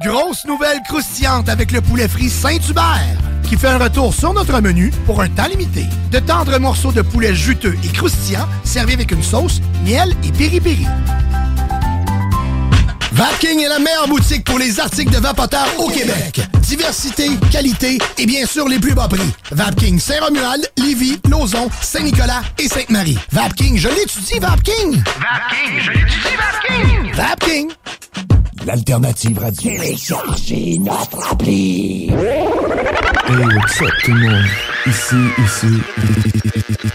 [0.00, 4.92] Grosse nouvelle croustillante avec le poulet frit Saint-Hubert qui fait un retour sur notre menu
[5.06, 5.86] pour un temps limité.
[6.12, 10.86] De tendres morceaux de poulet juteux et croustillants servis avec une sauce, miel et piri-piri.
[13.10, 16.42] Vapking est la meilleure boutique pour les articles de vapoteurs au Québec.
[16.60, 19.32] Diversité, qualité et bien sûr les plus bas prix.
[19.50, 23.18] Vapking Saint-Romuald, Lévis, Lauson, Saint-Nicolas et Sainte-Marie.
[23.32, 25.02] Vapking, je l'étudie, Vapking!
[25.02, 27.14] Vapking, je l'étudie, Vapking!
[27.14, 28.37] Vapking!
[28.66, 29.70] L'alternative radio.
[29.70, 32.10] Téléchargez notre appli.
[32.10, 34.44] Hey, what's up tout le monde?
[34.86, 35.82] Ici, ici,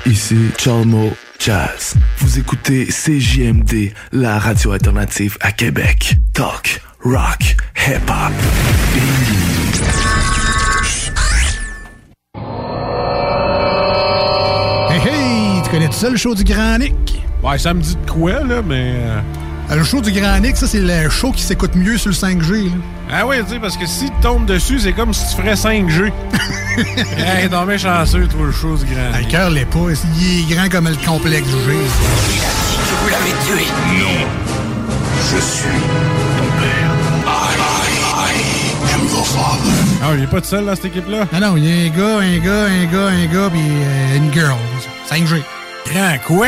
[0.06, 1.96] ici, Chalmo Jazz.
[2.18, 6.16] Vous écoutez CJMD, la radio alternative à Québec.
[6.34, 7.56] Talk, rock,
[7.88, 8.34] hip-hop.
[14.90, 17.24] Hey hey, tu connais tout ça le show du Grand Nick?
[17.42, 18.96] Ouais, ça me dit de quoi, là, mais...
[19.72, 22.16] Euh, Le show du Grand Nick, ça c'est le show qui s'écoute mieux sur le
[22.16, 22.66] 5G.
[22.66, 22.72] là.
[23.12, 25.54] Ah oui, tu sais, parce que si tu tombes dessus, c'est comme si tu ferais
[25.56, 26.12] 5G.
[27.18, 29.12] hey, t'en mets chanceux, toi, le show du grand.
[29.14, 29.80] Ah, Le cœur l'est pas,
[30.20, 31.58] il est grand comme le complexe du G.
[31.68, 33.68] Que vous l'avez tué
[34.00, 34.28] Non.
[35.32, 35.64] Je suis
[36.38, 36.92] ton père.
[37.26, 38.32] I, I,
[38.90, 39.72] I am your father.
[40.04, 41.26] Ah, il est pas tout seul dans cette équipe-là?
[41.34, 44.18] Non, non, il y a un gars, un gars, un gars, un gars, puis euh,
[44.18, 44.58] une girl.
[45.10, 45.42] 5G.
[45.92, 46.48] Grand quoi?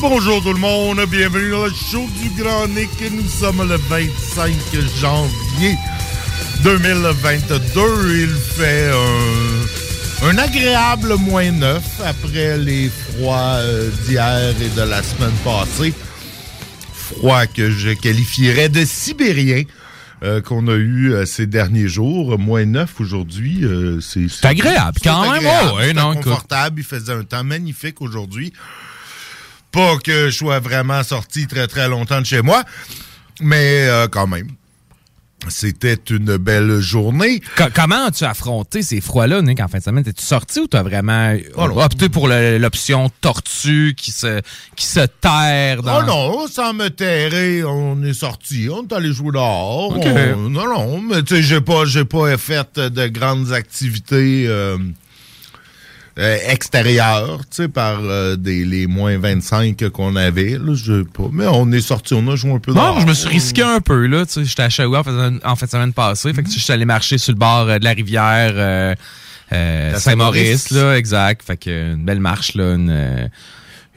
[0.00, 2.88] Bonjour tout le monde, bienvenue dans le show du Grand Nick.
[3.12, 4.52] Nous sommes le 25
[5.00, 5.76] janvier
[6.62, 8.20] 2022.
[8.22, 8.90] Il fait
[10.22, 15.92] un, un agréable moins 9 après les froids euh, d'hier et de la semaine passée.
[16.92, 19.64] Froid que je qualifierais de sibérien.
[20.22, 24.98] euh, qu'on a eu euh, ces derniers jours, moins 9 aujourd'hui, euh, c'est c'est agréable
[25.02, 28.52] quand même, agréable, oh, ouais, non, confortable, il faisait un temps magnifique aujourd'hui.
[29.72, 32.64] Pas que je sois vraiment sorti très très longtemps de chez moi,
[33.40, 34.48] mais euh, quand même.
[35.48, 37.40] C'était une belle journée.
[37.56, 40.04] Co- comment as-tu affronté ces froids-là, Nick, en fin de semaine?
[40.04, 41.80] T'es-tu sorti ou t'as vraiment Oh non.
[41.82, 44.42] opté pour l'option tortue qui se,
[44.76, 46.00] qui se terre dans...
[46.00, 49.96] Oh non, sans me terrer, on est sorti, on est allé jouer dehors.
[49.96, 54.76] On- non, non, mais tu sais, j'ai pas, pas fait de grandes activités euh,
[56.20, 60.58] euh, extérieures, tu sais, par euh, des, les moins 25 qu'on avait.
[60.58, 62.94] Là, j'ai pas, mais on est sorti, on a joué un peu dehors.
[62.94, 64.26] Non, je me suis risqué un peu, là.
[64.26, 65.02] Tu sais, j'étais à Shawa
[65.44, 66.32] en fait, semaine passée.
[66.34, 68.94] Fait que sais, je suis allé marcher sur le bord euh, de la rivière euh,
[69.52, 71.42] euh, Saint-Maurice, là, exact.
[71.42, 72.74] Fait que une belle marche, là.
[72.74, 73.26] Une, euh,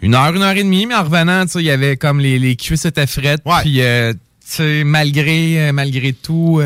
[0.02, 2.20] une heure, une heure et demie, mais en revenant, tu sais, il y avait comme
[2.20, 3.42] les, les cuisses étaient frettes.
[3.62, 6.62] Puis, euh, tu sais, malgré, malgré tout,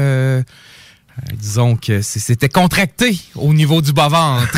[1.33, 4.57] disons que c'était contracté au niveau du bas-ventre.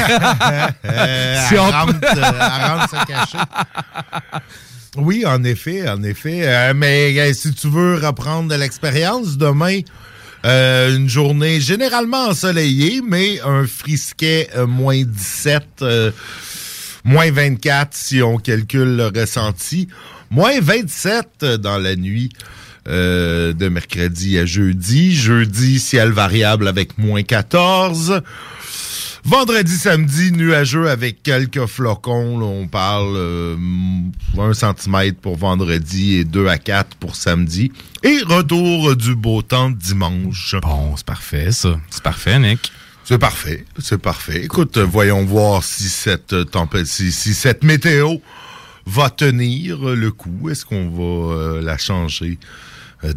[0.85, 3.37] Euh, Si on rentre, euh, elle rentre se cacher.
[4.97, 6.41] Oui, en effet, en effet.
[6.43, 9.79] Euh, mais euh, si tu veux reprendre de l'expérience, demain,
[10.45, 16.11] euh, une journée généralement ensoleillée, mais un frisquet euh, moins 17, euh,
[17.03, 19.89] moins 24 si on calcule le ressenti,
[20.29, 22.29] moins 27 dans la nuit.
[22.89, 25.15] Euh, de mercredi à jeudi.
[25.15, 28.21] Jeudi, ciel variable avec moins 14.
[29.25, 32.39] Vendredi, samedi, nuageux avec quelques flocons.
[32.39, 33.55] Là, on parle euh,
[34.37, 37.71] 1 cm pour vendredi et 2 à 4 pour samedi.
[38.03, 40.55] Et retour du beau temps dimanche.
[40.61, 41.79] Bon, c'est parfait, ça.
[41.89, 42.71] C'est parfait, Nick.
[43.03, 44.43] C'est parfait, c'est parfait.
[44.43, 48.17] Écoute, voyons voir si cette tempête, si, si cette météo
[48.85, 50.49] va tenir le coup.
[50.49, 52.37] Est-ce qu'on va euh, la changer?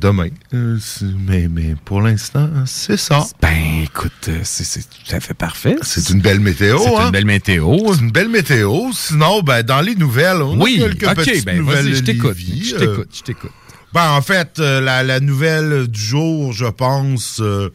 [0.00, 0.28] Demain?
[0.54, 0.78] Euh,
[1.26, 3.26] mais, mais pour l'instant, c'est ça.
[3.40, 5.76] Ben, écoute, euh, c'est tout à fait parfait.
[5.82, 7.06] C'est une belle météo, C'est hein?
[7.06, 7.76] une belle météo.
[7.94, 8.90] C'est une belle météo.
[8.92, 11.94] Sinon, ben, dans les nouvelles, on Oui, a quelques ok, petites ben, nouvelles.
[11.94, 13.50] je t'écoute, je Euh, t'écoute, je t'écoute.
[13.92, 17.68] Ben, en fait, euh, la, la nouvelle du jour, je pense, euh,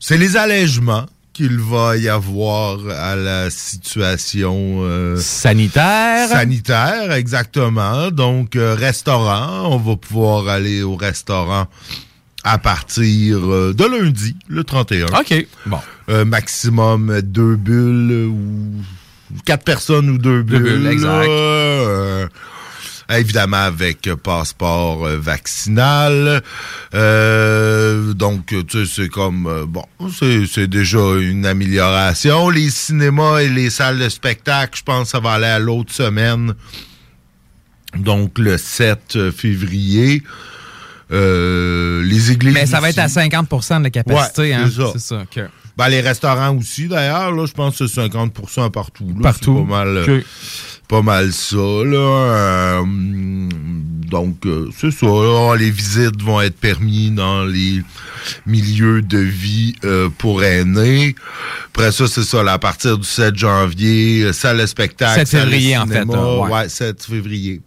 [0.00, 1.06] c'est les allègements
[1.36, 6.30] qu'il va y avoir à la situation euh, sanitaire.
[6.30, 8.10] Sanitaire, exactement.
[8.10, 11.66] Donc, euh, restaurant, on va pouvoir aller au restaurant
[12.42, 15.08] à partir euh, de lundi, le 31.
[15.08, 15.78] OK, bon.
[16.24, 20.62] Maximum deux bulles ou quatre personnes ou deux bulles.
[20.62, 21.28] bulles, exact.
[23.10, 26.42] Euh, évidemment avec euh, passeport euh, vaccinal.
[26.94, 29.84] Euh, donc, tu sais, c'est comme, bon,
[30.48, 32.50] c'est déjà une amélioration.
[32.50, 35.92] Les cinémas et les salles de spectacle, je pense que ça va aller à l'autre
[35.92, 36.54] semaine.
[37.96, 40.22] Donc, le 7 février.
[41.12, 42.52] Euh, les églises.
[42.52, 43.14] Mais ça va être à aussi.
[43.14, 43.48] 50
[43.78, 44.68] de la capacité, Ouais, hein?
[44.92, 45.22] c'est ça.
[45.76, 48.32] Ben, les restaurants aussi, d'ailleurs, là, je pense que c'est 50
[48.72, 49.06] partout.
[49.06, 49.22] là.
[49.22, 49.64] Partout.
[49.64, 50.22] C'est pas mal.
[50.88, 51.96] Pas mal ça, là.
[51.98, 52.82] Euh,
[54.08, 55.06] donc, euh, c'est ça.
[55.06, 55.54] là.
[55.56, 57.82] Les visites vont être permis dans les
[58.46, 61.14] milieux de vie euh, pour aînés.
[61.74, 65.20] Après ça, c'est ça, là, à partir du 7 janvier, euh, salle de spectacle.
[65.20, 66.36] 7 salle de février, en fait, cinéma.
[66.38, 66.50] ouais.
[66.50, 67.60] ouais, 7 février.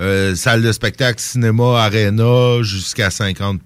[0.00, 3.60] Euh, salle de spectacle, cinéma, arena, jusqu'à 50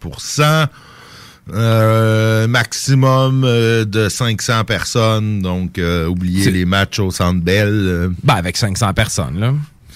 [1.52, 7.68] euh, maximum euh, de 500 personnes, donc euh, oubliez les matchs au Centre Bell.
[7.70, 9.52] euh, Ben, avec 500 personnes, là.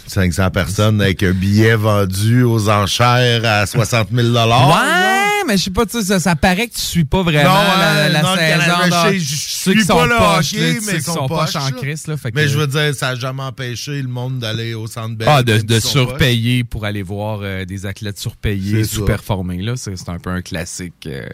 [0.09, 5.71] 500 personnes avec un billet vendu aux enchères à 60 000 Ouais, mais je sais
[5.71, 8.35] pas, tu sais, ça, ça paraît que tu suis pas vraiment Non, la, la non,
[8.37, 9.13] saison.
[9.13, 11.71] Je- suis pas le hockey, là, mais qui sont poches, en là.
[11.73, 12.17] crise, là.
[12.17, 15.17] fait Mais que- je veux dire, ça n'a jamais empêché le monde d'aller au Centre
[15.17, 15.29] Bell.
[15.31, 19.61] Ah, de, surpayer pour aller voir euh, des athlètes surpayés, sous-performés.
[19.77, 21.07] C'est un peu un classique.
[21.07, 21.27] euh.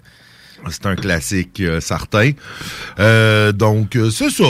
[0.70, 2.30] C'est un classique euh, certain.
[3.52, 4.44] Donc, c'est ça.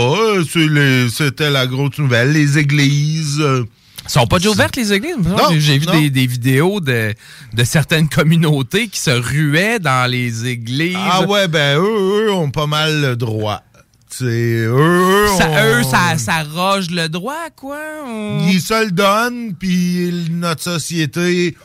[1.11, 2.33] C'était la grosse nouvelle.
[2.33, 3.43] Les églises...
[4.07, 5.17] sont pas déjà ouvertes, les églises?
[5.19, 7.15] Non, J'ai- vu des, des vidéos de,
[7.53, 10.97] de certaines communautés qui se ruaient dans les églises.
[10.99, 13.63] Ah ouais, ben eux, eux ont pas mal le droit.
[14.11, 14.25] C'est
[14.67, 17.79] eux, Ça, eux, ça, ça roge le droit, quoi?
[18.07, 21.57] On- Ils se le donnent, puis notre société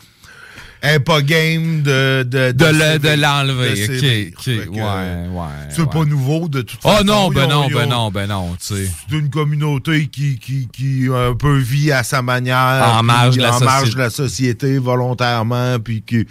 [0.82, 3.72] est pas game de de, De l'enlever.
[3.72, 4.28] Ok, sévir.
[4.38, 5.46] ok, Fait que, ouais, ouais.
[5.70, 5.88] C'est ouais.
[5.92, 7.04] pas nouveau de toute Oh façon.
[7.06, 8.90] non, Ils ben non, ben non, ben non, tu sais.
[9.10, 12.94] C'est une communauté qui, qui, qui un peu vit à sa manière.
[12.94, 13.96] En marge de la en marge société.
[13.98, 16.26] de la société volontairement, puis qui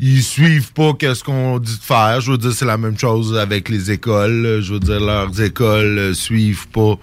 [0.00, 2.20] ils suivent pas qu'est-ce qu'on dit de faire.
[2.20, 4.60] Je veux dire, c'est la même chose avec les écoles.
[4.62, 6.94] Je veux dire, leurs écoles euh, suivent pas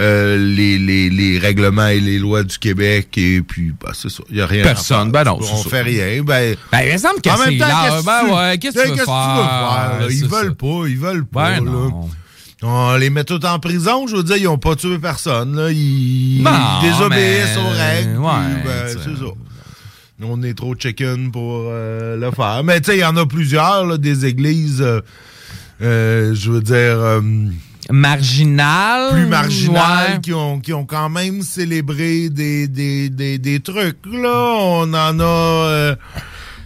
[0.00, 3.08] euh, les, les, les règlements et les lois du Québec.
[3.16, 4.22] Et puis, bah, c'est ça.
[4.30, 5.12] Il y a rien Personne, à faire.
[5.12, 5.82] ben non, On c'est fait ça.
[5.84, 6.22] rien.
[6.22, 8.76] Ben, Ben, il me semble que en même temps, qu'est-ce Ben que tu- ouais, qu'est-ce
[8.76, 9.06] que tu veux faire?
[9.06, 9.98] là?
[10.10, 10.54] Ils veulent ça.
[10.54, 11.50] pas, ils veulent pas.
[11.58, 11.70] Ben là.
[11.70, 12.10] non.
[12.62, 15.54] On les met tous en prison, je veux dire, ils ont pas tué personne.
[15.56, 15.70] Là.
[15.70, 16.50] Ils, Non,
[16.82, 18.18] ils désobéissent mais- aux règles.
[18.18, 19.30] ouais, ben, c'est ça.
[20.22, 22.62] On est trop chicken pour euh, le faire.
[22.64, 25.00] Mais tu sais, il y en a plusieurs, là, des églises, euh,
[25.82, 27.20] euh, je veux dire,
[27.90, 29.10] euh, Marginal.
[29.12, 30.20] plus marginales, ouais.
[30.20, 33.98] qui, ont, qui ont quand même célébré des, des, des, des trucs.
[34.06, 34.54] Là.
[34.58, 35.96] On en a euh,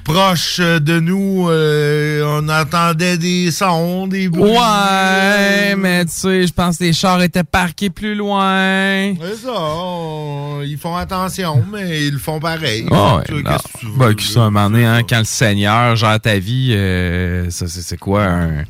[0.04, 4.50] proche de nous, euh, on entendait des sons, des bruits.
[4.52, 9.14] Ouais, mais tu sais, je pense que les chars étaient parqués plus loin.
[9.20, 9.52] C'est ça.
[9.52, 12.86] on- ils font attention, mais ils le font pareil.
[12.90, 13.42] Ah ouais, Tu non.
[13.42, 13.86] qu'est-ce que tu
[14.34, 18.24] veux, un moment donné, hein, quand le Seigneur gère ta vie, euh, ça, c'est quoi
[18.24, 18.64] un-.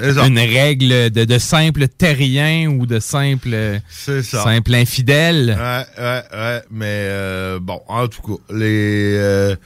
[0.00, 4.22] Une règle de, de simple terrien ou de simple, ça.
[4.22, 5.56] simple infidèle?
[5.58, 6.62] Ouais, ouais, ouais.
[6.70, 9.14] Mais euh, bon, en tout cas, les.
[9.16, 9.56] euh,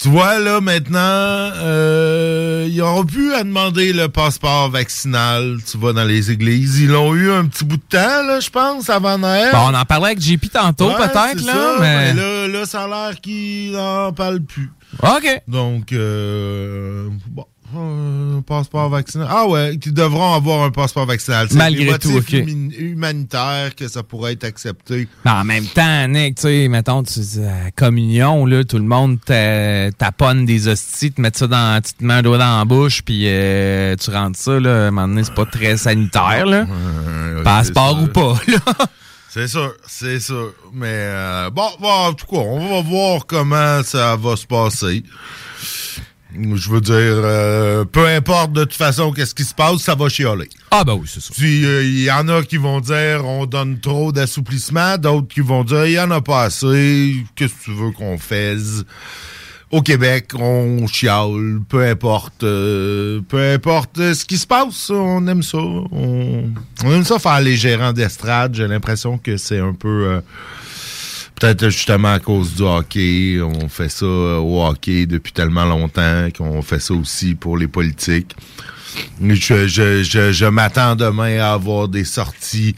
[0.00, 5.92] tu vois, là, maintenant, euh, ils auront pu à demander le passeport vaccinal, tu vois,
[5.92, 6.78] dans les églises.
[6.78, 9.50] Ils l'ont eu un petit bout de temps, là, je pense, avant Noël.
[9.52, 12.14] Bon, on en parlait avec JP tantôt, Ouais, peut-être, là, ça, mais...
[12.14, 14.70] là, là, ça a l'air qu'ils n'en parlent plus.
[15.02, 15.42] OK.
[15.48, 17.44] Donc, euh, bon,
[17.76, 19.26] Un passeport vaccinal.
[19.30, 21.48] Ah ouais, qui devront avoir un passeport vaccinal.
[21.52, 22.32] Malgré tout, ok.
[22.32, 25.08] humanitaires que ça pourrait être accepté.
[25.24, 28.78] Mais en même temps, Nick, tu sais, mettons, tu dis, à la communion, là, tout
[28.78, 32.38] le monde t'a- taponne des hosties, te met ça dans, tu te mets un doigt
[32.38, 35.46] dans la bouche, puis euh, tu rentres ça, là, à un moment donné, c'est pas
[35.46, 36.66] très sanitaire, là.
[36.70, 38.58] Euh, Passeport ou pas, là.
[39.30, 40.54] C'est sûr, c'est sûr.
[40.72, 45.04] Mais euh, bon, bon, en tout cas, on va voir comment ça va se passer.
[46.34, 50.08] Je veux dire, euh, peu importe de toute façon qu'est-ce qui se passe, ça va
[50.08, 50.48] chialer.
[50.70, 51.32] Ah ben oui, c'est ça.
[51.34, 55.40] Puis euh, il y en a qui vont dire on donne trop d'assouplissement, d'autres qui
[55.40, 58.84] vont dire il y en a pas assez, qu'est-ce que tu veux qu'on fasse
[59.70, 65.42] au Québec, on chiale, peu importe, euh, peu importe ce qui se passe, on aime
[65.42, 65.58] ça.
[65.58, 66.44] On,
[66.84, 68.54] on aime ça faire les gérants d'estrade.
[68.54, 70.20] J'ai l'impression que c'est un peu,
[71.38, 73.38] peut-être justement à cause du hockey.
[73.42, 78.34] On fait ça au hockey depuis tellement longtemps qu'on fait ça aussi pour les politiques.
[79.22, 82.74] Je, je, je, je m'attends demain à avoir des sorties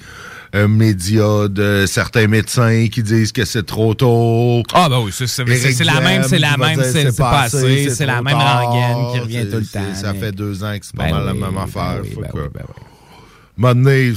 [0.54, 4.62] euh, médias de certains médecins qui disent que c'est trop tôt.
[4.74, 5.38] Ah ben oui, c'est
[5.84, 9.58] la même, c'est la même, c'est pas assez, c'est la même rengaine qui revient tout
[9.58, 9.94] le temps.
[9.94, 12.00] Ça fait deux ans que c'est pas Ben mal la même ben affaire.
[12.02, 12.74] oui, Faut ben que- oui, ben oui.
[13.56, 14.12] moment donné,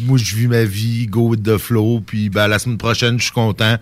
[0.00, 3.24] moi, je vis ma vie, go with the flow, puis ben, la semaine prochaine, je
[3.24, 3.76] suis content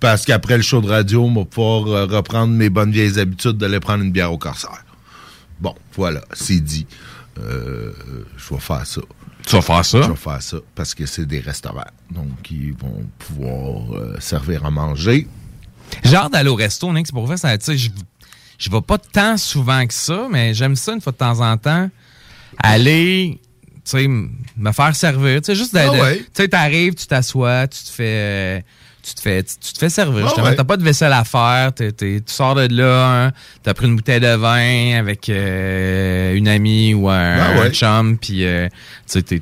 [0.00, 3.56] parce qu'après le show de radio, on va pouvoir euh, reprendre mes bonnes vieilles habitudes
[3.56, 4.84] d'aller prendre une bière au corsaire.
[5.60, 6.86] Bon, voilà, c'est dit.
[7.38, 7.92] Euh,
[8.36, 9.00] je vais faire ça.
[9.46, 10.02] Tu vas faire ça?
[10.02, 11.90] Je vais faire ça parce que c'est des restaurants.
[12.10, 15.26] Donc, ils vont pouvoir euh, servir à manger.
[16.04, 17.90] Hâte d'aller au resto, c'est pour faire ça, tu sais, je,
[18.58, 21.56] je vais pas tant souvent que ça, mais j'aime ça une fois de temps en
[21.56, 21.88] temps,
[22.58, 23.40] aller,
[23.90, 26.18] sais, m- me faire servir, tu sais, juste d'aller, Ah ouais.
[26.18, 28.60] tu sais, t'arrives, tu t'assois, tu te fais, euh,
[29.02, 30.54] tu te fais, tu, tu te fais servir, Ah justement, ouais.
[30.56, 34.20] t'as pas de vaisselle à faire, tu sors de là, hein, t'as pris une bouteille
[34.20, 37.66] de vin avec euh, une amie ou un, Ah ouais.
[37.68, 38.68] un chum, puis, euh,
[39.10, 39.40] tu sais,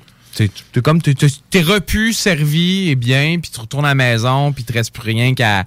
[0.73, 4.73] t'es comme t'es repu, servi et bien, puis tu retournes à la maison, puis te
[4.73, 5.65] reste plus rien qu'à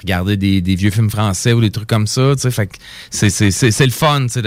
[0.00, 2.32] regarder des, des vieux films français ou des trucs comme ça.
[2.34, 2.50] tu sais.
[2.50, 2.76] Fait que
[3.10, 4.42] c'est c'est- le fun tu sais,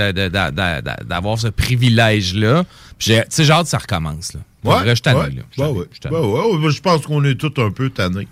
[1.05, 2.63] d'avoir ce privilège-là.
[2.97, 4.33] Puis j'ai- tu sais, j'ai hâte que ça recommence.
[4.33, 4.39] Là.
[4.61, 5.41] Pour vrai, je suis tanné, ouais, là.
[5.51, 5.85] Je suis ouais, ouais.
[6.03, 6.09] je.
[6.09, 8.27] Ouais, je pense qu'on est tous un peu tannés.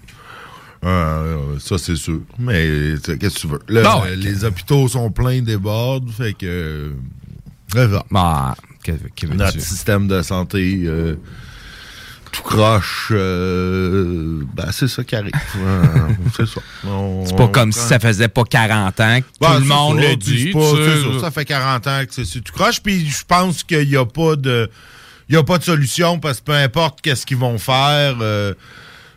[0.86, 2.20] Euh, ça, c'est sûr.
[2.40, 3.60] Mais qu'est-ce que tu veux?
[3.70, 6.94] Là, les hôpitaux sont pleins des bords, fait que...
[7.70, 9.38] bref, Bah, que- que veux-tu?
[9.38, 11.16] notre système de santé euh,
[12.32, 15.32] tout croche, euh, ben, c'est ça qui arrive.
[15.58, 15.84] Euh,
[16.36, 16.62] c'est ça.
[17.26, 20.16] C'est pas comme si ça faisait pas 40 ans que tout le monde ça, le
[20.16, 20.44] dit.
[20.48, 22.82] c'est pas- c'est ça, fait 40 ans que c'est tout croche.
[22.82, 24.70] Puis je pense qu'il n'y a pas de.
[25.30, 28.54] Il a pas de solution parce que peu importe qu'est-ce qu'ils vont faire, euh,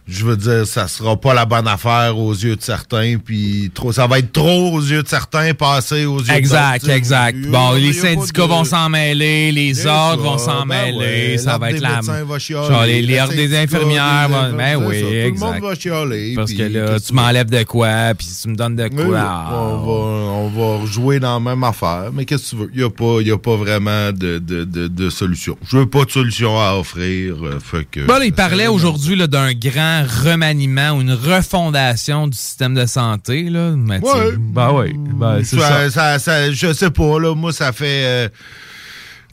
[0.09, 3.91] je veux dire, ça sera pas la bonne affaire aux yeux de certains, puis trop,
[3.93, 6.95] ça va être trop aux yeux de certains, passer aux yeux Exact, d'autres.
[6.95, 7.37] exact.
[7.45, 11.33] A- Bon, les syndicats de- vont s'en mêler, les ordres ça, vont s'en ben mêler,
[11.33, 14.77] ouais, ça va être la va chialer, Genre, les, les ordres des infirmières, vont- ben
[14.77, 15.47] oui, ça, Tout le exact.
[15.55, 16.35] monde va chialer.
[16.37, 19.05] Parce que là, tu m'enlèves de quoi, puis tu me donnes de quoi?
[19.05, 19.17] oui.
[19.19, 20.49] ah, on, va, on
[20.81, 22.11] va jouer dans la même affaire.
[22.13, 22.71] Mais qu'est-ce que tu veux?
[22.75, 25.57] Il n'y a, pas- y a pas vraiment de, de, de, de solution.
[25.69, 27.35] Je veux pas de solution à offrir.
[27.45, 32.27] euh, fait que, Bon, là, il parlait aujourd'hui là, d'un grand remaniement ou une refondation
[32.27, 33.45] du système de santé.
[33.45, 33.73] Là.
[33.77, 34.33] Mais Ouais.
[34.39, 35.69] Ben oui, ben, c'est ça.
[35.69, 37.35] ça, ça- ça- je sais pas, là.
[37.35, 38.29] Moi, ça fait euh,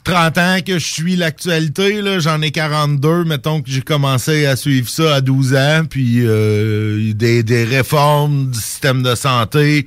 [0.04, 2.18] 30 ans que je suis l'actualité, là.
[2.18, 3.24] J'en ai 42.
[3.24, 5.84] Mettons que j'ai commencé à suivre ça à 12 ans.
[5.88, 9.86] Puis euh, des, des réformes du système de santé,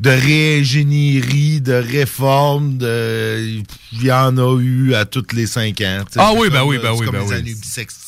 [0.00, 3.60] de réingénierie, de réformes, de...
[3.92, 6.04] Il y en a eu à tous les 5 ans.
[6.16, 7.56] Ah oui, ben oui, ben oui, comme ben les oui.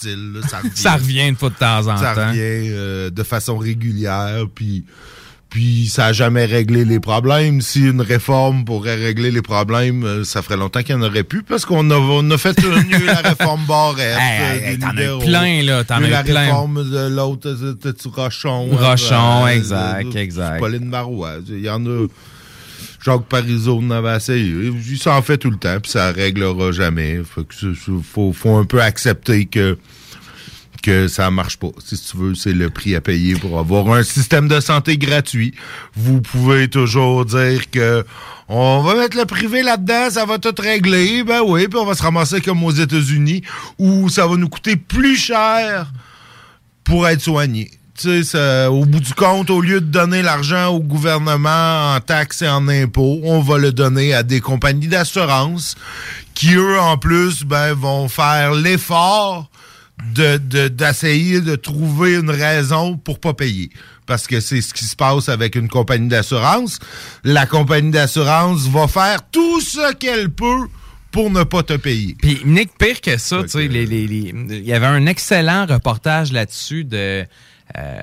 [0.05, 0.41] là.
[0.49, 0.71] Ça revient.
[0.75, 2.29] Ça revient une fois de temps en Ça temps.
[2.29, 4.85] revient euh, de façon régulière, puis
[5.51, 7.61] puis ça a jamais réglé les problèmes.
[7.61, 11.25] Si une réforme pourrait régler les problèmes, euh, ça ferait longtemps qu'il y en aurait
[11.25, 14.17] plus, parce qu'on a, on a fait une, la réforme Barrette.
[14.19, 16.41] Hey, euh, hey, t'en as plein, là, t'en as la plein.
[16.41, 18.69] réforme de l'autre, euh, c'était-tu Rochon.
[18.71, 20.61] Rochon, euh, exact, euh, exact.
[20.61, 21.39] Pauline Marois.
[21.49, 22.07] Il y en a...
[23.03, 24.53] Jacques Parizeau en avait essayé.
[24.87, 27.23] Il s'en fait tout le temps, puis ça réglera jamais.
[27.25, 29.79] Fait que faut, faut un peu accepter que
[30.81, 31.71] que ça marche pas.
[31.85, 35.55] Si tu veux, c'est le prix à payer pour avoir un système de santé gratuit.
[35.95, 38.05] Vous pouvez toujours dire que
[38.49, 41.23] on va mettre le privé là-dedans, ça va tout régler.
[41.23, 43.43] Ben oui, puis on va se ramasser comme aux États-Unis
[43.79, 45.93] où ça va nous coûter plus cher
[46.83, 47.71] pour être soigné.
[48.05, 52.67] Au bout du compte, au lieu de donner l'argent au gouvernement en taxes et en
[52.67, 55.75] impôts, on va le donner à des compagnies d'assurance
[56.35, 59.51] qui, eux, en plus, ben, vont faire l'effort
[60.15, 63.71] de- de- d'essayer de, trouver une raison pour pas payer.
[64.07, 66.81] parce que c'est ce qui se passe avec une compagnie d'assurance.
[67.23, 70.67] La compagnie d'assurance va faire tout ce qu'elle peut
[71.13, 72.17] pour ne pas te payer.
[72.21, 75.65] Puis, Nick, pire que ça, tu sais, les- les- les- il y avait un excellent
[75.67, 76.97] reportage là-dessus de.
[76.97, 78.01] euh,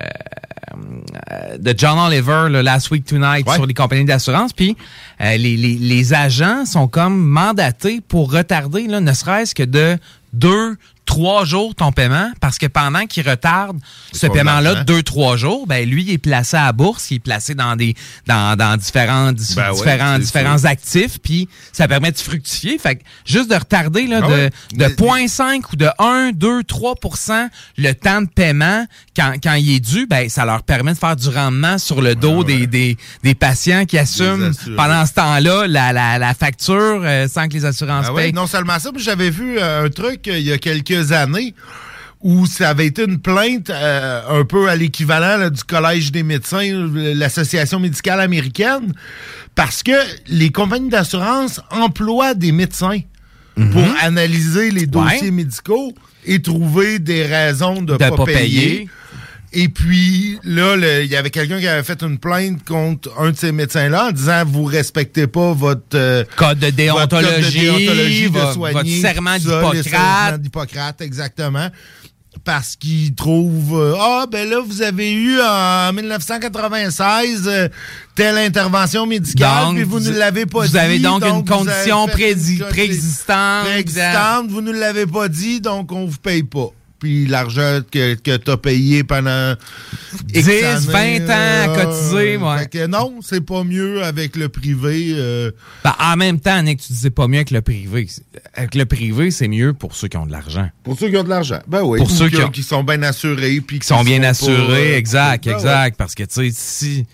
[1.30, 4.52] euh, de John Oliver, le Last Week Tonight, sur les compagnies d'assurance.
[4.52, 4.76] Puis
[5.20, 9.98] euh, les, les, les agents sont comme mandatés pour retarder, là, ne serait-ce que de
[10.32, 10.76] deux,
[11.08, 13.80] trois jours ton paiement, parce que pendant qu'ils retardent
[14.12, 17.14] ce paiement-là de deux, trois jours, ben lui, il est placé à la bourse, il
[17.16, 17.94] est placé dans des
[18.26, 22.78] dans, dans différents, Ben différents, différents actifs, puis ça permet de fructifier.
[22.78, 24.50] Fait que juste de retarder là, Ah de, ouais.
[24.74, 24.88] de Mais-
[25.26, 27.48] 0.5 ou de 1, 2, 3%
[27.78, 28.84] le temps de paiement
[29.16, 32.14] quand, quand il est dû, ben, ça leur permet de faire du rendement sur le
[32.14, 37.26] dos des, des, des patients qui assument pendant ce temps-là la, la, la facture euh,
[37.28, 38.32] sans que les assurances Ah payent.
[38.32, 41.54] non seulement ça, mais j'avais vu euh, un truc euh, il y a quelques années
[42.20, 46.66] où ça avait été une plainte euh, un peu à l'équivalent du Collège des médecins,
[47.14, 48.92] l'Association médicale américaine,
[49.54, 49.92] parce que
[50.26, 52.98] les compagnies d'assurance emploient des médecins
[53.54, 55.30] pour analyser les dossiers Ouais.
[55.30, 55.92] médicaux
[56.24, 58.36] et trouver des raisons de ne De pas, pas payer.
[58.38, 58.88] payer.
[59.52, 63.36] Et puis là, il y avait quelqu'un qui avait fait une plainte contre un de
[63.36, 67.50] ces médecins-là en disant vous respectez pas votre euh, Code de votre déontologie, code de
[67.50, 71.00] déontologie de soigner, votre serment d'Hippocrate.
[71.00, 71.68] exactement.
[72.44, 77.68] Parce qu'ils trouvent euh, ah ben là vous avez eu en 1996 euh,
[78.14, 81.00] telle intervention médicale Donc, puis vous ne l'avez pas vous dit.
[81.00, 83.64] donc vous avez fait une condition préexistante.
[83.64, 86.68] préexistante, vous ne l'avez pas dit donc on vous paye pas.
[86.98, 89.54] Puis l'argent que, que tu as payé pendant
[90.24, 92.58] 10, X années, 20 ans à cotiser, ouais.
[92.58, 95.12] fait que non, c'est pas mieux avec le privé.
[95.14, 95.50] euh,
[95.84, 98.08] Ben, en même temps, Nick, tu disais pas mieux que le privé.
[98.54, 100.68] Avec le privé, c'est mieux pour ceux qui ont de l'argent.
[100.82, 101.60] Pour ceux qui ont de l'argent.
[101.68, 101.98] Ben oui.
[101.98, 103.60] Pour Ou ceux qui, qui ont- qui sont bien assurés.
[103.60, 105.96] Puis qui sont bien pas, assurés, euh, exact, ben exact.
[105.96, 107.06] Parce que, tu sais, si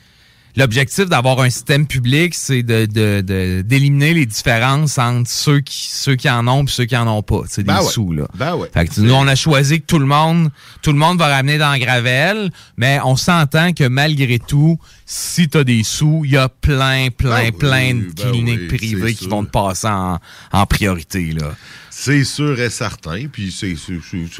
[0.56, 5.88] l'objectif d'avoir un système public, c'est de, de- de- d'éliminer les différences entre ceux qui,
[5.90, 7.42] ceux qui en ont et ceux qui en ont pas.
[7.48, 7.90] C'est Ben des ouais.
[7.90, 8.26] sous, là.
[8.34, 8.70] Ben ouais.
[8.72, 10.50] Fait que nous, on a choisi que tout le monde,
[10.82, 15.64] tout le monde va ramener dans Gravel, mais on s'entend que malgré tout, si t'as
[15.64, 19.24] des sous, il y a plein, plein, Ben oui, plein de ben cliniques privées qui
[19.24, 19.30] sûr.
[19.30, 20.18] vont te passer en,
[20.52, 21.54] en priorité, là.
[21.96, 23.26] C'est sûr et certain.
[23.32, 23.76] Puis c'est,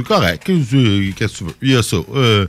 [0.03, 0.43] correct.
[0.45, 0.59] Qu'est-ce
[1.15, 1.55] que tu veux?
[1.63, 1.97] Il y a ça.
[2.13, 2.47] Euh,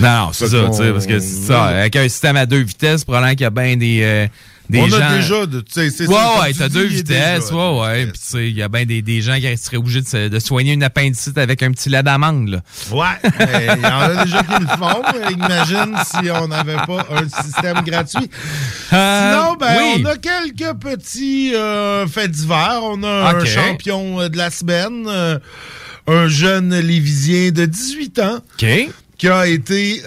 [0.00, 1.64] Non, c'est ça, tu sais, parce que c'est ça.
[1.64, 4.26] Avec un système à deux vitesses, probablement qu'il y a bien des, euh,
[4.70, 5.00] des on gens.
[5.00, 5.64] a déjà de.
[5.76, 8.06] Ouais, ouais, t'as deux vitesses, déjà ouais, ouais.
[8.06, 10.72] Puis, tu sais, il y a bien des, des gens qui seraient obligés de, soigner
[10.72, 12.60] une appendicite avec un petit lait d'amande, là.
[12.90, 13.30] Ouais,
[13.76, 15.02] il y en a déjà qui le font.
[15.30, 18.30] Imagine si on n'avait pas un système gratuit.
[18.92, 20.02] Euh, Sinon, ben, oui.
[20.02, 22.80] on a quelques petits euh, faits divers.
[22.82, 25.38] On a un champion euh, de la semaine, euh,
[26.06, 30.02] un jeune Lévisien de 18 ans qui a été,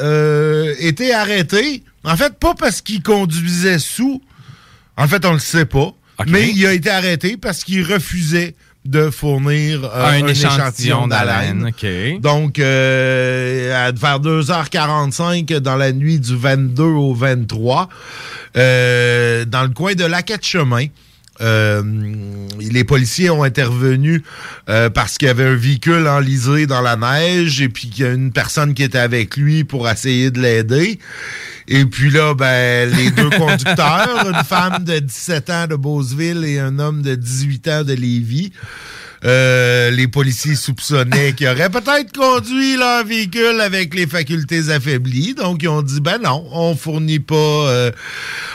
[0.79, 1.83] été arrêté.
[2.03, 4.21] En fait, pas parce qu'il conduisait sous.
[4.97, 5.93] En fait, on le sait pas.
[6.27, 8.55] Mais il a été arrêté parce qu'il refusait
[8.85, 11.67] de fournir euh, un, échantillon d'haleine.
[11.67, 12.21] OK.
[12.21, 17.89] donc, euh, à vers 2h45 dans la nuit du 22 au 23,
[18.55, 20.87] euh, dans le coin de Lac-Chemin.
[21.41, 21.83] Euh,
[22.59, 24.23] les policiers ont intervenu
[24.69, 28.07] euh, parce qu'il y avait un véhicule enlisé dans la neige et puis qu'il y
[28.07, 30.99] a une personne qui était avec lui pour essayer de l'aider.
[31.67, 36.59] Et puis là, ben, les deux conducteurs, une femme de 17 ans de Beauceville et
[36.59, 38.51] un homme de 18 ans de Lévis,
[39.25, 45.33] euh, les policiers soupçonnaient qu'ils auraient peut-être conduit leur véhicule avec les facultés affaiblies.
[45.33, 47.91] Donc, ils ont dit, ben non, on fournit pas, euh,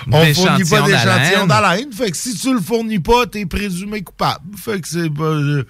[0.07, 1.93] on fournit pas D'échantillon d'haleine.
[1.93, 4.45] Fait que si tu le fournis pas, t'es présumé coupable.
[4.57, 5.39] Fait que c'est pas...
[5.41, 5.65] je-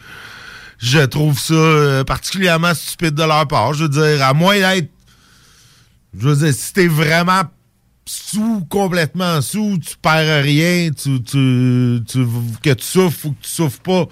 [0.82, 3.74] je trouve ça euh, particulièrement stupide de leur part.
[3.74, 4.88] Je veux dire, à moins d'être...
[6.18, 7.42] Je veux dire, si t'es vraiment
[8.06, 12.26] sous, complètement sous, tu perds rien, tu, tu, tu-
[12.62, 14.06] que tu souffres ou que tu souffres pas.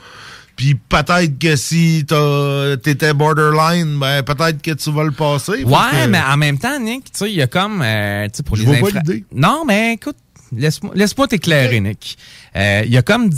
[0.59, 5.63] Puis peut-être que si t'as- t'étais borderline, ben peut-être que tu vas le passer.
[5.63, 8.39] Ouais, que- mais en même temps, Nick, tu sais, il y a comme, euh, tu
[8.39, 9.25] sais, pour Je les pas infra- l'idée.
[9.33, 10.17] Non, mais écoute,
[10.55, 12.19] laisse-moi laisse-moi t'éclairer, Nick.
[12.57, 13.31] Euh, Il y a comme,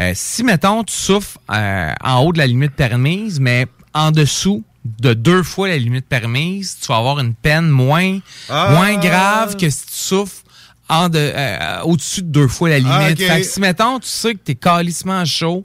[0.00, 4.62] euh, si, mettons, tu souffres euh, en haut de la limite permise, mais en dessous
[4.84, 8.18] de deux fois la limite permise, tu vas avoir une peine moins,
[8.50, 8.68] Ah!
[8.74, 10.42] moins grave que si tu souffres
[10.90, 12.92] en de, euh, au-dessus de deux fois la limite.
[12.94, 13.16] Ah, ok.
[13.18, 15.64] Fait que si, mettons, tu sais que t'es calissement chaud,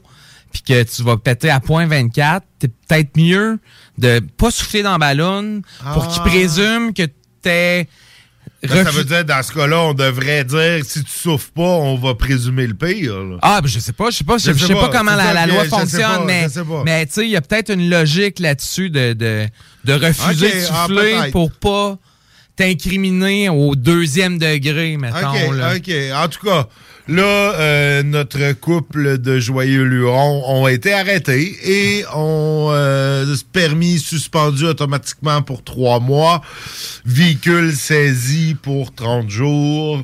[0.55, 3.59] puis que tu vas péter à point 24, t'es peut-être mieux
[3.97, 5.61] de pas souffler dans le ballon
[5.93, 6.07] pour Ah.
[6.07, 7.03] qu'il présume que
[7.41, 7.89] t'es...
[8.63, 11.61] Ben, ça refu- veut dire, dans ce cas-là, on devrait dire, si tu souffres pas,
[11.61, 13.13] on va présumer le pire.
[13.15, 13.37] là.
[13.41, 15.13] Ah, ben je sais pas, je sais pas, je, Je sais sais pas, pas, comment
[15.15, 16.81] la, ça la loi fonctionne, mais, je sais pas.
[16.85, 19.45] mais tu sais, il y a peut-être une logique là-dessus de, de,
[19.83, 21.31] de refuser de ah, souffler peut-être.
[21.31, 21.97] pour pas
[22.55, 25.29] t'incriminé au deuxième degré, mettons.
[25.31, 25.75] OK, là.
[25.75, 25.91] OK.
[26.15, 26.67] En tout cas,
[27.07, 34.65] là, euh, notre couple de joyeux lurons ont été arrêtés et ont euh, permis suspendu
[34.65, 36.41] automatiquement pour trois mois,
[37.05, 40.03] véhicule saisi pour 30 jours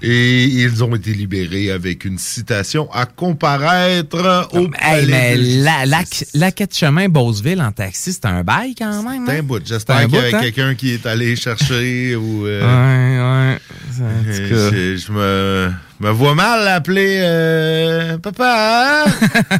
[0.00, 6.02] et ils ont été libérés avec une citation à comparaître au Hey, mais la, la,
[6.34, 9.24] la quête chemin Beauceville en taxi, c'est un bail quand même.
[9.26, 9.38] C'est hein?
[9.40, 9.58] un bout.
[9.58, 10.40] C'est J'espère qu'il y avait bout, hein?
[10.40, 12.46] quelqu'un qui est allé chercher ou...
[12.46, 13.58] euh, Ouais, ouais.
[13.90, 19.04] C'est- Euh, je me, me vois mal appeler euh, papa.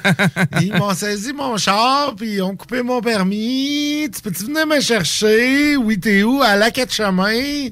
[0.60, 4.08] ils m'ont saisi mon char, puis ils ont coupé mon permis.
[4.14, 5.76] Tu peux-tu venir me chercher?
[5.76, 6.40] Oui, t'es où?
[6.42, 7.68] À la quête chemin.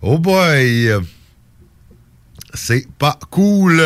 [0.00, 0.90] Oh boy!
[2.54, 3.82] C'est pas cool.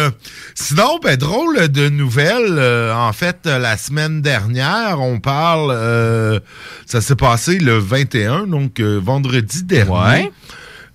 [0.56, 2.58] Sinon, ben, drôle de nouvelle.
[2.58, 5.70] euh, en fait, la semaine dernière, on parle.
[5.72, 6.40] euh,
[6.84, 9.92] ça s'est passé le 21, donc euh, vendredi dernier.
[10.24, 10.32] Ouais.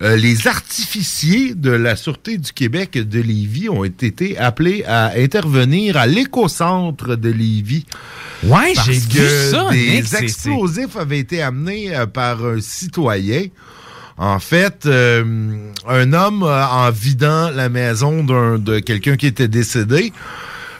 [0.02, 5.96] Euh, les artificiers de la Sûreté du Québec de Lévis ont été appelés à intervenir
[5.96, 7.86] à l'écocentre de Lévis.
[8.42, 13.44] Ouais, j'ai vu que ça, Des explosifs avaient été amenés euh, par un citoyen.
[14.18, 15.24] En fait, euh,
[15.88, 20.12] un homme, en vidant la maison d'un- de quelqu'un qui était décédé,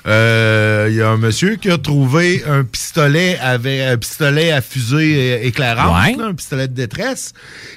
[0.06, 4.60] euh, il y a un monsieur qui a trouvé un pistolet avec un pistolet à
[4.60, 6.16] fusée euh, éclairante, Ouais.
[6.16, 7.32] là, un pistolet de détresse,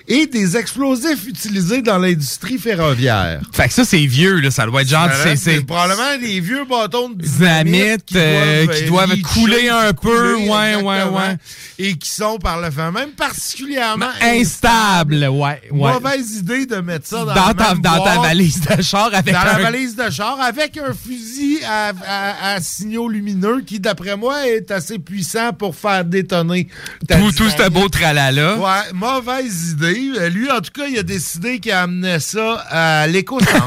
[0.07, 3.41] et des explosifs utilisés dans l'industrie ferroviaire.
[3.51, 4.49] Fait que ça, c'est vieux, là.
[4.51, 5.09] Ça doit être genre.
[5.35, 10.33] C'est probablement des vieux bâtons de Dynamite euh, qui doivent leacher, couler un peu.
[10.35, 11.37] couler, Ouais, ouais, ouais.
[11.77, 15.61] Et qui sont par le fait même particulièrement Instable, ouais.
[15.71, 15.93] ouais.
[15.93, 19.33] Mauvaise idée de mettre ça dans, Dans la ta- dans ta valise de char avec
[19.33, 22.14] dans la un- valise de char avec un fusil à, à-
[22.55, 26.67] à signaux lumineux qui, d'après moi, est assez puissant pour faire détonner
[27.07, 28.57] ta Tout, tout ce beau tralala.
[28.57, 30.11] Ouais, mauvaise idée.
[30.19, 33.65] Euh, Lui, en tout cas, il a décidé qu'il amenait ça à l'éco-centre.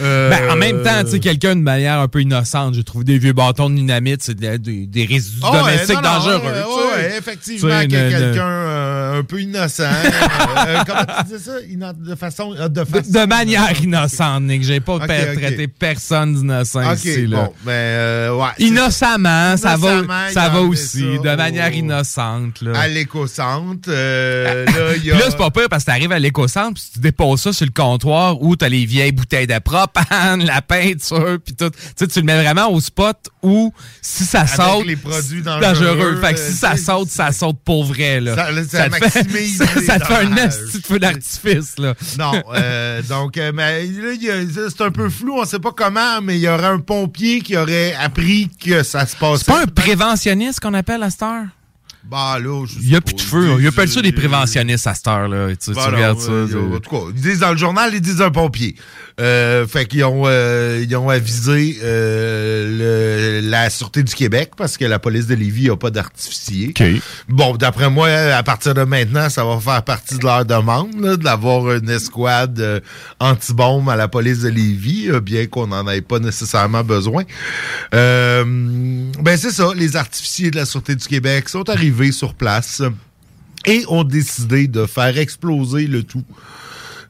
[0.00, 3.04] Euh, Ben, en même temps, tu sais, quelqu'un de manière un peu innocente, j'ai trouvé
[3.04, 6.42] des vieux bâtons de dynamite, c'est de- des, des résidus Ah domestiques non, non, dangereux.
[6.46, 8.91] euh, ouais, effectivement, que quelqu'un euh,
[9.22, 9.82] un peu innocent.
[9.84, 10.10] euh,
[10.66, 11.52] euh, comment tu dis ça?
[11.70, 12.54] Inno- de façon.
[12.58, 14.64] euh, De, façon- De manière innocente, Nick.
[14.64, 17.26] J'ai pas traité personne d'innocent ici.
[17.26, 17.44] Là.
[17.44, 18.48] bon, ben, euh, ouais.
[18.58, 22.60] Innocemment, ça va, Innocemment, ça va aussi, ça de manière innocente.
[22.62, 22.72] Là.
[22.80, 23.88] À l'éco-centre.
[23.88, 25.30] euh, là, a.
[25.30, 28.40] C'est pas pire parce que t'arrives à l'éco-centre puis tu déposes ça sur le comptoir
[28.42, 31.70] où t'as les vieilles bouteilles de propane, la peinture, puis tout.
[31.70, 35.42] Tu sais, tu le mets vraiment au spot où si ça Avec saute, les produits
[35.42, 38.20] dangereux, Fait que si euh, ça saute, ça saute pour vrai.
[38.20, 38.34] Là.
[38.34, 39.11] Ça- là, ça te fait, maximise
[39.86, 40.50] ça, te fait un de
[40.84, 41.78] feu d'artifice.
[41.78, 41.94] Là.
[42.18, 44.12] Non, euh, donc, euh, mais là,
[44.68, 47.56] c'est un peu flou, on sait pas comment, mais il y aurait un pompier qui
[47.56, 49.44] aurait appris que ça se passait.
[49.44, 51.46] C'est pas un préventionniste qu'on appelle à cette heure?
[52.04, 53.56] Bah là, je Il n'y a plus de feu.
[53.60, 55.48] Il appelle ça des préventionnistes à cette heure-là.
[55.56, 56.32] Tu, regardes ça.
[56.32, 58.74] euh, en tout cas, ils disent dans le journal, ils disent un pompier.
[59.20, 64.76] Euh, fait qu'ils ont, euh, ils ont avisé euh, le- la Sûreté du Québec parce
[64.76, 66.72] que la police de Lévis n'a pas d'artificier.
[67.28, 71.72] Bon, d'après moi, à partir de maintenant, ça va faire partie de leur demande d'avoir
[71.72, 72.82] une escouade
[73.20, 77.22] anti-bombe à la police de Lévis, bien qu'on n'en ait pas nécessairement besoin.
[77.92, 82.82] Ben c'est ça, les artificiers de la Sûreté du Québec sont arrivés sur place
[83.66, 86.24] et ont décidé de faire exploser le tout.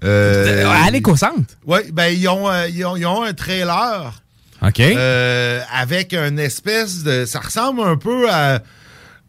[0.04, 1.54] Euh, à l'éco-centre?
[1.64, 4.12] Oui, ben ils ont, euh, ils ont, ils ont un trailer.
[4.60, 4.80] OK.
[4.80, 7.24] euh, avec une espèce de.
[7.24, 8.60] Ça ressemble un peu à,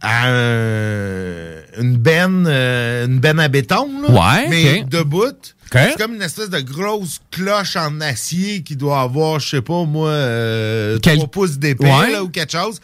[0.01, 4.89] à un- une benne, euh, une benne à béton, là, Ouais, mais ok.
[4.89, 5.23] debout.
[5.71, 9.85] C'est comme une espèce de grosse cloche en acier qui doit avoir, je sais pas
[9.85, 12.11] moi, euh, Quel- 3 pouces d'épais Ouais.
[12.11, 12.79] là, ou quelque chose.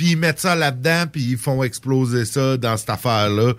[0.00, 3.52] Puis ils mettent ça là-dedans, puis ils font exploser ça dans cette affaire-là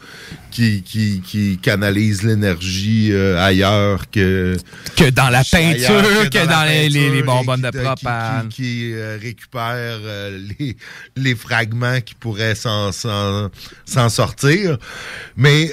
[0.49, 4.57] qui, qui, qui canalise l'énergie euh, ailleurs que...
[4.95, 8.49] Que dans la peinture, que dans les- les- les peinture bonbonnes de propane.
[8.49, 10.75] Qui, qui, euh, récupère euh, les,
[11.15, 12.89] les fragments qui pourraient s'en,
[14.09, 14.79] sortir.
[15.37, 15.71] Mais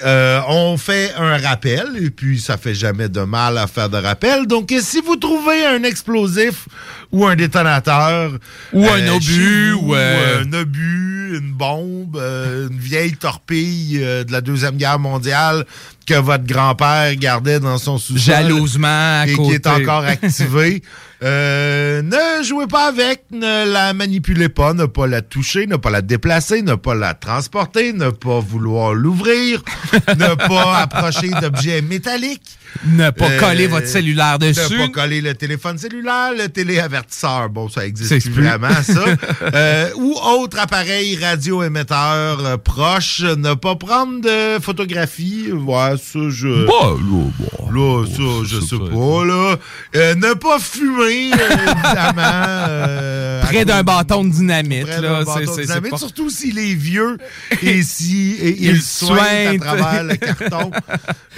[0.49, 4.47] on fait un rappel, et puis ça fait jamais de mal à faire de rappel.
[4.47, 6.69] Donc, si vous trouvez un explosif
[7.13, 8.33] ou un détonateur...
[8.73, 13.99] Ou un euh, obus, vous, ou, euh, un obus, une bombe, euh, une vieille torpille
[14.03, 15.65] euh, de la Deuxième Guerre mondiale
[16.07, 18.19] que votre grand-père gardait dans son sous-sol.
[18.19, 20.83] Jalousement à Et qui est encore activé.
[21.23, 25.91] Euh, ne jouez pas avec, ne la manipulez pas, ne pas la toucher, ne pas
[25.91, 29.63] la déplacer, ne pas la transporter, ne pas vouloir l'ouvrir,
[30.17, 32.57] ne pas approcher d'objets métalliques.
[32.87, 34.75] Ne pas Euh, coller votre cellulaire dessus.
[34.79, 37.49] Ne pas coller le téléphone cellulaire, le téléavertisseur.
[37.49, 39.05] Bon, ça existe plus vraiment, ça.
[39.55, 43.23] Euh, ou autre appareil radioémetteur euh, proche.
[43.23, 45.51] Ne pas prendre de photographies.
[45.53, 46.67] Ouais, ça, je...
[46.67, 47.29] Bah, là,
[47.73, 49.57] Là, ça, je sais pas, là.
[49.97, 53.47] Euh, ne pas fumer, euh, évidemment.
[53.49, 55.01] Près d'un bâton de dynamite, près là.
[55.01, 57.17] d'un bâton c'est- de c'est- c'est dynamite, pas- Surtout s'il est vieux
[57.63, 60.71] et si et Il soigne à travers le carton.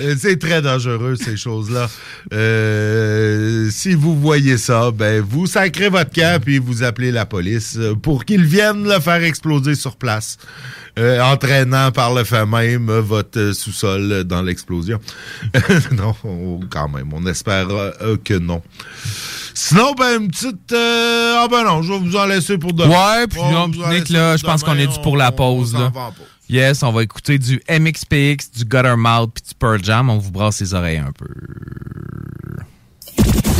[0.00, 1.90] Euh, c'est très dangereux, ces choses-là.
[2.33, 7.78] Euh, si vous voyez ça, ben vous sacrez votre camp puis vous appelez la police
[8.02, 10.38] pour qu'ils viennent le faire exploser sur place.
[10.98, 14.98] Euh, entraînant par le fait même euh, votre euh, sous-sol dans l'explosion.
[15.92, 18.62] non, on- quand même, on espère euh, que non.
[19.55, 20.72] Sinon, ben, une petite...
[20.72, 22.90] euh, ah ben non, je vais vous en laisser pour demain.
[23.18, 25.90] Ouais, puis non, Nick, là, je pense qu'on est dû pour la pause, on là.
[25.94, 26.12] va.
[26.48, 30.11] Yes, on va écouter du MXPX, du Guttermouth puis du Pearl Jam.
[30.11, 31.26] On vous brasse les oreilles un peu.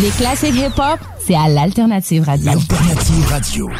[0.01, 2.47] Les classiques hip-hop, c'est à l'Alternative Radio.
[2.47, 3.71] L'Alternative Radio.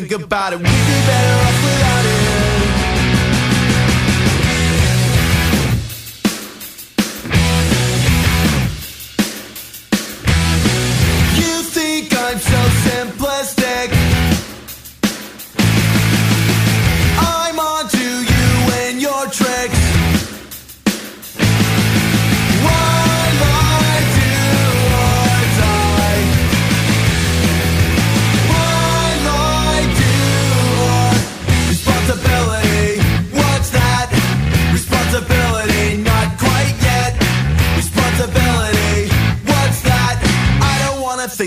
[0.00, 0.58] Think about it.
[0.58, 1.45] We'd be better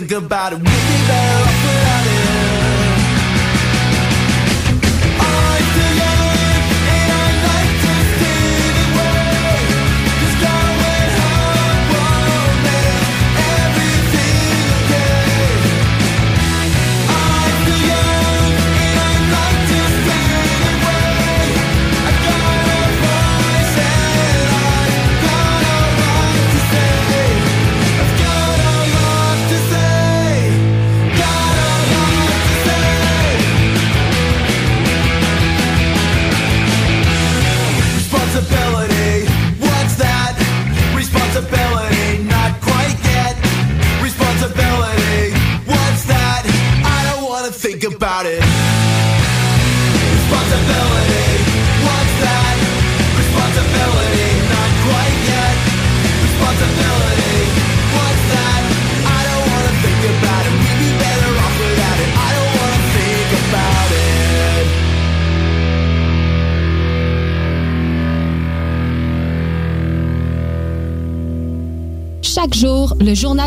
[0.09, 0.78] think about it.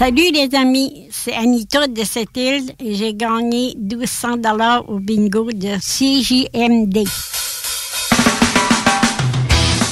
[0.00, 5.52] Salut les amis, c'est Anita de cette île et j'ai gagné 1200 dollars au bingo
[5.52, 7.04] de CJMD.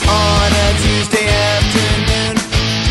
[0.08, 2.40] On a Tuesday afternoon,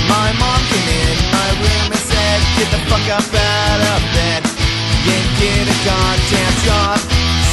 [0.06, 4.45] my mom came in my room and said, Get the fuck up out of bed.
[5.10, 7.01] Ain't get a goddamn job.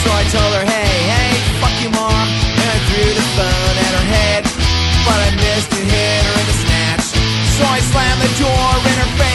[0.04, 2.28] So I told her, Hey, hey, fuck you, mom.
[2.60, 4.44] And I threw the phone at her head.
[5.08, 7.06] But I missed and hit her in the snatch.
[7.56, 9.33] So I slammed the door in her face.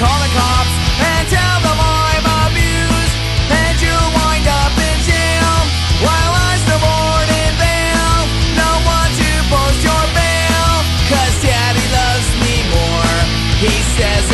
[0.00, 3.16] call the cops and tell them I'm abused.
[3.52, 5.52] And You're wind up in jail
[6.00, 6.56] while I
[7.28, 8.16] in bail.
[8.56, 10.04] No one to post your
[11.44, 13.16] daddy loves me more.
[13.60, 14.24] He says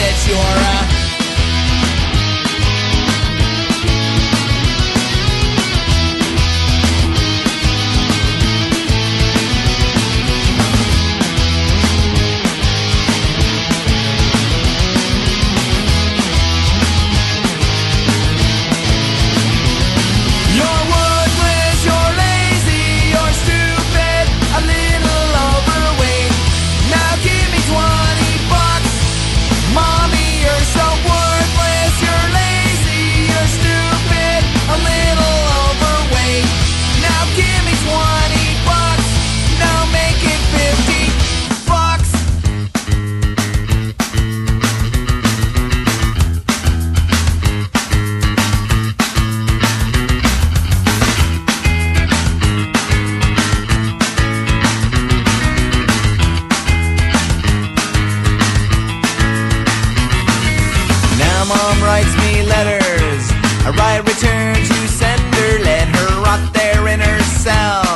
[61.49, 63.25] mom writes me letters.
[63.67, 67.87] I write return to sender, let her rot there in her cell.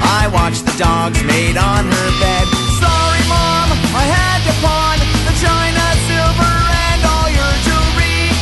[0.00, 2.46] I watch the dogs made on her bed.
[2.80, 6.56] Sorry, mom, I had to pawn the china, silver,
[6.88, 8.32] and all your jewelry.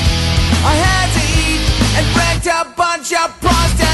[0.62, 1.62] I had to eat
[1.98, 3.91] and wrecked a bunch of prostitutes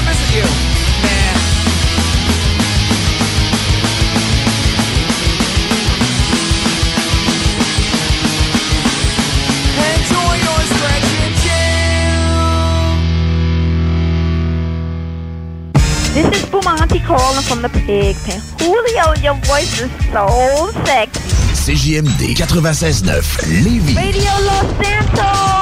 [0.00, 0.44] Maybe I'll come visit you.
[1.02, 1.36] Nah.
[9.80, 12.30] Enjoy your stretch in jail.
[16.14, 18.40] This is Bumanti calling from the pig pen.
[18.58, 20.26] Julio, your voice is so
[20.84, 21.20] sexy.
[21.54, 23.96] CJMD 96.9 Lévis.
[23.96, 25.59] Radio Los Santos.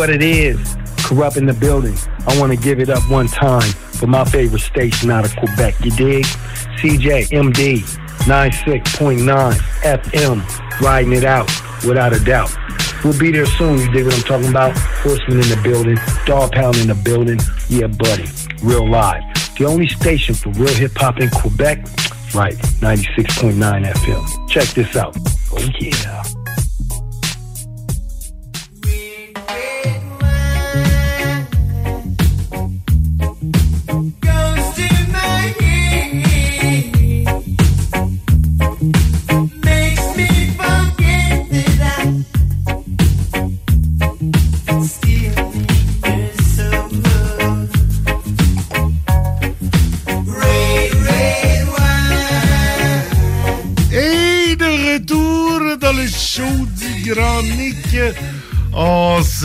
[0.00, 0.78] What it is.
[0.96, 1.94] Corrupt in the building.
[2.26, 5.74] I want to give it up one time for my favorite station out of Quebec.
[5.84, 6.24] You dig?
[6.80, 7.80] CJMD
[8.24, 10.80] 96.9 FM.
[10.80, 11.50] Riding it out
[11.86, 12.50] without a doubt.
[13.04, 13.76] We'll be there soon.
[13.76, 14.74] You dig what I'm talking about?
[14.74, 15.98] Horseman in the building.
[16.24, 17.38] Dog pound in the building.
[17.68, 18.24] Yeah, buddy.
[18.62, 19.22] Real live.
[19.58, 21.76] The only station for real hip hop in Quebec.
[22.34, 22.56] Right.
[22.80, 24.48] 96.9 FM.
[24.48, 25.14] Check this out.
[25.52, 26.22] Oh, yeah.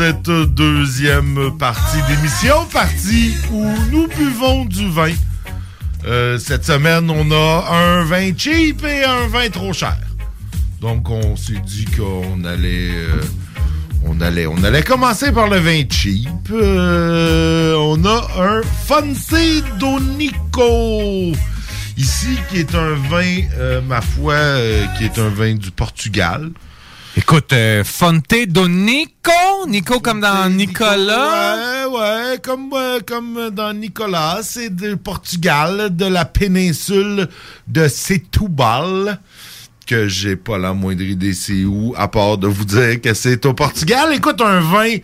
[0.07, 5.11] Cette deuxième partie d'émission, partie où nous buvons du vin.
[6.05, 9.97] Euh, cette semaine, on a un vin cheap et un vin trop cher.
[10.79, 13.19] Donc, on s'est dit qu'on allait, euh,
[14.05, 16.29] on allait, on allait commencer par le vin cheap.
[16.51, 21.31] Euh, on a un Fonte Donico
[21.97, 24.35] ici, qui est un vin, ma foi,
[24.99, 26.51] qui est un vin du Portugal.
[27.17, 29.31] Écoute, euh, Fonte do Nico,
[29.67, 31.87] Nico comme dans Nicolas.
[31.87, 37.29] Ouais, ouais, comme, euh, comme dans Nicolas, c'est du Portugal, de la péninsule
[37.69, 39.19] de Setúbal,
[39.87, 43.45] que j'ai pas la moindre idée c'est où, à part de vous dire que c'est
[43.45, 44.09] au Portugal.
[44.13, 44.97] Écoute, un vin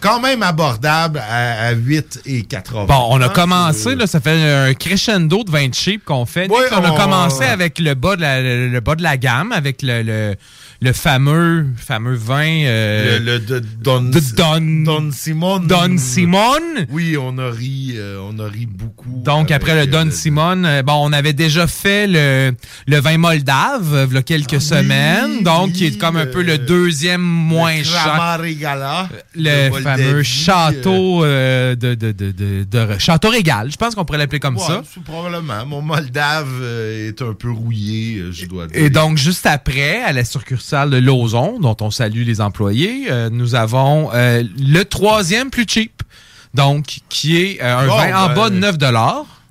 [0.00, 2.86] quand même abordable à, à 8 et 80.
[2.86, 6.50] Bon, on a commencé, là, ça fait un crescendo de 20 cheap qu'on fait.
[6.50, 9.52] Ouais, on a commencé avec le bas de la, le, le bas de la gamme,
[9.52, 10.36] avec le, le,
[10.82, 12.64] le fameux, fameux vin.
[12.64, 15.58] euh, Le, le de Don, de Don, Don Simon.
[15.60, 16.86] Don Simon.
[16.88, 19.20] Oui, on a ri, euh, on a ri beaucoup.
[19.22, 22.52] Donc, après le Don euh, Simon, euh, bon, on avait déjà fait le,
[22.86, 25.42] le vin moldave, euh, il y a quelques semaines.
[25.42, 28.02] Donc, qui est comme un peu le deuxième moins cher.
[28.02, 29.08] Kramarigala.
[29.34, 34.18] Le fameux château euh, de, de, de, de, de- Château Régal, je pense qu'on pourrait
[34.18, 34.82] l'appeler comme Ouais, ça.
[35.04, 35.66] probablement.
[35.66, 38.76] Mon Moldave euh, est un peu rouillé, euh, je dois dire.
[38.82, 43.28] Et donc, juste après, à la succursale de Lauson, dont on salue les employés, euh,
[43.30, 46.02] nous avons euh, le troisième plus cheap.
[46.54, 48.78] Donc, qui est euh, un Bon, vin en ben, bas de 9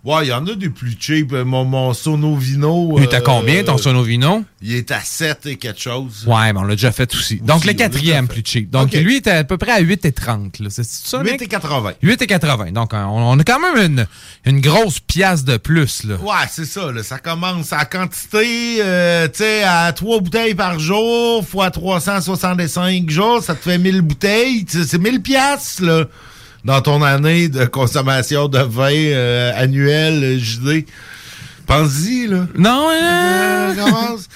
[0.06, 1.34] Ouais, il y en a des plus cheap.
[1.34, 2.96] Euh, Mon, mon Sono Vino.
[2.98, 4.46] Il est à euh, combien, ton Sono Vino?
[4.62, 6.24] Il est à 7 et quelque chose.
[6.26, 7.38] Ouais, mais on l'a déjà fait aussi.
[7.42, 8.70] Donc, le quatrième plus cheap.
[8.70, 10.64] Donc, lui est à peu près à 8,30.
[10.64, 10.70] là.
[10.70, 11.42] C'est ça, 8 Nick?
[11.42, 11.94] et 80.
[12.02, 12.72] 8,80.
[12.72, 14.08] Donc, on, on a quand même une,
[14.46, 16.04] une grosse pièce de plus.
[16.06, 16.16] Là.
[16.16, 16.92] Ouais, c'est ça.
[16.92, 17.04] Là.
[17.04, 23.44] Ça commence à quantité, euh, tu sais, à 3 bouteilles par jour, fois 365 jours,
[23.44, 24.66] ça te fait 1000 bouteilles.
[24.66, 26.06] Tu sais, C'est 1000 piastres, là,
[26.66, 30.86] dans ton année de consommation de vin euh, annuel, euh, JD.
[31.66, 32.48] Pense-y, là.
[32.58, 34.28] Non, euh, commence.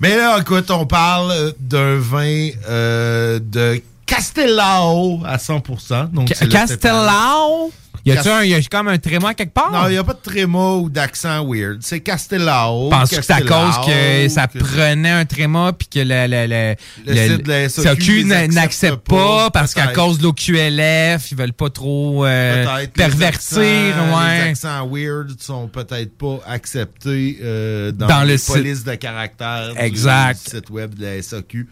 [0.00, 6.10] Mais là, écoute, on parle euh, d'un vin euh, de Castellao à 100%.
[6.12, 7.72] Donc Ca- Castellao?
[8.06, 9.72] Y a-tu Cas- un, y a même un tréma quelque part?
[9.72, 11.78] Non, il n'y a pas de tréma ou d'accent weird.
[11.80, 12.90] C'est Castellao.
[12.90, 16.46] Penses-tu que c'est à cause que ça que- prenait un tréma puis que le, le,
[16.46, 16.74] le,
[17.06, 21.52] Le site de la SAQ n'accepte pas, pas, parce qu'à cause de l'OQLF, ils veulent
[21.54, 23.58] pas trop euh, pervertir.
[23.58, 24.44] les accents, ouais.
[24.44, 28.54] Les accents weird sont peut-être pas acceptés euh, dans, Dans les le site.
[28.54, 30.44] polices de caractère Exact.
[30.44, 31.68] du site web de la SAQ.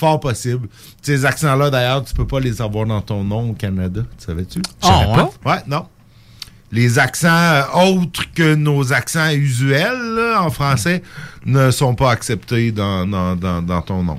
[0.00, 0.66] Fort possible.
[1.02, 4.00] Ces accents-là, d'ailleurs, tu peux pas les avoir dans ton nom au Canada.
[4.18, 4.62] Tu savais-tu?
[4.80, 5.52] Ah, ouais?
[5.52, 5.84] Ouais, non.
[6.72, 11.02] Les accents euh, autres que nos accents usuels là, en français
[11.44, 14.18] ne sont pas acceptés dans, dans, dans, dans ton nom.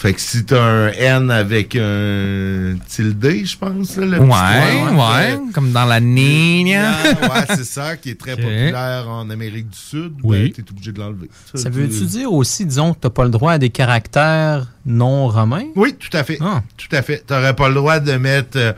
[0.00, 4.92] Fait que si t'as un N avec un tilde, je pense, là, le petit Ouais,
[4.94, 6.92] point, ouais, comme dans la Nina.
[7.02, 10.12] ouais, c'est ça, qui est très populaire en Amérique du Sud.
[10.22, 10.52] Oui.
[10.56, 11.28] Ben, t'es obligé de l'enlever.
[11.52, 15.26] Ça veut-tu dire aussi, disons, que tu n'as pas le droit à des caractères non
[15.26, 15.66] romains?
[15.74, 16.38] Oui, tout à fait.
[16.40, 16.62] Ah.
[16.76, 17.24] Tout à fait.
[17.26, 18.72] T'aurais pas le droit de mettre euh,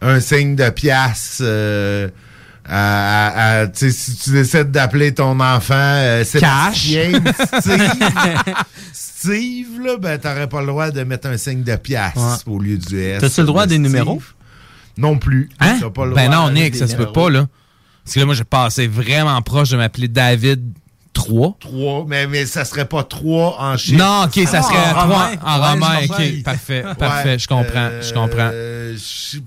[0.00, 1.40] un signe de pièce.
[1.42, 2.08] euh,
[2.66, 7.20] à, si tu décides d'appeler ton enfant euh, Sébastien,
[7.60, 7.74] Steve,
[9.32, 12.52] Là, ben, t'aurais pas le droit de mettre un signe de pièce Ouais.
[12.52, 13.20] au lieu du S.
[13.20, 14.22] T'as-tu le droit des numéros?
[14.96, 15.48] Non plus.
[15.60, 15.78] Hein?
[15.80, 17.46] T'as pas le Ben droit non, Nick, ça se peut pas, là.
[18.04, 20.62] Parce que là, moi, j'ai passé vraiment proche de m'appeler David
[21.14, 21.56] 3.
[21.60, 23.98] 3, mais, mais ça serait pas 3 en chiffres.
[23.98, 25.36] Non, ok, ça serait Ah, en 3 romain.
[25.44, 25.98] en romain.
[26.08, 28.50] Ok, parfait, parfait, je comprends, je comprends.
[28.52, 29.38] Euh, je-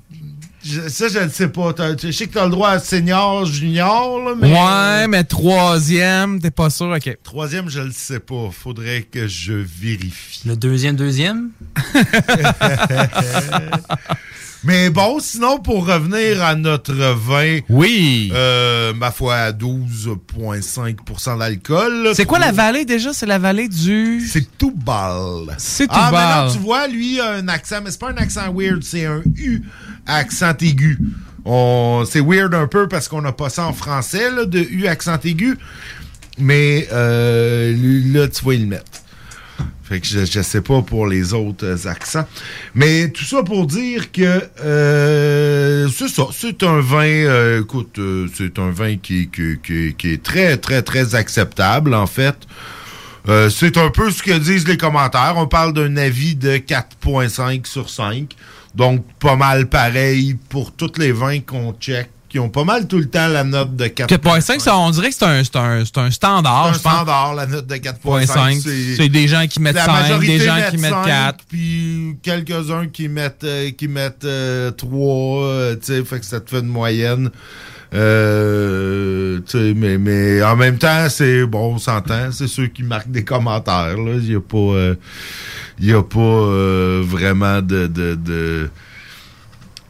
[0.67, 1.73] je- ça, je ne sais pas.
[2.01, 4.51] Je sais que tu as le droit à senior, junior, là, mais.
[4.51, 7.17] Ouais, mais troisième, t'es pas sûr, ok.
[7.23, 8.49] Troisième, je le sais pas.
[8.51, 10.41] Faudrait que je vérifie.
[10.47, 11.49] Le deuxième, deuxième?
[14.63, 17.59] Mais bon, sinon, pour revenir à notre vin.
[17.69, 18.31] Oui.
[18.33, 22.09] Euh, ma foi, à 12,5% d'alcool.
[22.15, 23.13] C'est quoi la vallée déjà?
[23.13, 24.21] C'est la vallée du.
[24.27, 25.55] C'est Toubal.
[25.57, 26.11] C'est Ah, Toubal.
[26.13, 29.21] maintenant, tu vois, lui, a un accent, mais c'est pas un accent weird, c'est un
[29.37, 29.61] U
[30.05, 30.99] accent aigu.
[31.45, 34.87] On- C'est weird un peu parce qu'on n'a pas ça en français, là, de U
[34.87, 35.57] accent aigu.
[36.39, 37.73] Mais euh,
[38.13, 39.03] là, tu vois, ils le mettent.
[39.83, 42.27] Fait que je, je sais pas pour les autres accents.
[42.75, 46.27] Mais tout ça pour dire que euh, c'est ça.
[46.33, 51.15] C'est un vin, euh, écoute, euh, c'est un vin qui, qui, est très, très, très
[51.15, 52.35] acceptable, en fait.
[53.49, 55.33] C'est un peu ce que disent les commentaires.
[55.35, 58.33] On parle d'un avis de 4.5 sur 5.
[58.73, 62.99] Donc, pas mal pareil pour tous les vins qu'on check, qui ont pas mal tout
[62.99, 64.07] le temps la note de 4.5.
[64.19, 65.85] 4.5, ça, on dirait que c'est un, standard.
[65.85, 68.27] C'est un standard, la note de 4.5.
[68.27, 68.95] 4.5.
[68.95, 71.45] C'est des gens qui mettent la 5, majorité des gens qui mettent 5, 4.
[71.49, 76.39] Puis quelques-uns qui mettent, euh, qui mettent euh, 3, euh, tu sais, fait que ça
[76.39, 77.31] te fait une moyenne.
[77.93, 82.83] Euh, tu sais, mais, mais en même temps, c'est bon, on s'entend, c'est ceux qui
[82.83, 83.95] marquent des commentaires.
[83.97, 84.95] Il n'y a pas, euh,
[85.79, 88.69] il y a pas euh, vraiment de, de, de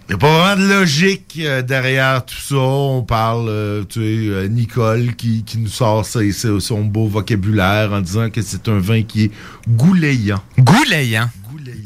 [0.10, 2.55] il n'y a pas vraiment de logique euh, derrière tout ça.
[2.55, 7.08] On parle, euh, tu sais, euh, Nicole qui, qui nous sort ses- ses- son beau
[7.08, 9.32] vocabulaire en disant que c'est un vin qui est
[9.68, 10.41] goulayant.
[10.58, 11.30] Goulayant.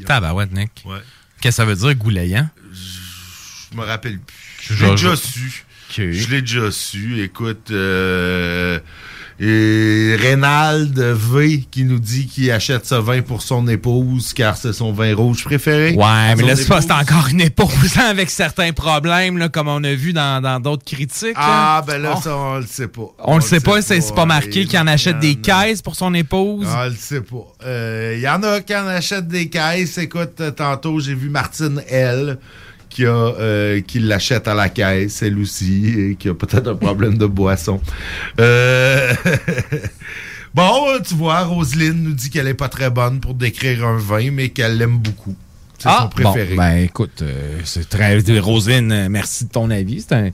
[0.06, 0.84] Tabarouette, Nick.
[0.86, 0.98] Ouais.
[1.42, 2.48] Qu'est-ce que ça veut dire, goulayant?
[3.72, 4.36] Je me rappelle plus.
[4.76, 5.66] Je- l'ai déjà su.
[5.90, 7.22] Je l'ai déjà su.
[7.24, 8.80] Écoute, euh,
[9.44, 14.72] et Reynald V qui nous dit qu'il achète ce vin pour son épouse car c'est
[14.72, 15.96] son vin rouge préféré.
[15.96, 19.84] Ouais, mais là, c'est pas, encore une épouse hein, avec certains problèmes, là, comme on
[19.84, 21.34] a vu dans d'autres critiques.
[21.36, 21.94] Ah, là.
[21.94, 22.22] ben là, Oh.
[22.22, 23.08] ça, on le sait pas.
[23.18, 26.14] On le sait pas, c'est c'est pas marqué qu'il en achète des caisses pour son
[26.14, 26.68] épouse.
[26.70, 27.48] Ah, je sais pas.
[28.14, 29.98] Il y en a qui en achètent des caisses.
[29.98, 32.38] Écoute, euh, tantôt, j'ai vu Martine L.
[32.94, 36.76] Qui, a, euh, qui l'achète à la caisse, elle aussi, et qui a peut-être un
[36.76, 37.80] problème de boisson.
[38.38, 39.14] Euh,
[40.54, 44.32] bon, tu vois, Roselyne nous dit qu'elle est pas très bonne pour décrire un vin,
[44.32, 45.36] mais qu'elle l'aime beaucoup.
[45.78, 46.50] C'est son préféré.
[46.52, 48.18] Ah, Bon, ben écoute, euh, c'est très.
[48.40, 50.02] Roselyne, merci de ton avis.
[50.02, 50.30] C'est un-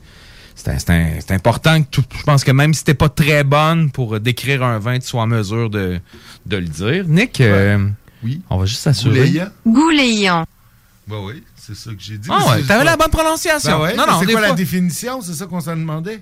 [0.56, 3.10] c'est un- c'est un- c'est important que tu- je pense que même si t'es pas
[3.10, 6.00] très bonne pour décrire un vin, tu sois en mesure de,
[6.48, 7.06] de le dire.
[7.08, 7.88] Nick, euh,
[8.24, 8.42] oui.
[8.50, 9.20] on va juste s'assurer.
[9.20, 9.50] Goulayant?
[9.66, 10.46] Goulayant.
[11.08, 12.30] Ben oui, c'est ça que j'ai dit.
[12.32, 13.78] Ah ouais, t'avais la bonne prononciation.
[13.78, 15.22] Ben ouais, Non, non, c'est quoi la définition?
[15.22, 16.22] C'est ça qu'on s'en demandait?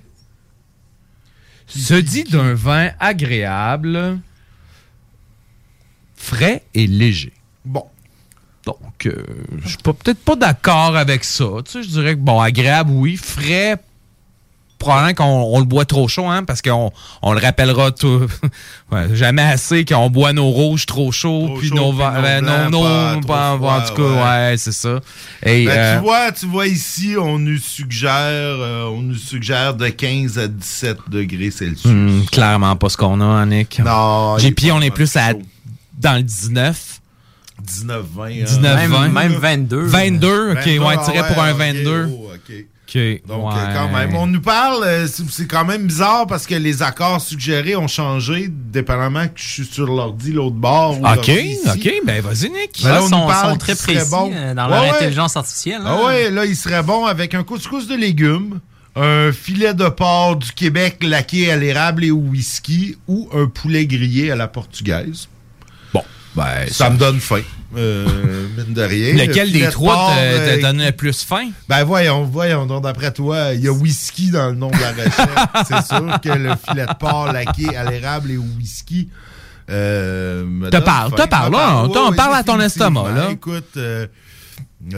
[1.68, 4.18] Se dit d'un vin agréable,
[6.16, 7.32] frais et léger.
[7.64, 7.84] Bon.
[8.64, 9.22] Donc, euh,
[9.62, 11.44] je suis pas- peut-être pas d'accord avec ça.
[11.64, 13.16] Tu sais, je dirais que, bon, agréable, oui.
[13.16, 13.76] Frais,
[14.78, 16.90] probablement qu'on on le boit trop chaud, hein, parce qu'on
[17.22, 18.26] on le rappellera tout,
[18.92, 22.70] ouais, jamais assez qu'on boit nos rouges trop chauds, puis chaud, nos, puis ben, blancs
[22.70, 25.00] nos- pas trop pas- en froids, tout cas, ouais, c'est ça.
[25.44, 29.74] Et, Ben, euh, tu vois, tu vois ici, on nous suggère, euh, on nous suggère
[29.74, 31.84] de 15 à 17 degrés Celsius.
[31.86, 33.78] hmm, clairement pas ce qu'on a, hein, Nick.
[33.84, 35.32] Non, JP, pas on est plus à,
[35.98, 37.00] dans le 19.
[37.62, 38.28] 19, 20.
[38.44, 38.86] 19, hein.
[38.88, 39.08] 20.
[39.08, 39.86] même 22.
[39.86, 42.08] 22, ok, 22, ouais, ah tiré pour ouais, un ok, 22.
[42.12, 42.25] oh,
[43.26, 43.58] Donc, ouais.
[43.58, 47.20] euh, quand même, on nous parle, euh, c'est quand même bizarre parce que les accords
[47.20, 51.00] suggérés ont changé, dépendamment que je suis sur l'ordi l'autre bord.
[51.00, 51.30] ou Ok,
[51.66, 52.80] ok, ben vas-y, Nick.
[52.82, 54.30] Ben là, Ils on sont, nous parle sont très précis bon.
[54.32, 54.90] euh, dans leur ouais.
[54.90, 55.80] intelligence artificielle.
[55.84, 55.96] hein.
[56.00, 58.60] Ah ouais, là, il serait bon avec un couscous de légumes,
[58.94, 63.86] un filet de porc du Québec laqué à l'érable et au whisky ou un poulet
[63.86, 65.28] grillé à la portugaise.
[66.36, 67.42] Ben, ça, me donne faim.
[67.76, 69.12] Euh, mine de rien.
[69.26, 71.50] Lequel Le des trois euh, te donne le plus faim?
[71.68, 72.64] Ben voyons, voyons.
[72.64, 75.66] Donc d'après toi, il y a whisky dans le nom de la recette.
[75.68, 79.10] C'est sûr que le filet de porc laqué à l'érable et au whisky.
[79.68, 83.30] Euh, Te parle, te parle, là, on- Oui, on oui, parle à ton estomac, là.
[83.32, 84.06] Écoute, euh,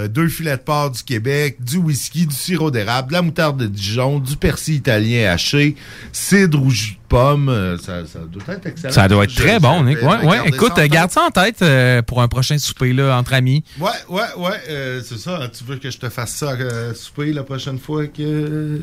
[0.09, 3.67] deux filets de porc du Québec, du whisky, du sirop d'érable, de la moutarde de
[3.67, 5.75] Dijon, du persil italien haché,
[6.13, 7.49] cidre ou jus de pomme.
[7.49, 8.93] euh, Ça, ça doit être excellent.
[8.93, 10.03] Ça doit être très je bon, Nick.
[10.03, 10.39] Ouais, ouais.
[10.47, 13.65] Écoute, ça garde ça en tête euh, pour un prochain souper là, entre amis.
[13.81, 15.41] Ouais, ouais, ouais, euh, c'est ça.
[15.57, 18.81] Tu veux que je te fasse ça euh, souper la prochaine fois que,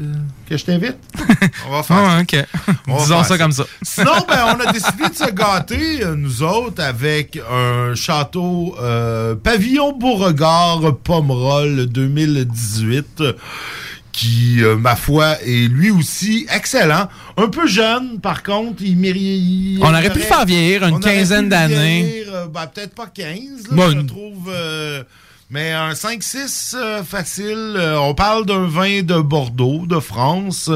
[0.49, 0.97] que je t'invite?
[1.67, 2.39] On va faire Ah, ça.
[2.67, 2.73] ok.
[2.87, 3.63] On Disons faire ça comme ça.
[3.81, 8.75] Sinon, ben, on a décidé de se gâter, nous autres, avec un château
[9.43, 13.33] Pavillon Beauregard Pomerol 2018 euh,
[14.15, 17.09] qui, euh, ma foi, est lui aussi excellent.
[17.35, 18.81] Un peu jeune, par contre.
[18.81, 19.79] Il mérite.
[19.81, 22.23] On aurait pu le faire vieillir une quinzaine d'années.
[22.29, 24.49] euh, ben, peut-être pas 15, là, Bon, je trouve.
[24.49, 25.03] euh,
[25.49, 27.77] Mais un 5-6 euh, facile.
[27.99, 30.71] On parle d'un vin de Bordeaux, de France,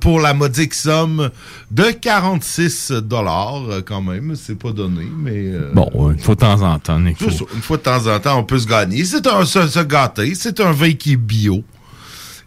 [0.00, 1.30] pour la modique somme
[1.72, 4.36] de 46 dollars quand même.
[4.36, 5.50] C'est pas donné, mais...
[5.74, 7.44] Bon, une fois de temps en temps, ça.
[7.54, 9.04] Une fois de temps en temps, on peut se gagner.
[9.04, 10.34] C'est un se gâter.
[10.36, 11.64] C'est un vin qui est bio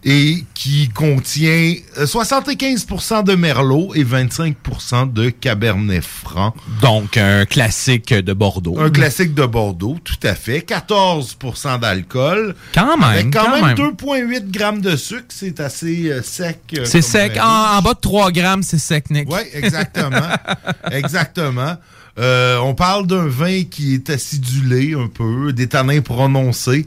[0.03, 6.53] et qui contient euh, 75% de Merlot et 25% de Cabernet Franc.
[6.81, 8.79] Donc, un classique de Bordeaux.
[8.79, 10.59] Un classique de Bordeaux, tout à fait.
[10.59, 12.55] 14% d'alcool.
[12.73, 13.91] Quand même, Avec quand, quand même, même.
[13.95, 15.25] 2,8 grammes de sucre.
[15.29, 16.59] C'est assez euh, sec.
[16.77, 17.37] euh, C'est sec.
[17.41, 19.29] En, en bas de 3 grammes, c'est sec, Nick.
[19.31, 20.17] Oui, exactement.
[20.91, 21.77] exactement.
[22.19, 26.85] Euh, on parle d'un vin qui est acidulé un peu, des tanins prononcés.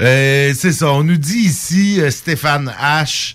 [0.00, 0.92] Euh, c'est ça.
[0.92, 3.34] On nous dit ici, euh, Stéphane H.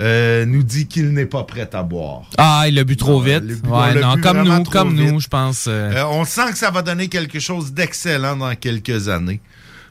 [0.00, 2.22] euh, nous dit qu'il n'est pas prêt à boire.
[2.38, 3.44] Ah, il l'a bu trop vite.
[3.44, 5.12] bu- Ouais, non, bu comme nous, trop comme vite.
[5.12, 5.68] nous, je pense.
[5.68, 9.40] on sent que ça va donner quelque chose d'excellent dans quelques années.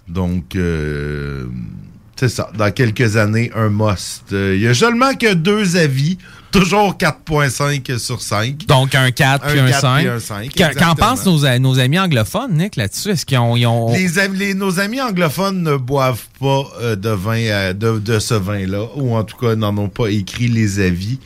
[0.07, 0.57] Donc,
[2.15, 2.49] c'est ça.
[2.57, 4.25] Dans quelques années, un must.
[4.31, 6.17] Il y a seulement que deux avis.
[6.51, 8.65] Toujours 4.5 sur 5.
[8.67, 9.99] Donc, un 4 puis un 4 5.
[9.99, 13.09] puis un 5, Qu'en- pensent nos, amis anglophones, Nick, là-dessus?
[13.09, 13.55] Est-ce qu'ils ont.
[13.55, 18.19] ils ont- Les, nos amis anglophones ne boivent pas euh, de vin euh, de, de
[18.19, 21.19] ce vin-là, ou en tout cas n'en ont pas écrit les avis.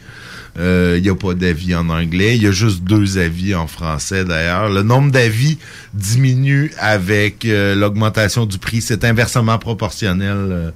[0.58, 2.38] Il n'y a pas d'avis en anglais.
[2.38, 4.70] Il y a juste deux avis en français d'ailleurs.
[4.70, 5.58] Le nombre d'avis
[5.94, 8.82] diminue avec euh, l'augmentation du prix.
[8.82, 10.38] C'est inversement proportionnel.
[10.38, 10.72] euh,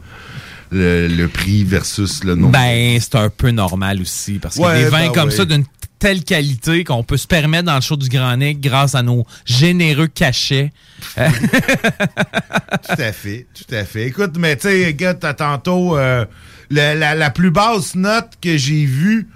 [0.71, 2.53] le, le prix versus le nombre.
[2.53, 4.39] Ben, c'est un peu normal aussi.
[4.39, 5.35] Parce que Ouais, des vins ben comme ouais.
[5.35, 5.65] ça, d'une
[5.97, 9.25] telle qualité qu'on peut se permettre dans le show du Grand Nick grâce à nos
[9.45, 10.71] généreux cachets.
[11.17, 14.05] Tout à fait, tout à fait.
[14.07, 16.25] Écoute, mais tu sais, gars, t'as tantôt euh,
[16.69, 19.27] la, la- la plus basse note que j'ai vue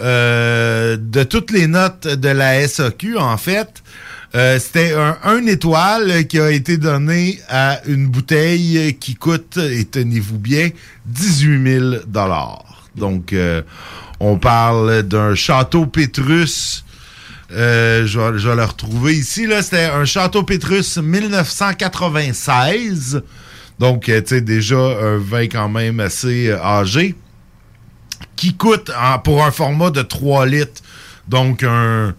[0.00, 3.82] euh, de toutes les notes de la SAQ, en fait,
[4.34, 9.84] euh, c'était un, un étoile qui a été donné à une bouteille qui coûte, et
[9.84, 10.68] tenez-vous bien,
[11.06, 11.96] 18 000
[12.94, 13.62] Donc, euh,
[14.20, 16.84] on parle d'un château Pétrus.
[17.52, 19.48] Euh, je, vais, le retrouver ici.
[19.62, 23.24] C'était un château Pétrus 1996.
[23.80, 27.16] Donc, tu sais, déjà un vin quand même assez âgé.
[28.36, 28.92] Qui coûte
[29.24, 30.82] pour un format de 3 litres.
[31.26, 32.14] Donc, un,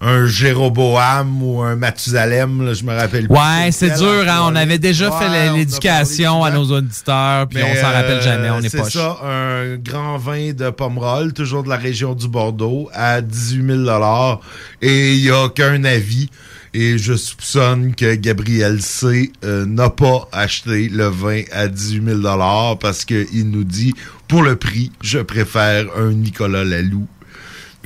[0.00, 3.34] un Jéroboam ou un Mathusalem, là, je me rappelle plus.
[3.36, 4.40] ouais, c'est dur, hein.
[4.44, 8.60] On avait déjà Ouais, fait l'éducation à nos auditeurs, puis on s'en rappelle jamais, on
[8.60, 12.88] est c'est pas ça, un grand vin de Pomerol, toujours de la région du Bordeaux,
[12.92, 14.40] à 18 000
[14.82, 16.28] Et il n'y a qu'un avis.
[16.76, 19.30] Et je soupçonne que Gabriel C.
[19.44, 23.94] euh, n'a pas acheté le vin à 18 000 parce qu'il nous dit,
[24.26, 27.06] pour le prix, je préfère un Nicolas Laloux.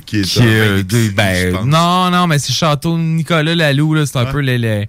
[0.09, 3.93] Qui est Qui un est, vin euh, ben, non, non, mais c'est Château Nicolas Laloux,
[3.93, 4.31] là, c'est un Ouais.
[4.31, 4.85] peu le, le-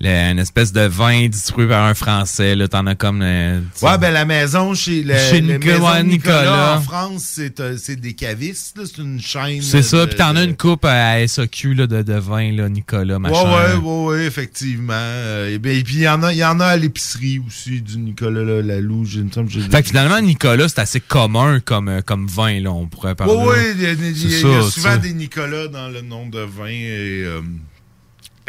[0.00, 2.68] le- une espèce de vin distribué par un Français, là.
[2.68, 3.20] T'en as comme.
[3.22, 6.76] euh, Ouais, ben la maison chez, le, Chez le Nicolas- maison Nicolas, Nicolas.
[6.76, 9.62] en France, c'est euh, c'est des cavistes, là, c'est une chaîne.
[9.62, 13.18] C'est ça, puis t'en as une coupe à SAQ là, de, de vin, là, Nicolas,
[13.18, 13.34] machin.
[13.44, 14.92] Ouais, ouais, ouais, ouais, effectivement.
[14.94, 17.80] Euh, et ben, et puis il y en a, y en a à l'épicerie aussi
[17.82, 19.04] du Nicolas là, Lalou.
[19.04, 22.86] J'ai une j'ai Fait que finalement, Nicolas, c'est assez commun comme, comme vin, là, on
[22.86, 23.34] pourrait parler.
[23.34, 26.66] Ouais, ouais, il y a, y y souvent des Nicolas dans le nom de vin
[26.68, 27.24] et.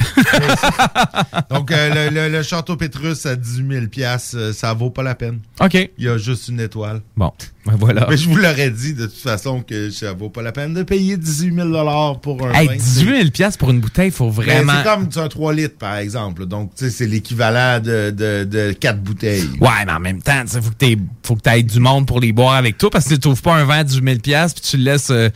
[1.49, 5.03] Donc, euh, le, le- le Château Pétrus à 18 000 piastres,, euh, ça vaut pas
[5.03, 5.39] la peine.
[5.59, 5.73] OK.
[5.97, 7.01] Il y a juste une étoile.
[7.15, 7.31] Bon,
[7.65, 8.07] ben voilà.
[8.09, 10.83] Mais je vous l'aurais dit de toute façon que ça vaut pas la peine de
[10.83, 12.75] payer 18 000 pour un Hey, vin.
[12.75, 14.73] 18 000 piastres pour une bouteille, faut vraiment.
[14.77, 16.45] c'est comme un 3 litres, par exemple.
[16.45, 19.49] Donc, tu sais, c'est l'équivalent de, de, de 4 bouteilles.
[19.59, 20.43] Ouais, mais en même temps,
[20.81, 23.19] il faut que tu aies du monde pour les boire avec toi parce que tu
[23.19, 25.09] trouves pas un vin à 18 000 piastres, puis tu le laisses.
[25.11, 25.29] euh,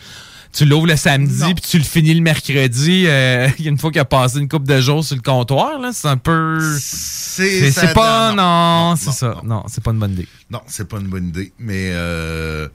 [0.56, 4.06] tu l'ouvres le samedi, puis tu le finis le mercredi, euh, une fois qu'il a
[4.06, 6.60] passé une coupe de jours sur le comptoir, là, c'est un peu...
[6.80, 8.30] C'est pas...
[8.32, 9.41] non, Non, non, c'est ça.
[9.43, 10.28] Non, c'est pas une bonne idée.
[10.49, 11.51] Non, c'est pas une bonne idée.
[11.60, 12.68] Mais euh,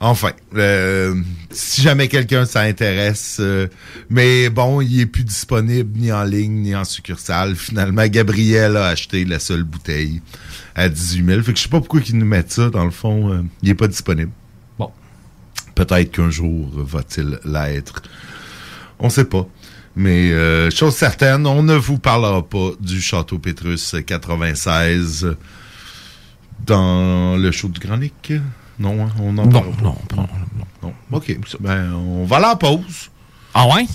[0.00, 1.14] enfin, euh,
[1.50, 3.68] si jamais quelqu'un s'intéresse, euh,
[4.10, 7.54] mais bon, il est plus disponible ni en ligne ni en succursale.
[7.54, 10.22] Finalement, Gabriel a acheté la seule bouteille
[10.74, 11.42] à 18 000.
[11.42, 12.70] Fait que je sais pas pourquoi ils nous mettent ça.
[12.70, 14.32] Dans le fond, euh, il est pas disponible.
[15.78, 18.02] Peut-être qu'un jour va-t-il l'être.
[18.98, 19.46] On sait pas.
[19.94, 25.36] Mais euh, chose certaine, on ne vous parlera pas du Château Pétrus 96
[26.66, 28.00] dans le show du Grand.
[28.80, 29.66] Non, hein, on en Non, pas.
[29.80, 30.28] non, non,
[30.82, 30.92] non.
[31.12, 31.38] OK.
[31.60, 33.10] Ben, on va aller en pause.
[33.54, 33.86] Ah ouais?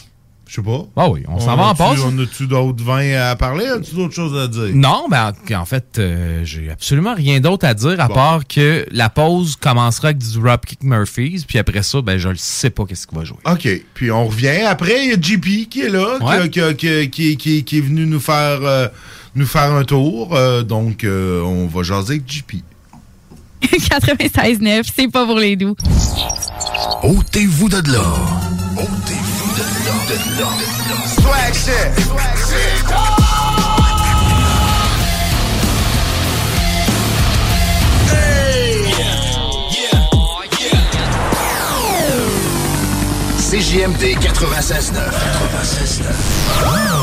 [0.56, 0.86] Je sais pas.
[0.96, 2.00] Ah oui, on s'en va en pause.
[2.06, 3.66] On a-tu d'autres vins à parler?
[3.66, 4.70] As-tu d'autres choses à dire?
[4.76, 8.14] Non, ben en, fait, euh, j'ai absolument rien d'autre à dire à Bon.
[8.14, 12.36] part que la pause commencera avec du Dropkick Murphys, puis après ça, ben je le
[12.36, 13.40] sais pas qu'est-ce qu'il va jouer.
[13.52, 13.68] OK.
[13.96, 14.62] Puis on revient.
[14.68, 16.26] Après, il y a JP qui est là, qui-
[16.62, 16.76] Ouais.
[16.76, 18.88] qui, qui- qui- qui- qui est venu nous faire euh,
[19.34, 20.36] nous faire un tour.
[20.36, 22.58] Euh, donc, euh, on va jaser avec JP.
[23.64, 25.76] 96.9, c'est pas pour les doux.
[27.02, 28.04] Ôtez-vous de là.
[31.08, 31.94] Swag shit.
[43.54, 47.03] CJMD 96.9.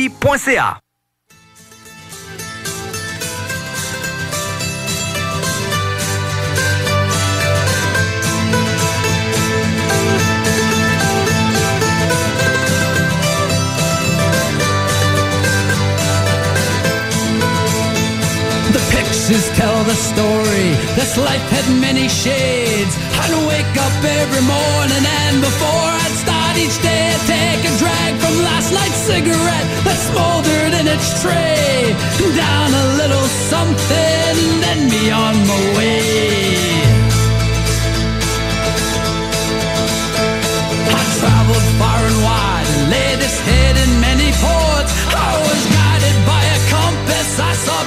[0.00, 0.08] The
[19.30, 20.68] pictures tell the story.
[20.98, 22.94] This life had many shades.
[23.22, 28.12] I'd wake up every morning and before I'd start each day, I'd take a drag
[28.22, 31.94] from last night's cigarette that smoldered in its tray.
[32.34, 36.00] Down a little something, then be on my way.
[40.90, 44.92] I traveled far and wide and laid this head in many ports.
[45.14, 45.89] I was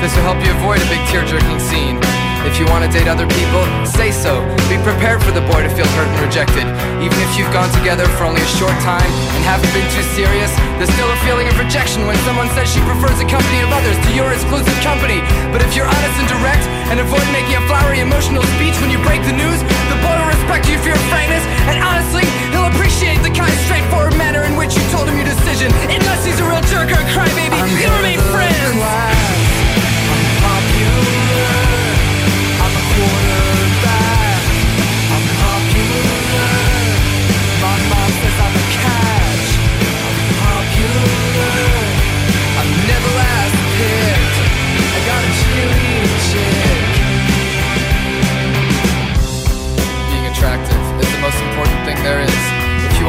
[0.00, 2.00] This will help you avoid a big tear-jerking scene.
[2.48, 4.40] If you want to date other people, say so.
[4.72, 6.64] Be prepared for the boy to feel hurt and rejected.
[7.04, 9.04] Even if you've gone together for only a short time
[9.36, 10.48] and haven't been too serious,
[10.80, 13.92] there's still a feeling of rejection when someone says she prefers the company of others
[14.08, 15.20] to your exclusive company.
[15.52, 19.04] But if you're honest and direct and avoid making a flowery emotional speech when you
[19.04, 19.60] break the news,
[19.92, 22.24] the boy will respect you for your frankness and honestly,
[22.56, 25.68] he'll appreciate the kind, straightforward manner in which you told him your decision.
[25.92, 29.19] Unless he's a real jerk or a crybaby, you'll remain friends.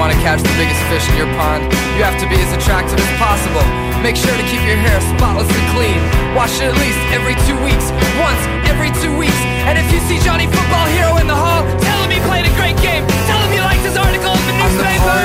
[0.02, 1.62] Want to catch the biggest fish in your pond,
[1.94, 3.62] you have to be as attractive as possible.
[4.02, 6.02] Make sure to keep your hair spotlessly clean.
[6.34, 7.94] Wash it at least every two weeks.
[8.18, 9.38] Once every two weeks.
[9.70, 12.54] And if you see Johnny Football Hero in the hall, tell him he played a
[12.58, 13.06] great game.
[13.30, 15.22] Tell him you liked his article in the newspaper.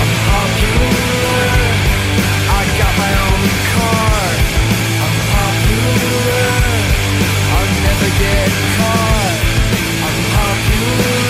[0.00, 1.52] I'm popular.
[2.48, 3.44] I got my own
[3.76, 4.24] car.
[5.04, 6.48] I'm popular.
[7.44, 8.48] I'll never get
[8.80, 9.36] caught.
[10.00, 11.29] I'm popular.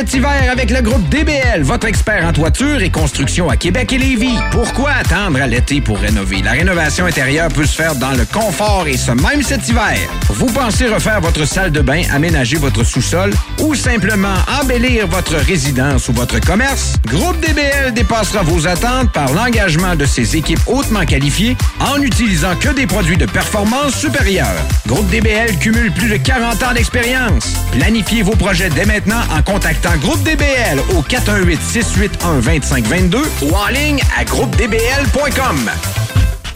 [0.00, 3.98] Cet hiver avec le groupe DBL, votre expert en toiture et construction à Québec et
[3.98, 4.38] Lévis.
[4.50, 6.40] Pourquoi attendre à l'été pour rénover?
[6.40, 9.98] La rénovation intérieure peut se faire dans le confort et ce même cet hiver.
[10.30, 16.08] Vous pensez refaire votre salle de bain, aménager votre sous-sol ou simplement embellir votre résidence
[16.08, 16.94] ou votre commerce?
[17.06, 22.70] Groupe DBL dépassera vos attentes par l'engagement de ses équipes hautement qualifiées en n'utilisant que
[22.70, 24.54] des produits de performance supérieure.
[24.86, 27.54] Groupe DBL cumule plus de 40 ans d'expérience.
[27.72, 34.24] Planifiez vos projets dès maintenant en contactant Groupe DBL au 418-681-2522 ou en ligne à
[34.24, 35.70] groupedbl.com.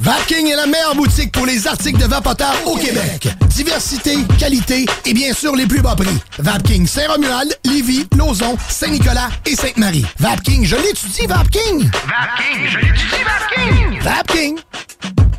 [0.05, 3.27] Vapking est la meilleure boutique pour les articles de vapoteurs au Québec.
[3.49, 6.19] Diversité, qualité et bien sûr les plus bas prix.
[6.39, 10.05] Vapking Saint-Romuald, Lévis, Lauson, Saint-Nicolas et Sainte-Marie.
[10.19, 11.89] Vapking, je l'étudie, Vapking!
[11.89, 14.01] Vapking, je l'étudie, Vapking!
[14.03, 14.59] Vapking!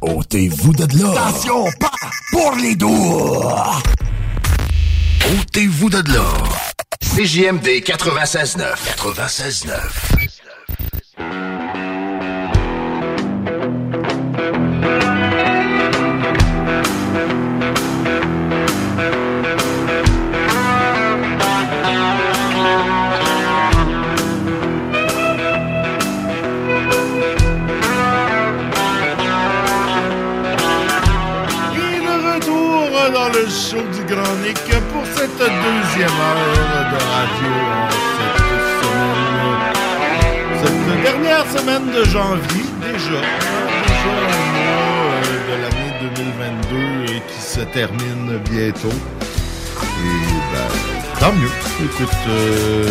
[0.08, 1.12] Ôtez-vous de là.
[1.12, 1.92] Attention, pas
[2.32, 3.42] pour les doux!
[5.40, 6.24] Ôtez-vous de là.
[7.02, 8.76] CJMD 96.9.
[8.98, 10.15] 96.9.
[41.44, 42.98] Semaine de janvier, déjà.
[42.98, 48.90] Déjà un mois de l'année 2022 et qui se termine bientôt.
[48.90, 51.50] Et ben, tant mieux.
[51.84, 52.88] Écoute, euh,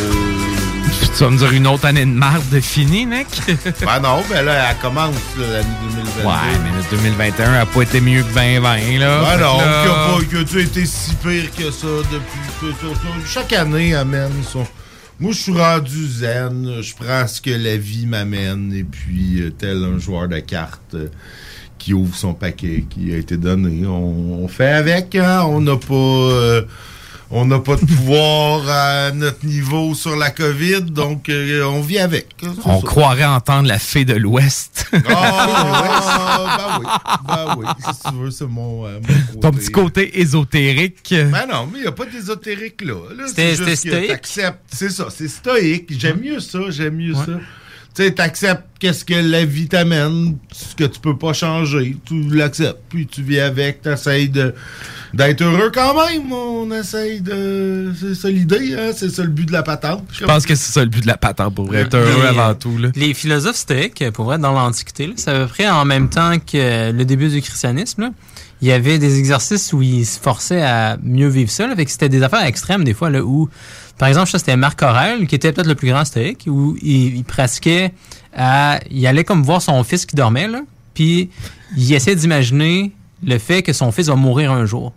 [1.17, 3.27] Tu vas me dire une autre année de marde de fini, mec?
[3.81, 6.27] ben non, ben là, elle commence l'année 2022.
[6.27, 9.21] Ouais, mais le 2021 a pas été mieux que 2020, là.
[9.21, 9.85] Ben non, là- a
[10.19, 12.75] pas- que tu as été si pire que ça depuis.
[13.27, 14.67] Chaque année amène son.
[15.21, 16.81] Moi, je suis rendu zen.
[16.83, 18.73] Je prends ce que la vie m'amène.
[18.75, 21.09] Et puis, euh, tel un joueur de cartes euh,
[21.79, 25.15] qui ouvre son paquet qui a été donné, on, on fait avec.
[25.15, 25.45] hein.
[25.47, 26.63] On n'a pas.
[27.37, 31.99] On n'a pas de pouvoir à notre niveau sur la COVID, donc euh, on vit
[31.99, 32.29] avec.
[32.45, 32.87] hein, On ça.
[32.87, 34.87] croirait entendre la fée de l'Ouest.
[35.09, 36.87] Ah, ben oui,
[37.27, 37.67] ben oui.
[37.93, 39.01] Si tu veux, c'est mon, euh,
[39.35, 39.59] mon Ton côté.
[39.59, 41.09] petit côté ésotérique.
[41.31, 42.95] Ben non, mais il n'y a pas d'ésotérique là.
[43.17, 44.09] là c'est juste c'était que stoïque?
[44.09, 45.93] t'acceptes- C'est ça, c'est stoïque.
[45.99, 47.27] J'aime mieux ça, j'aime mieux ça.
[47.97, 51.97] Tu sais, t'acceptes qu'est-ce que la vie t'amène, ce que tu peux pas changer.
[52.05, 54.53] Tu l'acceptes, puis tu vis avec, t'essayes de
[55.15, 56.33] d'être heureux quand même.
[56.33, 57.93] On essaye de...
[57.99, 58.91] C'est ça l'idée, hein?
[58.95, 60.05] C'est ça le but de la patente.
[60.13, 61.81] Je pense que c'est ça le but de la patente, pour vrai.
[61.81, 62.89] Être heureux Les, avant tout, là.
[62.95, 66.39] Les philosophes stoïques, pour vrai, dans l'Antiquité, là, c'est à peu près en même temps
[66.39, 68.03] que le début du christianisme.
[68.03, 68.11] là.
[68.63, 71.67] Il y avait des exercices où ils se forçaient à mieux vivre ça.
[71.67, 73.49] Là, fait que c'était des affaires extrêmes, des fois, là, où,
[73.99, 77.17] par exemple, ça, c'était Marc Aurèle, qui était peut-être le plus grand stoïque, où il,
[77.17, 77.93] il pratiquait
[78.35, 78.81] à...
[78.91, 80.63] Il allait comme voir son fils qui dormait, là,
[80.95, 81.31] puis
[81.77, 82.93] il essayait d'imaginer
[83.23, 84.93] le fait que son fils va mourir un jour.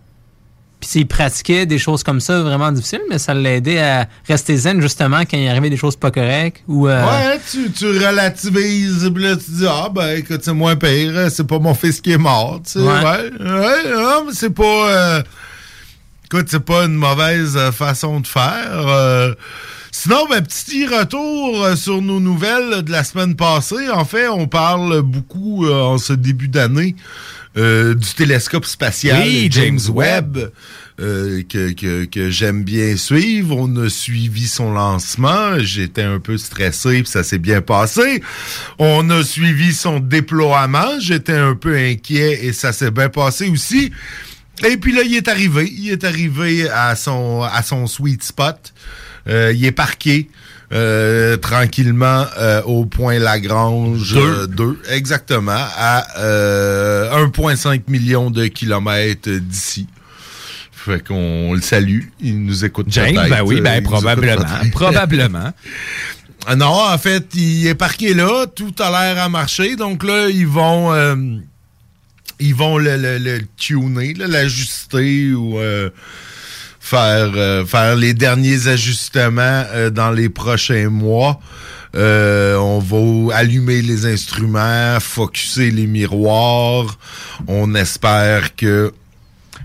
[0.80, 4.80] Puis il pratiquait des choses comme ça vraiment difficiles, mais ça l'aidait à rester zen
[4.80, 9.24] justement quand il arrivait des choses pas correctes ou euh, Ouais, tu, tu relativises, puis
[9.24, 12.18] là, tu dis, ah, ben, écoute, c'est moins pire, c'est pas mon fils qui est
[12.18, 12.86] mort, tu sais, ouais.
[12.86, 13.30] Ouais.
[13.40, 15.22] Ouais, mais c'est pas, euh,
[16.26, 18.70] écoute, c'est pas une mauvaise euh, façon de faire.
[18.86, 19.34] euh.
[19.90, 23.90] sinon, ben, petit retour sur nos nouvelles de la semaine passée.
[23.92, 26.94] En fait, on parle beaucoup euh, en ce début d'année
[27.58, 30.52] euh, du télescope spatial Oui, James James Webb.
[31.00, 33.56] euh, que, que, que j'aime bien suivre.
[33.56, 35.58] On a suivi son lancement.
[35.58, 38.22] J'étais un peu stressé, puis ça s'est bien passé.
[38.78, 40.98] On a suivi son déploiement.
[41.00, 43.92] J'étais un peu inquiet et ça s'est bien passé aussi.
[44.68, 45.70] Et puis là, il est arrivé.
[45.76, 48.72] Il est arrivé à son, à son sweet spot.
[49.28, 50.28] Euh, il est parqué.
[50.72, 54.46] Euh, tranquillement euh, au point Lagrange Deux.
[54.48, 59.86] 2, exactement, à euh, 1,5 million de kilomètres d'ici.
[60.72, 62.02] Fait qu'on le salue.
[62.20, 65.52] Il nous écoute James, ben oui, ben Euh, nous probablement, probablement.
[66.56, 69.76] Non, en fait, il est parqué là, tout a l'air à marcher.
[69.76, 71.14] Donc là, ils vont euh,
[72.40, 75.90] ils vont le, le- le tuner, l'ajuster ou euh,
[76.88, 81.38] faire euh, faire les derniers ajustements euh, dans les prochains mois.
[81.94, 86.98] Euh, on va allumer les instruments, focuser les miroirs.
[87.46, 88.92] On espère que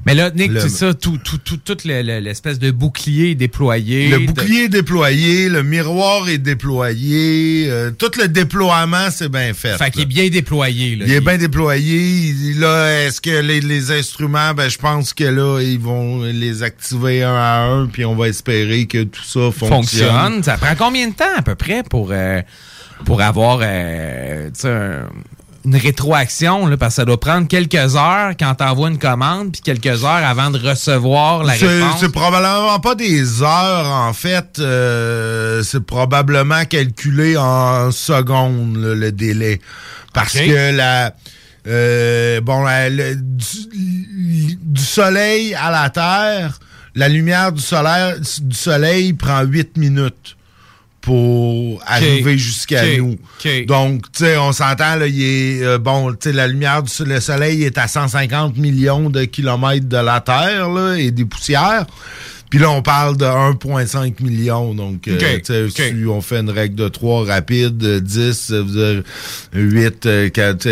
[0.06, 4.10] Mais là, Nick, c'est ça, tout, tout, tout, tout le- le- l'espèce de bouclier déployé.
[4.10, 9.54] Le de- bouclier est déployé, le miroir est déployé, euh, tout le déploiement, c'est bien
[9.54, 9.78] fait.
[9.78, 10.96] Fait qu'il est bien déployé.
[10.96, 11.06] Là.
[11.08, 12.34] Il est bien déployé.
[12.58, 17.24] Là, est-ce que les, les instruments, ben, je pense que là, ils vont les activer
[17.24, 19.70] un à un, puis on va espérer que tout ça fonctionne.
[19.70, 20.44] fonctionne.
[20.44, 22.42] Ça prend combien de temps à peu près pour, euh,
[23.06, 25.10] pour avoir euh, tu sais, un-
[25.66, 26.68] une rétroaction?
[26.68, 30.26] Là, parce que ça doit prendre quelques heures quand t'envoies une commande, puis quelques heures
[30.26, 32.00] avant de recevoir la C'est réponse.
[32.00, 34.60] c'est probablement pas des heures, en fait.
[34.60, 39.62] euh, c'est probablement calculé en secondes, là, le délai.
[40.14, 41.14] Parce que la...
[41.68, 46.60] euh, bon, la- le- du, du soleil à la Terre,
[46.96, 50.36] la lumière du soleil, du soleil prend 8 minutes
[51.04, 53.18] pour arriver jusqu'à nous.
[53.38, 53.66] Okay.
[53.66, 56.90] Donc, tu sais, on s'entend, là, il est, euh, bon, tu sais, la lumière du
[56.90, 61.86] soleil est à 150 millions de kilomètres de la Terre, là, et des poussières.
[62.50, 64.74] Puis là, on parle de 1,5 million.
[64.74, 68.54] Donc, euh, si on fait une règle de 3 rapide, 10,
[69.54, 70.68] 8, 4,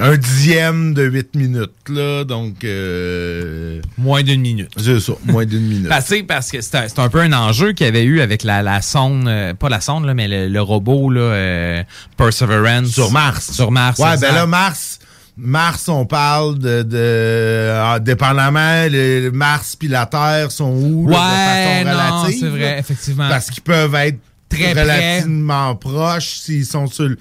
[0.00, 2.24] un dixième de 8 minutes, là.
[2.24, 4.70] Donc, euh, Moins d'une minute.
[4.76, 5.88] C'est ça, moins d'une minute.
[5.88, 8.82] Parce, parce que c'est un, peu un enjeu qu'il y avait eu avec la, la
[8.82, 11.82] sonde, euh, pas la sonde, là, mais le, le robot là, euh,
[12.16, 12.88] Perseverance.
[12.88, 13.50] Sur Mars.
[13.52, 13.98] Sur Mars.
[13.98, 14.98] Ouais, ben là, Mars,
[15.36, 21.16] Mars, on parle de, de ah, dépendamment, le Mars puis la Terre sont où, là,
[21.16, 22.40] Ouais, de façon non, relative.
[22.40, 23.28] c'est vrai, effectivement.
[23.28, 24.18] Parce qu'ils peuvent être
[24.50, 27.18] Très relativement proches s'ils sont sur le-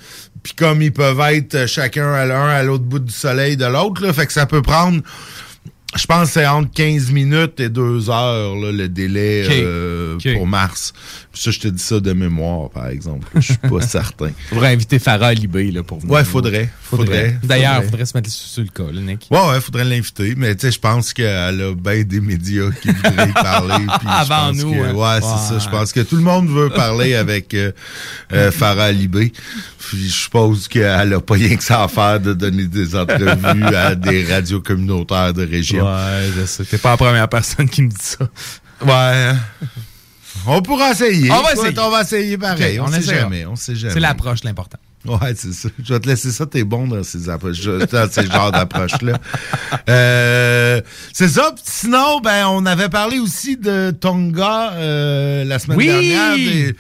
[0.48, 3.66] Puis comme ils peuvent être euh, chacun à l'un à l'autre bout du soleil de
[3.66, 5.02] l'autre, fait que ça peut prendre...
[5.94, 10.48] Je pense que c'est entre 15 minutes et 2 heures, là, le délai euh, pour
[10.48, 10.94] Mars.
[11.38, 13.28] Ça, je te dis ça de mémoire, par exemple.
[13.36, 14.32] Je suis pas certain.
[14.50, 16.14] Faudrait inviter Farah Libé là, pour venir.
[16.14, 16.70] Ouais, faudrait.
[16.82, 17.38] Faudrait.
[17.44, 17.90] D'ailleurs, Faudrait.
[17.90, 19.28] faudrait se mettre sur, le cas, là, Nick.
[19.30, 20.34] Ouais, ouais, faudrait l'inviter.
[20.38, 23.86] Mais tu sais, je pense qu'elle a bien des médias qui voudraient parler.
[24.00, 24.94] puis Avant nous, que- hein.
[24.94, 25.60] Ouais, c'est ça.
[25.60, 27.72] Je pense que tout le monde veut parler avec euh,
[28.34, 29.32] euh, Farah Libé.
[29.80, 33.76] Puis je suppose qu'elle a pas rien que ça à faire de donner des entrevues
[33.76, 35.86] à des radios communautaires de région.
[35.86, 36.66] Ouais, je sais.
[36.66, 38.28] T'es pas la première personne qui me dit ça.
[38.86, 39.34] Ouais.
[40.48, 41.32] On pourra essayer.
[41.32, 41.80] On va Écoute, essayer.
[41.80, 42.80] On va essayer pareil.
[42.80, 43.46] On, on sait jamais.
[43.46, 43.94] On sait jamais.
[43.94, 44.78] C'est l'approche l'important.
[45.06, 45.70] Ouais, c'est ça.
[45.82, 49.18] Je vais te laisser ça, t'es bon dans ces approches, dans ces genres d'approches-là.
[49.90, 50.82] Euh,
[51.14, 51.54] c'est ça.
[51.64, 55.86] Sinon, ben, on avait parlé aussi de Tonga euh, la semaine Oui!
[55.88, 56.36] dernière.
[56.36, 56.76] Des,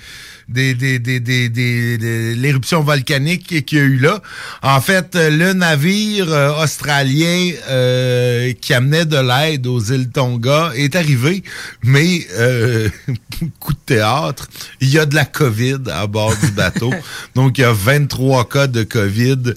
[0.49, 4.21] des, des, des, des, des- l'éruption volcanique qu'il y a eu là.
[4.61, 10.95] En fait, le navire euh, australien euh, qui amenait de l'aide aux îles Tonga est
[10.95, 11.43] arrivé,
[11.83, 12.89] mais euh,
[13.59, 14.47] coup de théâtre,
[14.81, 16.93] il y a de la COVID à bord du bateau.
[17.35, 19.53] Donc, il y a 23 cas de COVID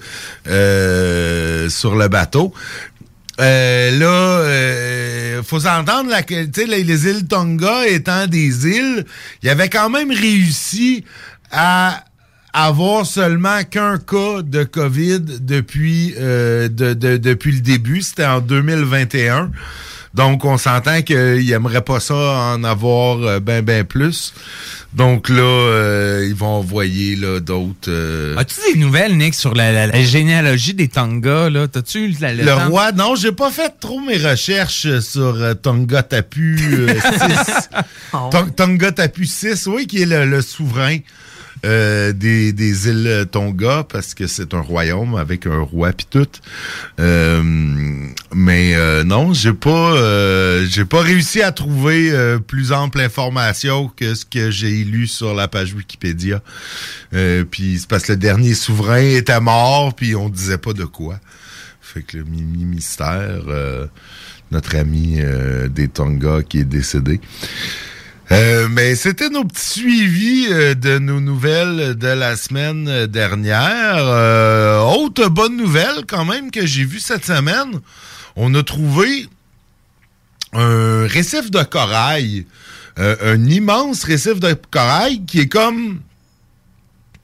[0.48, 2.52] euh, sur le bateau.
[3.40, 9.04] Euh, là, euh, faut s'entendre, les, les îles Tonga étant des îles,
[9.42, 11.04] il avait quand même réussi
[11.50, 12.04] à
[12.52, 18.02] avoir seulement qu'un cas de COVID depuis, euh, de, de- depuis le début.
[18.02, 19.50] C'était en 2021.
[20.12, 24.34] Donc, on s'entend qu'il aimerait pas ça en avoir euh, ben, ben plus.
[24.92, 27.88] Donc là, euh, ils vont envoyer là, d'autres...
[27.88, 31.68] euh, As-tu des nouvelles, Nick, sur la, la- la généalogie des Tonga, là?
[31.68, 32.68] T'as-tu Le temps?
[32.70, 36.58] roi, non, j'ai pas fait trop mes recherches sur euh, Tonga Tapu
[36.98, 37.68] 6.
[38.56, 40.98] Tonga Tapu 6, oui, qui est le, le souverain
[41.64, 46.26] euh, des, des îles Tonga, parce que c'est un royaume avec un roi pis tout.
[46.98, 47.42] Euh,
[48.34, 53.90] mais euh, non, j'ai pas euh, j'ai pas réussi à trouver euh, plus ample information
[53.94, 56.42] que ce que j'ai lu sur la page Wikipédia.
[57.14, 60.84] Euh, puis c'est parce que le dernier souverain était mort, puis on disait pas de
[60.84, 61.18] quoi.
[61.80, 63.86] Fait que le mimi mystère, euh,
[64.52, 67.20] notre ami euh, des Tonga qui est décédé.
[68.32, 73.96] Euh, mais c'était nos petits suivis euh, de nos nouvelles de la semaine dernière.
[73.98, 77.80] Euh, autre bonne nouvelle quand même que j'ai vue cette semaine,
[78.36, 79.26] on a trouvé
[80.52, 82.46] un récif de corail,
[83.00, 86.00] euh, un immense récif de corail qui est comme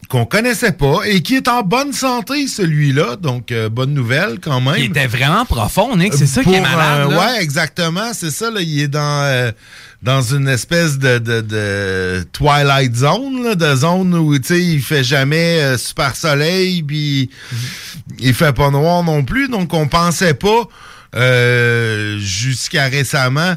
[0.08, 4.60] qu'on connaissait pas et qui est en bonne santé celui-là donc euh, bonne nouvelle quand
[4.60, 4.76] même.
[4.78, 6.14] Il était vraiment profond, Nick.
[6.14, 7.08] C'est ça qui est malade.
[7.08, 7.18] euh, là.
[7.18, 8.12] ouais, exactement.
[8.12, 8.50] C'est ça.
[8.50, 9.50] Là, il est dans euh,
[10.02, 14.80] dans une espèce de, de, de twilight zone, là, de zone où tu sais il
[14.80, 17.30] fait jamais euh, super soleil, puis
[18.20, 19.48] il fait pas noir non plus.
[19.48, 20.68] Donc on pensait pas
[21.14, 23.54] euh, jusqu'à récemment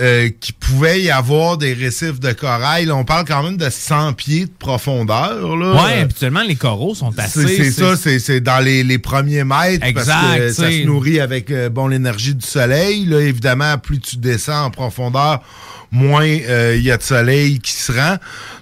[0.00, 2.86] euh, qu'il pouvait y avoir des récifs de corail.
[2.86, 5.56] Là, on parle quand même de 100 pieds de profondeur.
[5.56, 5.84] Là.
[5.84, 7.46] Ouais, habituellement, les coraux sont assez.
[7.46, 11.20] c'est ça, c'est c'est dans les, les premiers mètres parce Exact, que ça se nourrit
[11.20, 13.04] avec euh, bon l'énergie du soleil.
[13.04, 15.42] Là, évidemment, plus tu descends en profondeur,
[15.90, 18.16] moins euh, il y a de soleil qui se rend.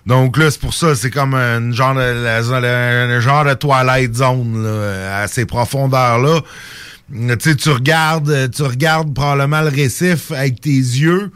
[0.07, 4.15] Donc là, c'est pour ça, c'est comme un genre de la un genre de twilight
[4.15, 6.41] zone là, à ces profondeurs-là.
[7.13, 11.33] Tu tu regardes, tu regardes probablement le récif avec tes yeux,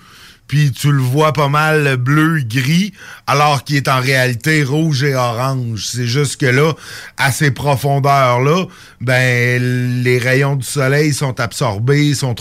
[0.47, 2.93] puis tu le vois pas mal bleu, gris,
[3.27, 5.87] alors qu'il est en réalité rouge et orange.
[5.87, 6.75] C'est juste que là,
[7.17, 8.67] à ces profondeurs-là,
[9.01, 12.35] ben les rayons du soleil sont absorbés, ils, ont,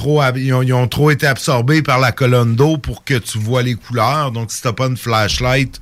[0.88, 4.32] trop été absorbés par la colonne d'eau pour que tu vois les couleurs.
[4.32, 5.80] Donc, si t'as pas une flashlight,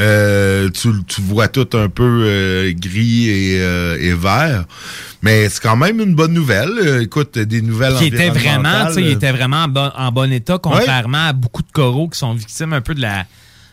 [0.00, 4.64] euh, tu, tu vois tout un peu euh, gris euh, et vert.
[5.22, 6.70] Mais c'est quand même une bonne nouvelle.
[6.78, 9.90] Euh, écoute, des nouvelles Qui était vraiment, tu sais, il euh, était vraiment en bon,
[9.96, 13.26] en bon état, contrairement à beaucoup de coraux qui sont victimes un peu de la.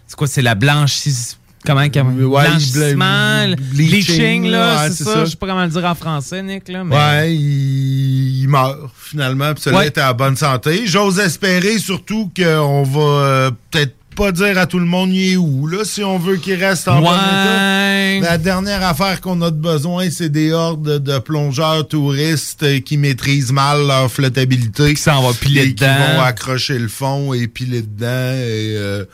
[0.07, 1.37] C'est quoi, c'est la blanchisse.
[1.65, 5.13] Comment, comment Ouais, blanchissement, bla- bleaching, bleaching, là, ouais, c'est ça.
[5.13, 5.25] ça.
[5.25, 6.83] Je sais pas comment le dire en français, Nick, là.
[6.83, 6.95] Mais...
[6.95, 9.53] Ouais, il, il meurt finalement.
[9.53, 10.85] Puis celui-là était en bonne santé.
[10.85, 15.37] J'ose espérer surtout qu'on va euh, peut-être pas dire à tout le monde il est
[15.37, 18.17] où, là, si on veut qu'il reste en bon Ouais.
[18.17, 18.31] état.
[18.31, 22.97] La dernière affaire qu'on a de besoin, c'est des hordes de plongeurs touristes euh, qui
[22.97, 24.95] maîtrisent mal leur flottabilité.
[24.95, 25.95] Qui s'en vont piler et dedans.
[25.95, 29.05] Qui vont accrocher le fond et piler dedans et euh,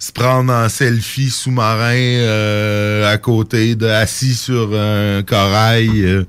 [0.00, 5.90] se prendre en selfie sous-marin euh, à côté, de, assis sur un corail.
[6.04, 6.24] euh.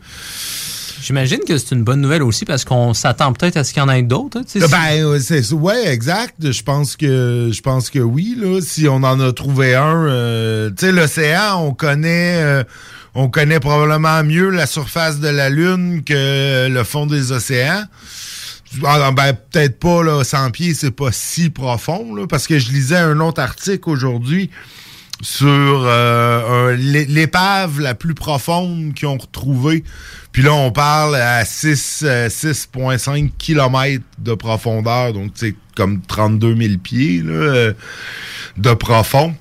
[1.09, 3.83] J'imagine que c'est une bonne nouvelle aussi parce qu'on s'attend peut-être à ce qu'il y
[3.83, 4.37] en ait d'autres.
[4.37, 4.67] hein, si- Ben,
[5.03, 6.51] euh, c'est ouais, exact.
[6.51, 8.61] Je pense que je pense que oui là.
[8.61, 12.63] Si on en a trouvé un, euh, tu sais, l'océan, on connaît, euh,
[13.15, 17.85] on connaît probablement mieux la surface de la lune que le fond des océans.
[18.85, 22.69] Ah, ben, peut-être pas là, 100 pieds, c'est pas si profond là, parce que je
[22.71, 24.51] lisais un autre article aujourd'hui
[25.23, 29.83] sur euh, l'épave la plus profonde qu'ils ont retrouvée.
[30.31, 36.55] Puis là, on parle à 6, euh, 6,5 km de profondeur, donc c'est comme 32
[36.55, 37.73] 000 pieds là, euh,
[38.57, 39.33] de profond.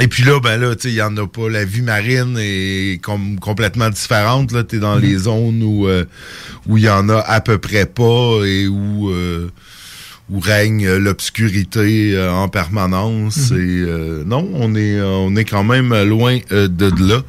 [0.00, 1.48] Et puis là, ben là, tu sais, il y en a pas.
[1.48, 4.52] La vie marine est com- complètement différente.
[4.52, 6.04] Là, t'es dans les zones où euh,
[6.66, 9.10] où il y en a à peu près pas et où
[10.28, 13.50] où règne l'obscurité en permanence.
[13.52, 13.58] Mhm.
[13.58, 17.22] Et non, on est on est quand même loin de là.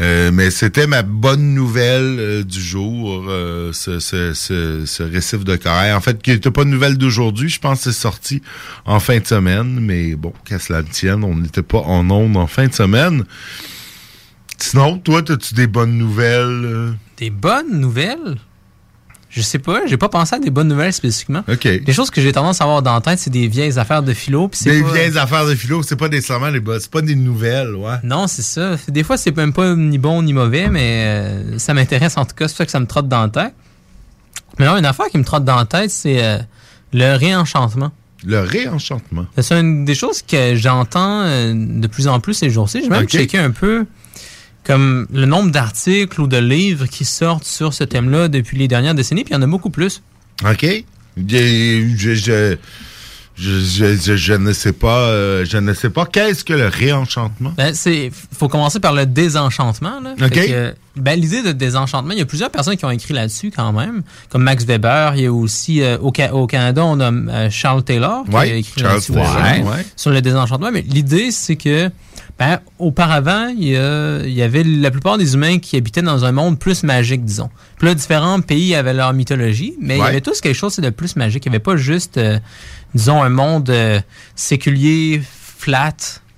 [0.00, 5.92] Euh, mais c'était ma bonne nouvelle euh, du jour, euh, ce, récif de corail.
[5.92, 7.48] En fait, qui n'était pas une nouvelle d'aujourd'hui.
[7.48, 8.42] Je pense que c'est sorti
[8.84, 9.80] en fin de semaine.
[9.80, 13.24] Mais bon, qu'à cela ne tienne, on n'était pas en ondes en fin de semaine.
[14.58, 16.94] Sinon, toi, as-tu des bonnes nouvelles?
[17.16, 18.36] Des bonnes nouvelles?
[19.30, 21.44] Je sais pas, j'ai pas pensé à des bonnes nouvelles spécifiquement.
[21.48, 21.64] OK.
[21.64, 24.14] Les choses que j'ai tendance à avoir dans la tête, c'est des vieilles affaires de
[24.14, 24.50] philo.
[24.64, 27.74] Des pas- vieilles affaires de philo, c'est pas nécessairement des bonnes, c'est pas des nouvelles,
[27.74, 27.96] ouais.
[28.04, 28.76] Non, c'est ça.
[28.88, 32.34] Des fois, c'est même pas ni bon ni mauvais, mais euh, ça m'intéresse en tout
[32.34, 32.48] cas.
[32.48, 33.54] C'est ça que ça me trotte dans la tête.
[34.58, 36.38] Mais là, une affaire qui me trotte dans la tête, c'est euh,
[36.94, 37.92] le réenchantement.
[38.24, 39.26] Le réenchantement.
[39.38, 42.80] C'est une des choses que j'entends euh, de plus en plus ces jours-ci.
[42.82, 43.10] J'ai même Ok.
[43.10, 43.84] checké un peu
[44.64, 48.94] comme le nombre d'articles ou de livres qui sortent sur ce thème-là depuis les dernières
[48.94, 50.02] décennies, puis il y en a beaucoup plus.
[50.44, 50.66] OK.
[51.16, 52.56] Je, je,
[53.36, 57.52] je, je, ne sais pas, euh, je ne sais pas qu'est-ce que le réenchantement?
[57.56, 60.00] Ben, c'est faut commencer par le désenchantement.
[60.00, 60.14] Là.
[60.20, 60.30] OK.
[60.32, 63.72] Que, ben, l'idée de désenchantement, il y a plusieurs personnes qui ont écrit là-dessus quand
[63.72, 65.12] même, comme Max Weber.
[65.14, 68.30] Il y a aussi euh, au, Ca- au Canada, on a euh, Charles Taylor qui
[68.34, 69.86] Ouais, a écrit Charles Taylor, ouais.
[69.94, 70.70] sur le désenchantement.
[70.72, 71.90] Mais l'idée, c'est que
[72.38, 76.24] ben, auparavant, il y, a- il y avait la plupart des humains qui habitaient dans
[76.24, 77.50] un monde plus magique, disons.
[77.78, 80.90] Puis là, différents pays avaient leur mythologie, mais il y avait tous quelque chose de
[80.90, 81.44] plus magique.
[81.46, 82.38] Il n'y avait pas juste, euh,
[82.94, 84.00] disons, un monde euh,
[84.36, 85.20] séculier,
[85.58, 85.94] flat,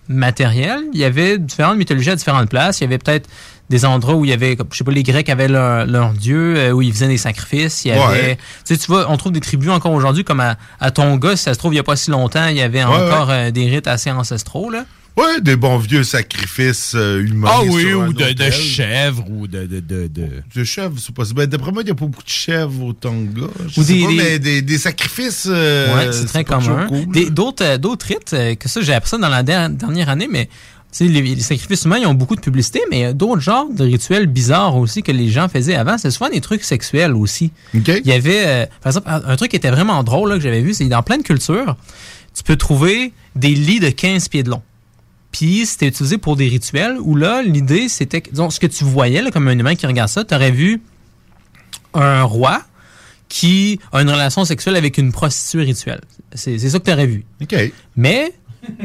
[0.09, 0.81] matériel.
[0.93, 2.81] Il y avait différentes mythologies à différentes places.
[2.81, 3.29] Il y avait peut-être
[3.69, 6.57] des endroits où il y avait, je sais pas, les Grecs avaient leur, leur dieu,
[6.57, 7.85] euh, où ils faisaient des sacrifices.
[7.85, 8.37] Il y avait, Ouais.
[8.67, 11.45] tu sais, tu vois, on trouve des tribus encore aujourd'hui, comme à, à Tonga, si
[11.45, 13.51] ça se trouve, il n'y a pas si longtemps, il y avait Ouais, encore euh,
[13.53, 14.85] des rites assez ancestraux, là.
[15.17, 17.49] Ouais, des bons vieux sacrifices euh, humains.
[17.51, 19.67] Ah oui, sur un ou de, chèvres, ou de.
[19.67, 20.29] de, de, de...
[20.55, 21.39] De chèvres, c'est possible.
[21.41, 23.43] Ben, D'après moi, il n'y a pas beaucoup de chèvres au Tonga.
[23.69, 25.47] Je Ou sais des- pas, des- mais des, des sacrifices.
[25.51, 26.87] euh, ouais, c'est très commun.
[26.89, 27.07] cool.
[27.09, 30.09] Des- D'autres euh, d'autres rites, euh, que ça, j'ai appris ça dans la der- dernière
[30.09, 30.49] année, mais
[31.01, 33.69] les, les sacrifices humains, ils ont beaucoup de publicité, mais il y a d'autres genres
[33.73, 35.99] de rituels bizarres aussi que les gens faisaient avant.
[35.99, 37.53] C'est souvent des trucs sexuels aussi.
[37.75, 40.43] Il y avait, euh, par exemple, un un truc qui était vraiment drôle là, que
[40.43, 41.77] j'avais vu, c'est dans plein de cultures,
[42.35, 44.63] tu peux trouver des lits de 15 pieds de long.
[45.33, 48.85] Puis c'était utilisé pour des rituels où là, l'idée, c'était que, disons, ce que tu
[48.85, 50.81] voyais là, comme un humain qui regarde ça, tu aurais vu
[51.95, 52.63] un roi
[53.29, 56.01] qui a une relation sexuelle avec une prostituée rituelle.
[56.35, 57.25] C'est c'est ça que tu aurais vu.
[57.43, 57.55] OK.
[57.97, 58.33] Mais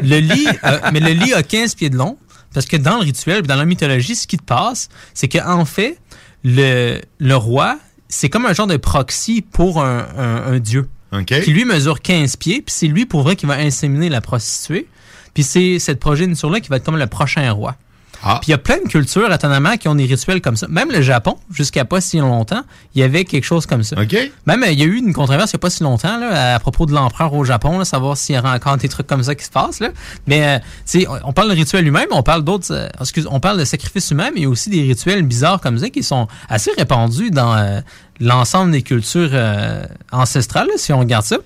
[0.01, 2.17] le lit, a- mais le lit a 15 pieds de long
[2.53, 5.97] parce que dans le rituel, dans la mythologie, ce qui te passe, c'est qu'en fait,
[6.43, 10.87] le, le roi, c'est comme un genre de proxy pour un, un- un dieu.
[11.41, 14.87] Qui lui mesure 15 pieds, puis c'est lui pour vrai qui va inséminer la prostituée.
[15.35, 17.75] Puis c'est cette progéniture-là qui va être comme le prochain roi.
[18.39, 20.67] Puis il y a plein de cultures, étonnamment, qui ont des rituels comme ça.
[20.67, 22.63] Même le Japon, jusqu'à pas si longtemps,
[22.95, 23.97] il y avait quelque chose comme ça.
[24.47, 26.55] Même, euh, il y a eu une controverse il n'y a pas si longtemps là,
[26.55, 29.21] à propos de l'empereur au Japon, là, savoir s'il y aurait encore des trucs comme
[29.21, 29.79] ça qui se passent.
[29.79, 29.89] Là.
[30.25, 30.59] Mais,
[30.95, 32.71] euh, on- parle de rituel humain, mais on parle d'autres...
[32.73, 35.61] euh, excuse, on parle de sacrifice humain, mais il y a aussi des rituels bizarres
[35.61, 37.81] comme ça qui sont assez répandus dans euh,
[38.19, 41.37] l'ensemble des cultures euh, ancestrales, là, si on regarde ça.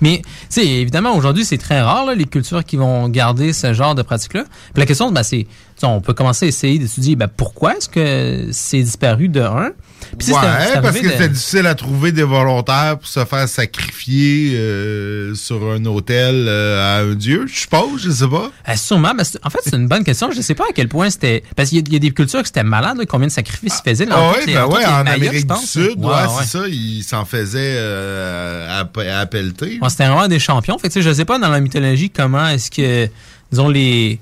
[0.00, 3.94] Mais, tu évidemment, aujourd'hui, c'est très rare, là, les cultures qui vont garder ce genre
[3.94, 4.44] de pratique-là.
[4.74, 5.46] La question, ben, c'est,
[5.82, 9.72] on peut commencer à essayer d'étudier, ben, pourquoi est-ce que c'est disparu de un?
[10.18, 15.34] Ouais, parce que de- c'est difficile à trouver des volontaires pour se faire sacrifier euh,
[15.34, 18.50] sur un hôtel euh, à un dieu, je suppose, je sais pas.
[18.64, 19.12] Ah, sûrement.
[19.16, 20.30] mais en fait, c'est une bonne question.
[20.30, 21.42] Je ne sais pas à quel point c'était.
[21.54, 23.32] Parce qu'il y, a- il y a des cultures qui étaient malades, là, combien de
[23.32, 24.06] sacrifices ils faisaient.
[24.10, 25.66] Ah oui, ben ouais, en Mayas, Amérique du.
[25.66, 29.78] Sud, ouais, c'est ça, ils s'en faisaient euh, à, à pelleter.
[29.82, 30.78] Ouais, c'était vraiment des champions.
[30.78, 33.08] Fait que, tu sais, je sais pas dans la mythologie comment est-ce que,
[33.50, 34.18] disons, les,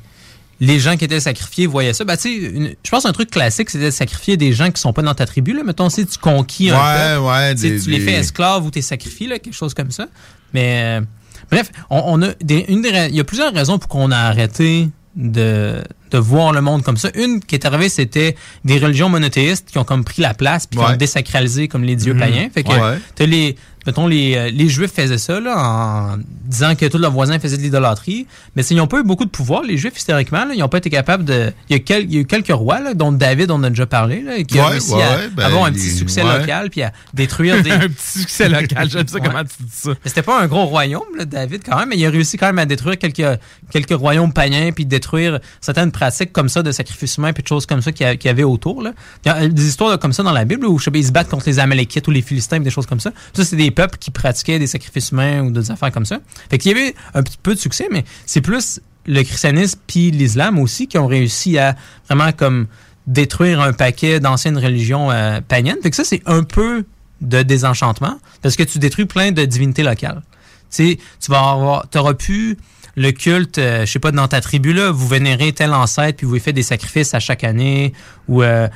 [0.60, 2.04] les gens qui étaient sacrifiés voyaient ça.
[2.04, 4.80] Ben, tu sais, une- je pense un truc classique, c'était de sacrifier des gens qui
[4.80, 5.52] sont pas dans ta tribu.
[5.52, 5.62] Là.
[5.64, 8.12] Mettons, si tu conquis un Ouais, peuple, ouais, tu sais, des- tu les des- fais
[8.12, 10.06] esclaves ou tu es sacrifié, là, quelque chose comme ça.
[10.52, 11.04] Mais, euh,
[11.50, 14.88] bref, on, on a des, une il y a plusieurs raisons pour qu'on a arrêté
[15.16, 17.08] de, de voir le monde comme ça.
[17.14, 20.78] Une qui est arrivée, c'était des religions monothéistes qui ont comme pris la place puis
[20.78, 22.20] qui ont désacralisé comme les dieux Mhm.
[22.20, 22.48] païens.
[22.52, 22.98] Fait que Ouais.
[23.14, 23.54] t'as les,
[23.86, 26.16] mettons, les, euh, les Juifs faisaient ça là, en
[26.46, 28.26] disant que tous leurs voisins faisaient de l'idolâtrie.
[28.56, 30.44] Mais ils n'ont pas eu beaucoup de pouvoir, les Juifs, historiquement.
[30.44, 30.54] là.
[30.54, 31.52] ils n'ont pas été capables de...
[31.68, 33.70] Il y a, quel- il y a eu quelques rois, là, dont David, on a
[33.70, 36.22] déjà parlé, là, qui a Ouais, réussi ouais, à ben, avoir un les- petit succès
[36.22, 36.38] ouais.
[36.38, 37.70] local puis à détruire des...
[37.84, 39.90] Un petit succès local, j'aime ça, comment tu dis ça.
[39.90, 42.46] Mais C'était pas un gros royaume, là, David, quand même, mais il a réussi quand
[42.46, 43.38] même à détruire quelques,
[43.70, 47.66] quelques royaumes païens, puis détruire certaines pratiques comme ça de sacrifice humain, puis de choses
[47.66, 48.80] comme ça qu'il y, a- avait autour.
[48.82, 48.92] Là.
[49.24, 51.06] Il y a des histoires comme ça dans la Bible où je sais pas, ils
[51.06, 53.10] se battent contre les Amalékites ou les Philistins, des choses comme ça.
[53.34, 56.20] Ça, c'est des peuples qui pratiquaient des sacrifices humains ou des affaires comme ça.
[56.48, 60.10] Fait qu'il y avait un petit peu de succès, mais c'est plus le christianisme puis
[60.10, 61.76] l'islam aussi qui ont réussi à
[62.08, 62.66] vraiment comme
[63.06, 65.76] détruire un paquet d'anciennes religions euh, païennes.
[65.92, 66.84] Ça, c'est un peu
[67.20, 70.22] de désenchantement parce que tu détruis plein de divinités locales.
[70.70, 70.98] Tu
[71.28, 72.56] vas avoir, t'auras pu
[72.96, 76.26] le culte, euh, je sais pas, dans ta tribu là, vous vénérez tel ancêtre puis
[76.26, 77.92] vous faites des sacrifices à chaque année
[78.28, 78.68] ou euh,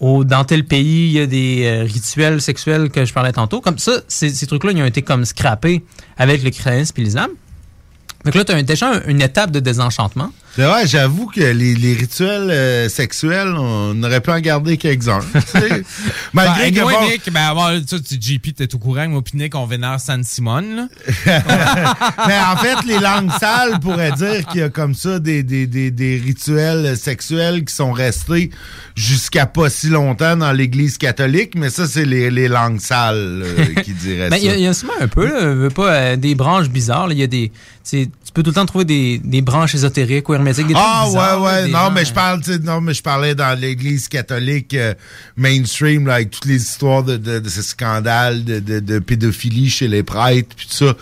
[0.00, 3.60] au- dans tel pays il y a des euh, rituels sexuels que je parlais tantôt.
[3.60, 5.84] Comme ça, ces, trucs-là, ils ont été comme scrappés
[6.18, 7.30] avec le christianisme et l'islam.
[8.24, 10.30] Donc là, tu as déjà un- une étape de désenchantement.
[10.56, 15.20] C'est vrai, j'avoue que les, les rituels euh, sexuels, on aurait pu en garder quelques-uns.
[15.20, 15.84] tu.
[16.32, 19.20] Malgré ben, que moi, bon- Nick, ben, bon, ça, tu, JP, t'es au courant, moi,
[19.22, 20.88] puis Nick, on vénère San Simone.
[21.26, 25.66] Mais en fait, les langues sales pourraient dire qu'il y a comme ça des, des,
[25.66, 28.50] des, des rituels sexuels qui sont restés
[28.94, 33.82] jusqu'à pas si longtemps dans l'Église catholique, mais ça, c'est les, les langues sales euh,
[33.82, 34.54] qui diraient Ben, ça.
[34.54, 37.12] il y, y a souvent un peu, là, pas, euh, des branches bizarres.
[37.12, 37.52] Il y a des,
[37.88, 40.66] tu tu peux tout le temps trouver des, des branches ésotériques ou hermétiques.
[40.68, 42.58] Des trucs Ah bizarres, ouais ouais des non gens, mais euh, je parle tu sais,
[42.60, 44.94] non mais je parlais dans l'église catholique euh,
[45.36, 49.68] mainstream là, avec toutes les histoires de, de, de ce scandale de, de, de pédophilie
[49.70, 50.94] chez les prêtres puis tout ça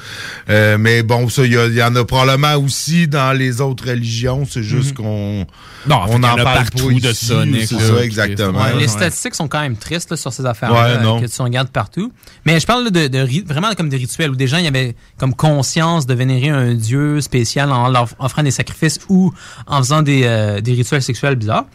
[0.50, 4.46] Euh, mais bon ça il y, y en a probablement aussi dans les autres religions
[4.48, 4.94] c'est juste Mhm.
[5.04, 5.46] qu'on
[5.86, 8.76] Non, en fait, on en parle partout pas de ici, ça, Nick, ça exactement Ouais,
[8.78, 11.68] les statistiques sont quand même tristes là, sur ces affaires-là Ouais, euh, que tu regardes
[11.70, 12.12] partout.
[12.44, 15.34] Mais je parle là, de, vraiment comme des rituels où des gens y avaient comme
[15.34, 19.32] conscience de vénérer un dieu spécial en leur offrant des sacrifices ou
[19.66, 21.66] en faisant des, euh, des rituels sexuels bizarres.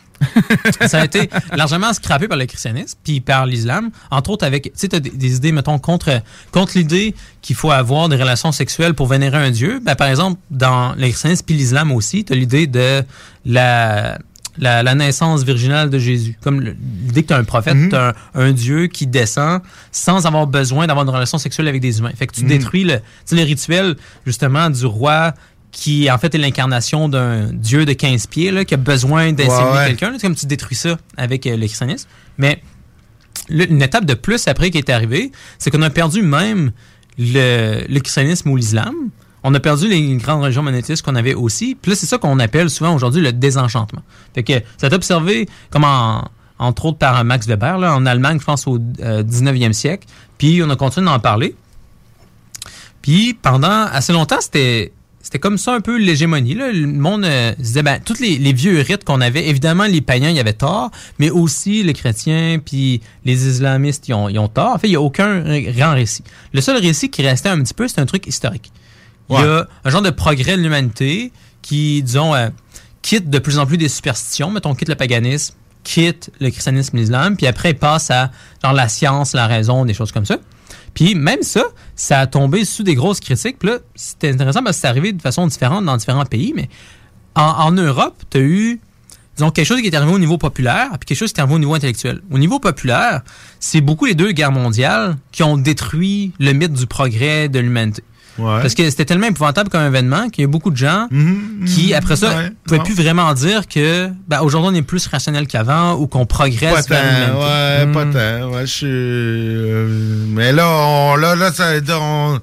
[0.88, 4.72] ça a été largement scrappé par le christianisme puis par l'islam, entre autres avec, tu
[4.76, 6.22] sais, des, des idées, mettons, contre,
[6.52, 9.80] contre l'idée qu'il faut avoir des relations sexuelles pour vénérer un dieu.
[9.82, 13.04] Ben, par exemple, dans le christianisme puis l'islam aussi, tu as l'idée de
[13.46, 14.20] la,
[14.60, 16.38] la, la naissance virginale de Jésus.
[16.42, 16.76] Comme le-
[17.06, 17.90] l'idée que tu as un prophète, Mhm.
[17.90, 19.62] tu un, un dieu qui descend
[19.92, 22.12] sans avoir besoin d'avoir une relation sexuelle avec des humains.
[22.16, 22.48] Fait que tu Mhm.
[22.50, 23.00] détruis le,
[23.32, 23.96] le rituel,
[24.26, 25.34] justement, du roi
[25.72, 29.64] qui, en fait, est l'incarnation d'un dieu de 15 pieds, là, qui a besoin d'inséminer
[29.72, 29.88] Ouais, ouais.
[29.88, 30.14] quelqu'un.
[30.18, 32.08] C'est comme tu détruis ça avec euh, le christianisme.
[32.38, 32.62] Mais
[33.50, 36.72] le- une étape de plus après qui est arrivée, c'est qu'on a perdu même
[37.18, 38.96] le, le christianisme ou l'islam.
[39.44, 41.76] On a perdu les grandes religions monothéistes qu'on avait aussi.
[41.82, 44.02] Puis là, c'est ça qu'on appelle souvent aujourd'hui le désenchantement.
[44.34, 46.28] Fait que ça observé comme en-
[46.60, 50.08] entre autres par Max Weber en Allemagne, je pense au euh, 19e siècle.
[50.38, 51.56] Puis on a continué d'en parler.
[53.02, 54.92] Puis pendant assez longtemps, c'était
[55.40, 56.54] comme ça un peu l'hégémonie.
[56.54, 60.40] Le monde euh, disait, ben, tous les, vieux rites qu'on avait, évidemment, les païens, y
[60.40, 64.74] avaient tort, mais aussi les chrétiens, puis les islamistes, ils ont, ils ont tort.
[64.76, 66.24] En fait, il n'y a aucun grand récit.
[66.54, 68.72] Le seul récit qui restait un petit peu, c'est un truc historique.
[69.30, 71.32] Il y a un genre de progrès de l'humanité
[71.62, 72.50] qui, disons, euh,
[73.02, 74.50] quitte de plus en plus des superstitions.
[74.50, 78.32] Mettons, quitte le paganisme, quitte le christianisme, l'islam, puis après, passe à
[78.64, 80.38] genre la science, la raison, des choses comme ça.
[80.94, 81.64] Puis même ça,
[81.96, 83.60] ça a tombé sous des grosses critiques.
[83.60, 86.70] Puis là, c'était intéressant parce que c'est arrivé de façon différente dans différents pays, mais
[87.36, 88.82] en, en Europe, tu as eu,
[89.36, 91.56] disons, quelque chose qui est arrivé au niveau populaire, puis quelque chose qui est arrivé
[91.56, 92.22] au niveau intellectuel.
[92.32, 93.22] Au niveau populaire,
[93.60, 98.04] c'est beaucoup les deux guerres mondiales qui ont détruit le mythe du progrès de l'humanité.
[98.38, 101.08] Parce que c'était tellement épouvantable comme événement qu'il y a beaucoup de gens
[101.66, 102.84] qui, après ça, ouais, pouvaient non.
[102.86, 106.86] plus vraiment dire que ben, aujourd'hui on est plus rationnel qu'avant ou qu'on Pas progresse
[106.86, 107.38] tant, vers l'humanité.
[107.38, 107.92] ouais, Hmm.
[107.94, 108.50] pas tant.
[108.52, 108.88] Ouais, je suis.
[108.88, 112.40] euh, mais là, on, là, là, ça, on,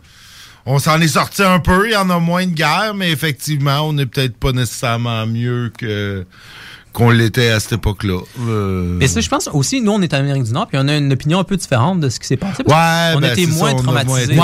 [0.67, 1.89] on s'en est sorti un peu.
[1.89, 5.73] Il y en a moins de guerre, mais effectivement, on n'est peut-être pas nécessairement mieux
[5.79, 6.27] que
[6.97, 8.21] qu'on l'était à cette époque-là.
[8.41, 10.89] Euh, Mais ça, je pense aussi, nous, on est en Amérique du Nord, puis on
[10.89, 12.65] a une opinion un peu différente de ce qui s'est passé.
[12.65, 14.33] parce Ouais, on ben, ça, moins on a moins traumatisés.
[14.33, 14.41] été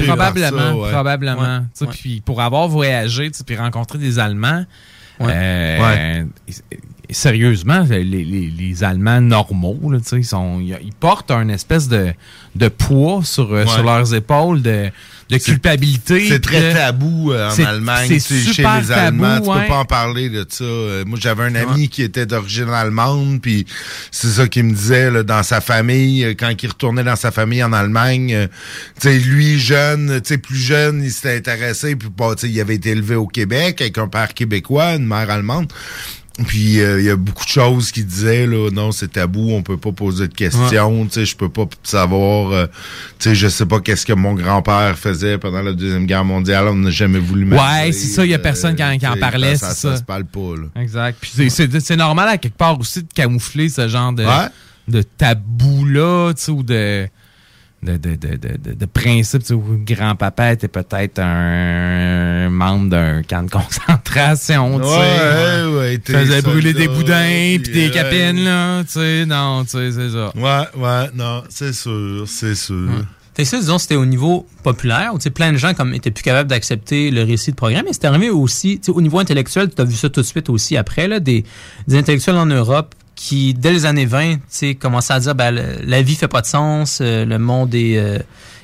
[0.00, 0.90] Ouais, probablement, ça, ouais.
[0.92, 1.66] probablement.
[1.90, 4.64] Puis pour avoir voyagé, puis rencontré des Allemands,
[5.20, 6.26] euh, Ouais.
[7.10, 8.24] Et- sérieusement, les, les-
[8.58, 12.12] les Allemands normaux, là, ils, sont, ils ils portent un espèce de,
[12.56, 13.66] de poids sur, euh, Ouais.
[13.70, 14.90] sur leurs épaules de,
[15.28, 16.28] de culpabilité.
[16.28, 18.18] C'est très tabou euh, en Allemagne.
[18.18, 19.62] c'est Chez les Allemands, tabou, tu ouais.
[19.62, 20.64] peux pas en parler de ça.
[20.64, 23.66] Euh, Moi, j'avais un ami qui était d'origine allemande, puis
[24.10, 27.62] c'est ça qu'il me disait là, dans sa famille, quand il retournait dans sa famille
[27.62, 28.32] en Allemagne.
[28.34, 28.46] euh,
[29.00, 32.52] tu sais, lui, jeune, tu sais, plus jeune, il s'était intéressé, puis bah, tu sais,
[32.52, 35.72] il avait été élevé au Québec avec un père québécois, une mère allemande.
[36.46, 39.62] Puis euh, il y a beaucoup de choses qui disaient là non c'est tabou on
[39.62, 42.66] peut pas poser de questions tu sais je peux pas savoir euh,
[43.18, 46.68] tu sais je sais pas qu'est-ce que mon grand-père faisait pendant la deuxième guerre mondiale
[46.68, 49.20] on n'a jamais voulu Ouais, c'est ça, il y a euh, personne qui en, qui
[49.20, 49.96] parlait, ça, c'est ça, ça.
[49.98, 51.18] se parle pas là Exact.
[51.20, 54.48] Puis c'est- normal à quelque part aussi de camoufler ce genre de, Ouais.
[54.88, 57.06] de tabou-là, tu sais, ou de,
[57.82, 62.90] de, de, de, de, de- de principe, tu sais, où grand-papa était peut-être un membre
[62.90, 64.90] d'un camp de concentration, tu sais.
[64.90, 69.64] Ouais, ouais, t'es Faisait brûler des boudins puis des euh, capines, là, tu sais, non,
[69.64, 70.32] tu sais, c'est ça.
[70.36, 72.88] ouais ouais non c'est sûr c'est sûr
[73.34, 75.94] Fait que ça, disons, c'était au niveau populaire, où tu sais, plein de gens comme
[75.94, 79.00] étaient plus capables d'accepter le récit de programme, mais c'était arrivé aussi, tu sais, au
[79.00, 81.44] niveau intellectuel, tu as vu ça tout de suite aussi après, là, des,
[81.88, 85.54] des intellectuels en Europe qui, dès les années 20, tu sais, commençaient à dire, ben,
[85.84, 87.98] la vie fait pas de sens, euh, le monde est...
[87.98, 88.18] euh,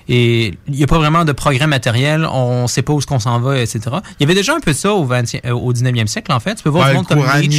[0.09, 3.19] et il n'y a pas vraiment de progrès matériel, on sait pas où est-ce qu'on
[3.19, 3.81] s'en va, etc.
[4.19, 6.39] Il y avait déjà un peu de ça au, 20e, euh, au 19e siècle, en
[6.41, 6.55] fait.
[6.55, 7.19] Tu peux voir Ouais, du le monde comme
[7.49, 7.59] Nietzsche.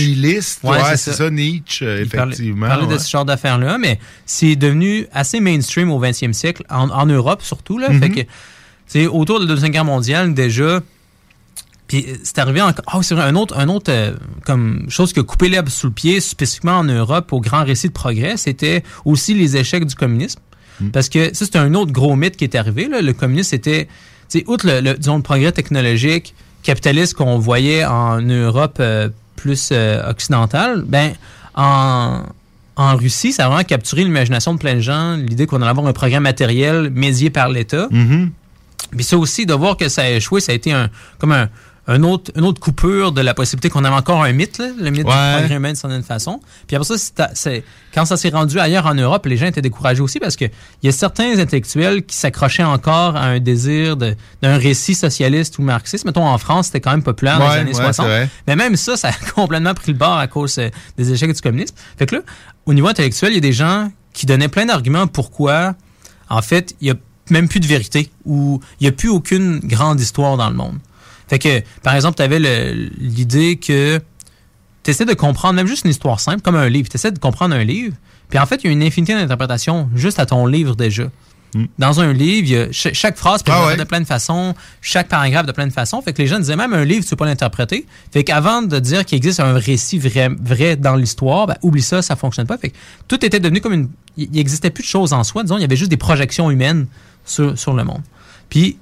[0.63, 5.07] ouais, c'est ça, Nietzsche, euh, Il parlait- effectivement, de ce genre d'affaires-là, mais c'est devenu
[5.13, 7.77] assez mainstream au 20e siècle, en, en Europe surtout.
[7.77, 7.99] Là, Mhm.
[8.01, 8.21] Fait que,
[8.87, 10.79] c'est autour de la Deuxième Guerre mondiale, déjà.
[11.87, 12.85] Puis euh, c'est arrivé encore.
[12.87, 14.13] Ah, c'est vrai, un autre, un autre euh,
[14.45, 17.87] comme chose qui a coupé l'herbe sous le pied, spécifiquement en Europe, au grand récit
[17.87, 20.39] de progrès, c'était aussi les échecs du communisme.
[20.93, 22.87] Parce que ça, c'est un autre gros mythe qui est arrivé.
[22.87, 23.01] Là.
[23.01, 23.87] Le communisme était,
[24.29, 29.09] tu sais, outre le, le, disons, le progrès technologique capitaliste qu'on voyait en Europe euh,
[29.35, 31.13] plus euh, occidentale, ben,
[31.55, 32.23] en,
[32.75, 35.87] en Russie, ça a vraiment capturé l'imagination de plein de gens, l'idée qu'on allait avoir
[35.87, 37.87] un programme matériel médié par l'État.
[37.89, 38.31] Mhm.
[38.95, 40.89] Puis ça aussi, de voir que ça a échoué, ça a été un,
[41.19, 41.49] comme un,
[41.89, 44.89] un autre, une autre coupure de la possibilité qu'on avait encore un mythe, là, le
[44.89, 46.41] mythe du progrès humain d'une certaine façon.
[46.67, 49.61] Puis après ça, c'est- c'est- quand ça s'est rendu ailleurs en Europe, les gens étaient
[49.61, 53.95] découragés aussi parce que il y a certains intellectuels qui s'accrochaient encore à un désir
[53.95, 56.03] de- d'un récit socialiste ou marxiste.
[56.05, 57.93] Mettons, en France, c'était quand même populaire dans les années ouais, 60.
[57.95, 58.29] c'est vrai.
[58.47, 61.41] Mais même ça, ça a complètement pris le bord à cause euh, des échecs du
[61.41, 61.75] communisme.
[61.97, 62.21] Fait que là,
[62.65, 65.75] au niveau intellectuel, il y a des gens qui donnaient plein d'arguments pourquoi,
[66.29, 66.95] en fait, il y a
[67.29, 70.77] même plus de vérité ou il n'y a plus aucune grande histoire dans le monde.
[71.27, 72.39] Fait que, par exemple, tu avais
[72.97, 73.99] l'idée que
[74.83, 76.87] tu essaies de comprendre même juste une histoire simple, comme un livre.
[76.89, 77.95] Tu essaies de comprendre un livre,
[78.29, 81.03] puis en fait, il y a une infinité d'interprétations juste à ton livre déjà.
[81.79, 83.77] Dans un livre, il y a ch- chaque phrase peut être Ah ouais.
[83.77, 86.01] de plein de façons, chaque paragraphe de plein de façons.
[86.01, 87.87] Fait que les gens disaient même un livre, tu peux pas l'interpréter.
[88.11, 92.01] Fait qu'avant de dire qu'il existe un récit vrai, vrai dans l'histoire, ben, oublie ça,
[92.01, 92.57] ça fonctionne pas.
[92.57, 92.75] Fait que
[93.07, 93.89] tout était devenu comme une.
[94.17, 96.51] Il il existait plus de choses en soi, disons, il y avait juste des projections
[96.51, 96.85] humaines
[97.25, 98.01] sur, sur le monde.
[98.49, 98.77] Puis,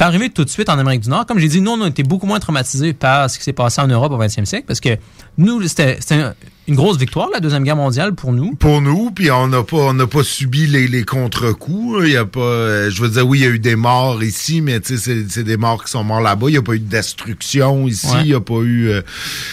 [0.00, 1.26] pas arrivé tout de suite en Amérique du Nord.
[1.26, 3.82] Comme j'ai dit, nous, on a été beaucoup moins traumatisés par ce qui s'est passé
[3.82, 4.96] en Europe au 20e siècle parce que
[5.36, 6.22] nous, c'était c'était
[6.70, 8.54] une grosse victoire, la Deuxième Guerre mondiale, pour nous.
[8.54, 12.04] Pour nous, puis on n'a pas, on n'a pas subi les, les contre-coups.
[12.06, 14.22] Il y a pas, euh, je veux dire, oui, il y a eu des morts
[14.22, 16.46] ici, mais tu sais, c'est- des morts qui sont morts là-bas.
[16.48, 18.06] Il n'y a pas eu de destruction ici.
[18.12, 18.24] Il Ouais.
[18.24, 18.88] n'y a pas eu.
[18.88, 19.02] euh,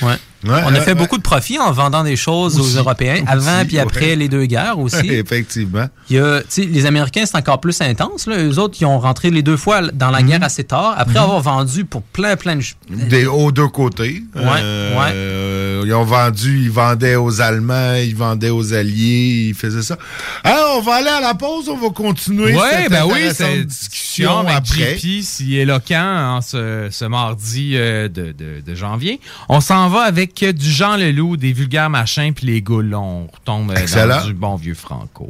[0.02, 0.14] Ouais.
[0.48, 2.76] Ouais, on a fait beaucoup de profit en vendant des choses Aussi.
[2.76, 4.96] aux Européens, avant puis après les deux guerres aussi.
[5.12, 5.88] Effectivement.
[6.12, 8.28] Il y a, les Américains, c'est encore plus intense.
[8.28, 8.38] Là.
[8.38, 11.24] Eux autres, ils ont rentré les deux fois dans la guerre assez tard, après Mhm.
[11.26, 12.62] avoir vendu pour plein, plein de...
[13.10, 14.22] Des, aux deux côtés.
[14.36, 19.98] Euh, Ils ont vendu, ils vendaient aux Allemands, ils vendaient aux Alliés, ils faisaient ça.
[20.44, 23.64] Ah, on va aller à la pause, on va continuer Ouais, cette ben oui, c'est
[23.64, 24.98] discussion avec après.
[24.98, 25.96] JP, si éloquent
[26.38, 29.20] en ce, ce mardi euh, de, de- de janvier.
[29.50, 32.94] On s'en va avec euh, du Jean Leloup, des vulgaires machins, puis les goules.
[32.96, 35.30] On retombe euh, dans du bon vieux Franco.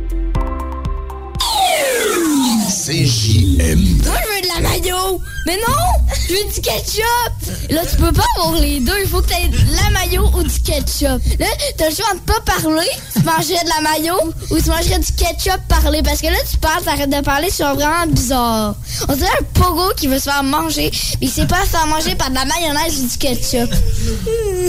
[2.81, 4.01] CJM.
[4.05, 5.21] Moi, je veux de la mayo!
[5.45, 6.15] Mais non!
[6.27, 7.69] Je veux du ketchup!
[7.69, 8.97] Là, tu peux pas avoir les deux.
[9.03, 11.21] Il faut que t'aies de la mayo ou du ketchup.
[11.39, 11.45] Là,
[11.77, 14.15] t'as le choix de pas parler, tu mangerais de la mayo,
[14.49, 16.01] ou tu mangerais du ketchup parler.
[16.01, 18.75] Parce que là, tu parles, t'arrêtes de parler, c'est vraiment bizarre.
[19.07, 20.89] On dirait un pogo qui veut se faire manger,
[21.21, 23.71] mais il sait pas se faire manger par de la mayonnaise ou du ketchup.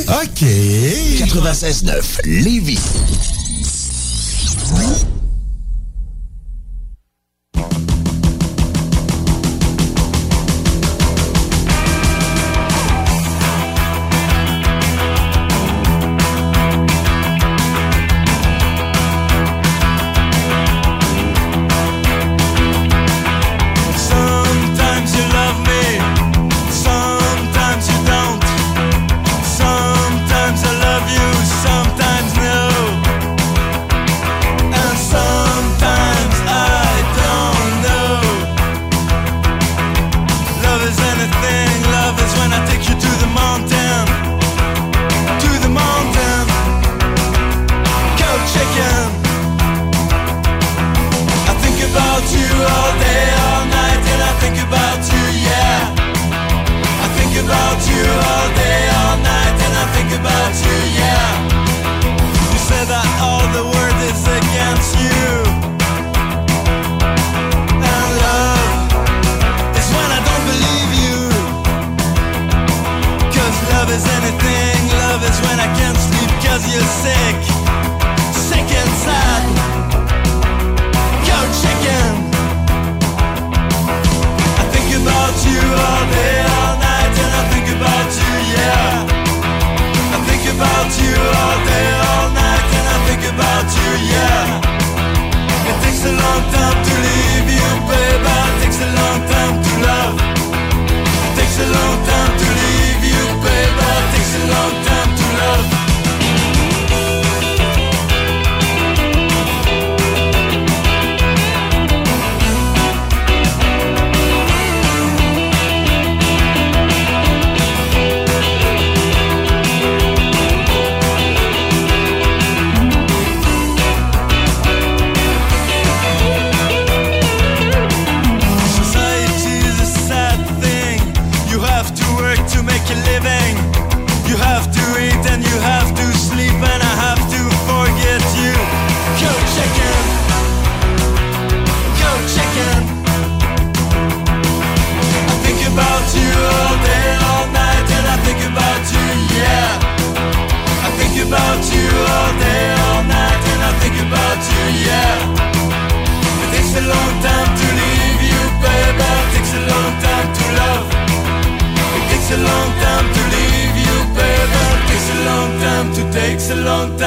[0.07, 0.43] OK.
[0.43, 2.79] 96.9, Lévis.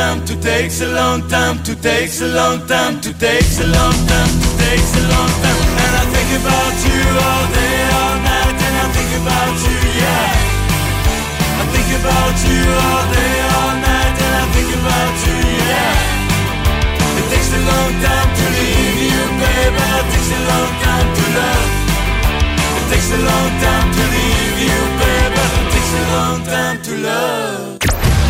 [0.06, 3.98] Time to takes a long time to takes a long time to takes a long
[4.12, 5.62] time to takes a long time.
[5.84, 11.62] And I think about you all day, all night, and I think about you, yeah.
[11.62, 15.38] I think about you all day, all night, and I think about you,
[15.74, 17.20] yeah.
[17.20, 19.86] It takes a long time to leave you, baby.
[20.00, 21.70] It takes a long time to love.
[22.78, 25.46] It takes a long time to leave you, baby.
[25.62, 27.85] It takes a long time to love.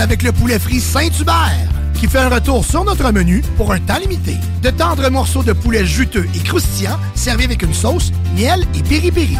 [0.00, 3.98] avec le poulet frit Saint-Hubert qui fait un retour sur notre menu pour un temps
[3.98, 4.36] limité.
[4.62, 9.36] De tendres morceaux de poulet juteux et croustillants servis avec une sauce, miel et piri-piri.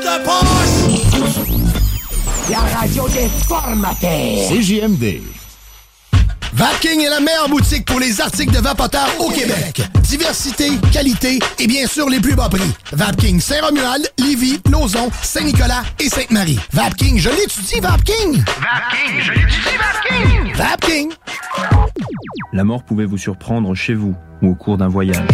[0.00, 1.12] De poche.
[2.50, 4.48] La radio des formateurs.
[4.48, 5.41] CJMD.
[6.62, 9.82] Vapking est la meilleure boutique pour les articles de vapoteurs au Québec.
[10.02, 12.72] Diversité, qualité et bien sûr les plus bas prix.
[12.92, 16.60] Vapking Saint-Romuald, Lévis, Lauson, Saint-Nicolas et Sainte-Marie.
[16.72, 18.44] Vapking, je l'étudie, Vapking!
[18.44, 20.54] Vapking, je l'étudie, Vapking!
[20.54, 21.12] Vapking!
[22.52, 25.26] La mort pouvait vous surprendre chez vous ou au cours d'un voyage.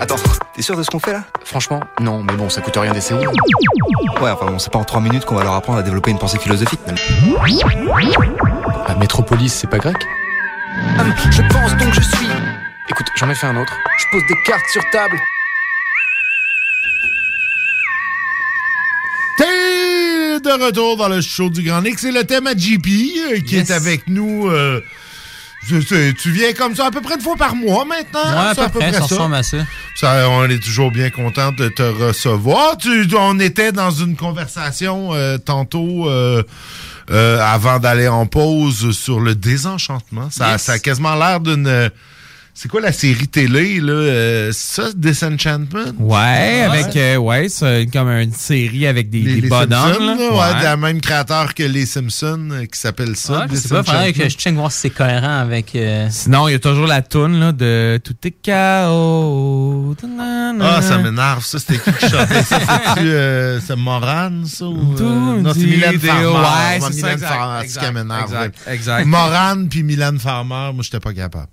[0.00, 0.16] Attends,
[0.56, 1.22] t'es sûr de ce qu'on fait là?
[1.44, 3.24] Franchement, non, mais bon, ça coûte rien d'essayer.
[3.24, 6.18] Ouais, enfin bon, c'est pas en 3 minutes qu'on va leur apprendre à développer une
[6.18, 6.80] pensée philosophique.
[8.90, 9.94] La métropolis, c'est pas grec
[10.98, 12.26] Hum, Je pense donc je suis.
[12.88, 13.72] Écoute, j'en ai fait un autre.
[13.98, 15.16] Je pose des cartes sur table.
[19.38, 21.98] T'es de retour dans le show du Grand Nick.
[22.00, 22.86] C'est le thème à JP
[23.32, 24.48] euh, qui est avec nous.
[24.48, 24.80] euh,
[25.68, 28.24] je sais, tu viens comme ça à peu près une fois par mois maintenant.
[28.24, 29.58] Ouais, à C'est peu près, ça ressemble à ça.
[29.94, 32.76] Ça, On est toujours bien content de te recevoir.
[32.78, 36.08] Tu- on était dans une conversation euh, tantôt
[37.10, 40.28] euh, avant d'aller en pause sur le désenchantement.
[40.30, 40.62] Ça, Yes.
[40.62, 41.90] ça a quasiment l'air d'une...
[42.62, 43.92] C'est quoi la série télé, là?
[43.94, 45.92] euh, ça, Disenchantment?
[45.98, 49.70] Ouais, avec euh, ouais, c'est comme une série avec des, Les, des les bonhommes.
[49.70, 50.14] Simpsons, là.
[50.14, 50.58] ouais, Ouais.
[50.58, 53.40] de la même créateur que les Simpsons, euh, qui s'appelle ça.
[53.40, 55.74] Ouais, je sais pas, faudrait que je check voir si c'est cohérent avec.
[55.74, 59.96] euh, Sinon, il y a toujours la toune là, de Tout est chaos.
[60.60, 61.58] Ah, ça m'énerve, ça.
[61.58, 62.58] C'était qui qui chantait ça?
[62.94, 64.66] C'est-tu euh, c'est Moran, ça?
[64.66, 66.26] Ou, euh, non, c'est Mylène Farmer.
[66.26, 68.22] ouais, c'est ça, exact, Farmer, c'est exact, ce qui m'énerve.
[68.24, 68.74] exact, ouais.
[68.74, 69.06] exact.
[69.06, 71.46] Moran puis Mylène Farmer, moi, j'étais pas capable.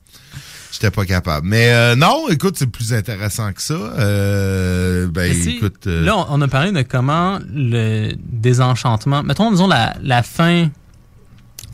[0.80, 1.48] J'étais pas capable.
[1.48, 3.74] Mais euh, non, écoute, c'est plus intéressant que ça.
[3.74, 5.88] Euh, ben, écoute...
[5.88, 9.24] euh, Là, on, a parlé de comment le désenchantement.
[9.24, 10.70] Mettons, disons, la, la fin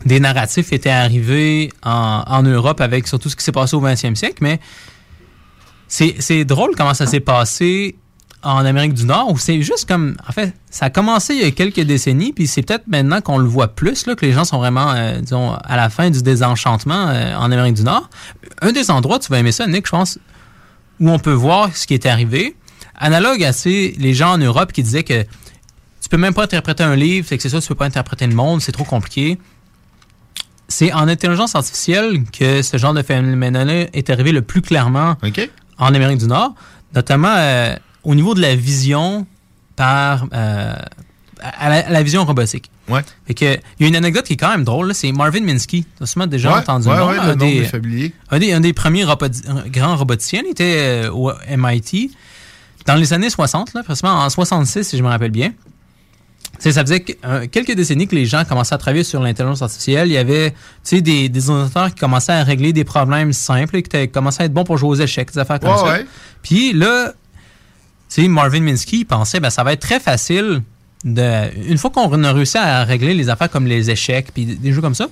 [0.06, 4.16] des narratifs était arrivée en, en Europe avec surtout ce qui s'est passé au 20e
[4.16, 4.62] siècle, mais
[5.90, 7.98] c'est drôle comment ça s'est passé
[8.44, 10.16] en Amérique du Nord, où c'est juste comme.
[10.28, 13.38] En fait, ça a commencé il y a quelques décennies, puis c'est peut-être maintenant qu'on
[13.38, 16.22] le voit plus, là, que les gens sont vraiment, euh, disons, à la fin du
[16.22, 18.10] désenchantement euh, en Amérique du Nord.
[18.62, 20.20] Un des endroits, tu vas aimer ça, Nick, je pense,
[21.00, 22.56] où on peut voir ce qui est arrivé.
[22.96, 26.84] Analogue à ces, les gens en Europe qui disaient que tu peux même pas interpréter
[26.84, 29.40] un livre, c'est que c'est ça, tu peux pas interpréter le monde, c'est trop compliqué.
[30.68, 35.16] C'est en intelligence artificielle que ce genre de phénomène-là est arrivé le plus clairement
[35.78, 36.56] en Amérique du Nord,
[36.94, 39.26] notamment euh, au niveau de la vision
[39.76, 40.74] par euh,
[41.42, 42.70] à la, à la vision robotique.
[42.90, 43.02] Ouais.
[43.28, 43.46] Fait que,
[43.80, 45.86] il y a une anecdote qui est quand même drôle, là, c'est Marvin Minsky.
[45.98, 48.12] Tu as sûrement déjà Ouais, entendu ouais, le nom, ouais, là, le un nom des-
[48.30, 49.06] un des, un des premiers
[49.68, 50.76] grands roboticiens, il était
[51.06, 52.12] euh, au MIT.
[52.86, 55.54] dans les années 60, là, précisément en 66, si je me rappelle bien,
[56.60, 60.08] ça faisait euh, quelques décennies que les gens commençaient à travailler sur l'intelligence artificielle.
[60.08, 60.54] Il y avait
[60.92, 64.54] des, des ordinateurs qui commençaient à régler des problèmes simples et qui commençaient à être
[64.54, 65.84] bons pour jouer aux échecs, des affaires comme Ouais, ça.
[65.86, 66.06] ouais.
[66.42, 67.14] Puis là,
[68.22, 70.62] sais, Marvin Minsky il pensait ben ça va être très facile
[71.04, 74.72] de une fois qu'on a réussi à régler les affaires comme les échecs puis des-
[74.72, 75.08] jeux comme ça.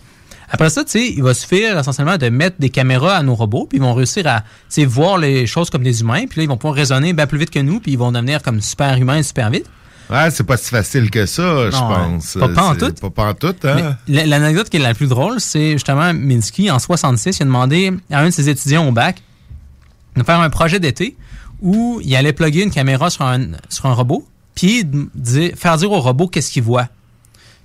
[0.53, 3.67] Après ça, tu sais, il va suffire essentiellement de mettre des caméras à nos robots,
[3.69, 4.43] puis ils vont réussir à
[4.85, 7.51] voir les choses comme des humains, puis là, ils vont pouvoir raisonner bien plus vite
[7.51, 9.65] que nous, puis ils vont devenir comme super humains super vite.
[10.09, 12.33] Ouais, c'est pas si facile que ça, je pense.
[12.37, 12.91] pas- pas en tout.
[12.99, 13.95] Pas, pas en tout, hein?
[14.09, 18.19] L'anecdote qui est la plus drôle, c'est justement Minsky, en 66, il a demandé à
[18.19, 19.21] un de ses étudiants au bac
[20.17, 21.15] de faire un projet d'été
[21.61, 25.91] où il allait plugger une caméra sur un, sur un robot, puis dire- faire dire
[25.91, 26.87] au robot qu'est-ce qu'il voit.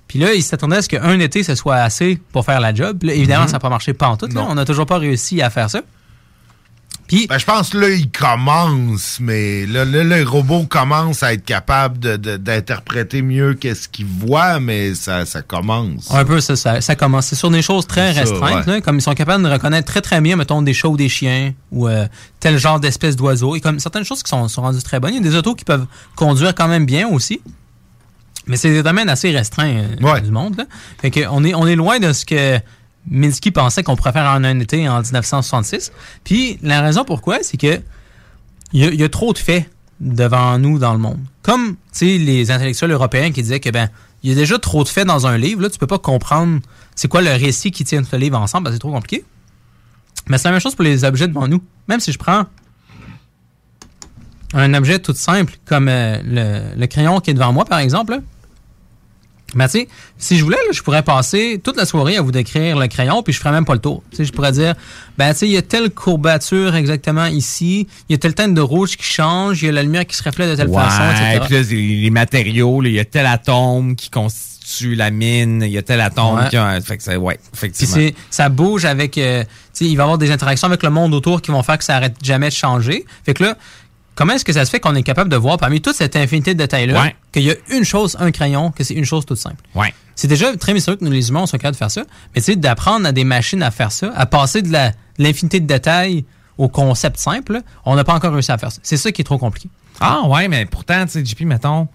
[0.07, 2.97] Puis là, il s'attendait à ce qu'un été, ce soit assez pour faire la job.
[2.99, 3.47] Puis là, évidemment, Mhm.
[3.49, 4.27] ça n'a pas marché pas en tout.
[4.27, 4.45] là.
[4.49, 5.81] On n'a toujours pas réussi à faire ça.
[7.29, 11.45] Ben, je pense que là, il commence, mais là, là, le robot commence à être
[11.45, 16.11] capable de- de- d'interpréter mieux qu'est-ce qu'il voit, mais ça, ça commence.
[16.11, 17.27] Un peu, ça, ça, ça commence.
[17.27, 18.73] C'est sur des choses très ça, restreintes, ouais.
[18.73, 21.07] là, comme ils sont capables de reconnaître très très bien, mettons, des chats ou des
[21.09, 22.07] chiens, ou euh,
[22.41, 23.55] tel genre d'espèce d'oiseau.
[23.55, 25.13] Et comme certaines choses qui sont, sont rendues très bonnes.
[25.13, 25.85] Il y a des autos qui peuvent
[26.15, 27.39] conduire quand même bien aussi.
[28.49, 30.55] Mais c'est des domaines assez restreints euh, du monde.
[30.57, 30.63] Là.
[31.01, 32.57] Fait que on est, on est loin de ce que
[33.09, 35.91] Minsky pensait qu'on pourrait faire en un été en 1966.
[36.23, 37.81] Puis la raison pourquoi, c'est que
[38.73, 39.69] il y, a- trop de faits
[40.01, 41.19] devant nous dans le monde.
[41.41, 43.89] Comme les intellectuels européens qui disaient que ben
[44.23, 46.59] il y a déjà trop de faits dans un livre, là, tu peux pas comprendre
[46.95, 49.23] c'est quoi le récit qui tient le livre ensemble, c'est trop compliqué.
[50.27, 51.61] Mais c'est la même chose pour les objets devant nous.
[51.87, 52.45] Même si je prends
[54.53, 58.13] un objet tout simple comme euh, le, le crayon qui est devant moi, par exemple,
[58.13, 58.19] là,
[59.55, 59.87] ben, tu sais,
[60.17, 63.23] si je voulais, là, je pourrais passer toute la soirée à vous décrire le crayon,
[63.23, 64.03] puis je ferais même pas le tour.
[64.11, 64.75] Tu sais, je pourrais dire,
[65.17, 68.53] ben, tu sais, il y a telle courbature exactement ici, il y a telle teinte
[68.53, 71.03] de rouge qui change, il y a la lumière qui se reflète de telle façon,
[71.11, 71.45] etc.
[71.45, 71.61] puis là,
[72.01, 76.01] les, matériaux, il y a tel atome qui constitue la mine, il y a tel
[76.01, 76.49] atome Ouais.
[76.49, 76.81] qui a...
[76.81, 78.09] Fait que c'est, ouais, effectivement.
[78.29, 81.13] ça bouge avec, euh, tu sais, il va y avoir des interactions avec le monde
[81.13, 83.05] autour qui vont faire que ça arrête jamais de changer.
[83.25, 83.57] Fait que là,
[84.17, 86.53] comment est-ce que ça se fait qu'on est capable de voir parmi toute cette infinité
[86.53, 87.15] de détails-là Ouais.
[87.31, 89.63] qu'il y a une chose, un crayon, que c'est une chose toute simple?
[89.75, 89.93] Ouais.
[90.15, 92.01] C'est déjà très mystérieux que nous, les humains, on soit capables de faire ça.
[92.35, 94.75] Mais tu sais, d'apprendre à des machines à faire ça, à passer de
[95.19, 96.25] l'infinité de détails
[96.57, 98.79] au concept simple, on n'a pas encore réussi à faire ça.
[98.83, 99.69] C'est ça qui est trop compliqué.
[99.99, 101.87] Ah ouais, mais pourtant, tu sais, JP, mettons,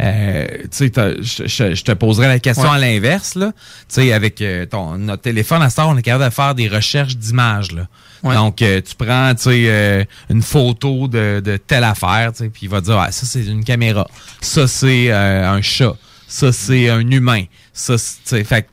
[0.00, 2.76] euh, tu sais, t'as- je te poserais la question Ouais.
[2.76, 3.52] à l'inverse, là.
[3.88, 6.54] Tu sais, avec euh, ton, notre téléphone, à ce temps, on est capable de faire
[6.56, 7.86] des recherches d'images, là.
[8.22, 12.98] Donc, euh, tu prends, euh, une photo de, de telle affaire, puis il va dire,
[12.98, 14.06] ah, ça, c'est une caméra.
[14.40, 15.94] Ça, c'est euh, un chat.
[16.28, 17.44] Ça, c'est un humain.
[17.72, 18.68] Ça, fait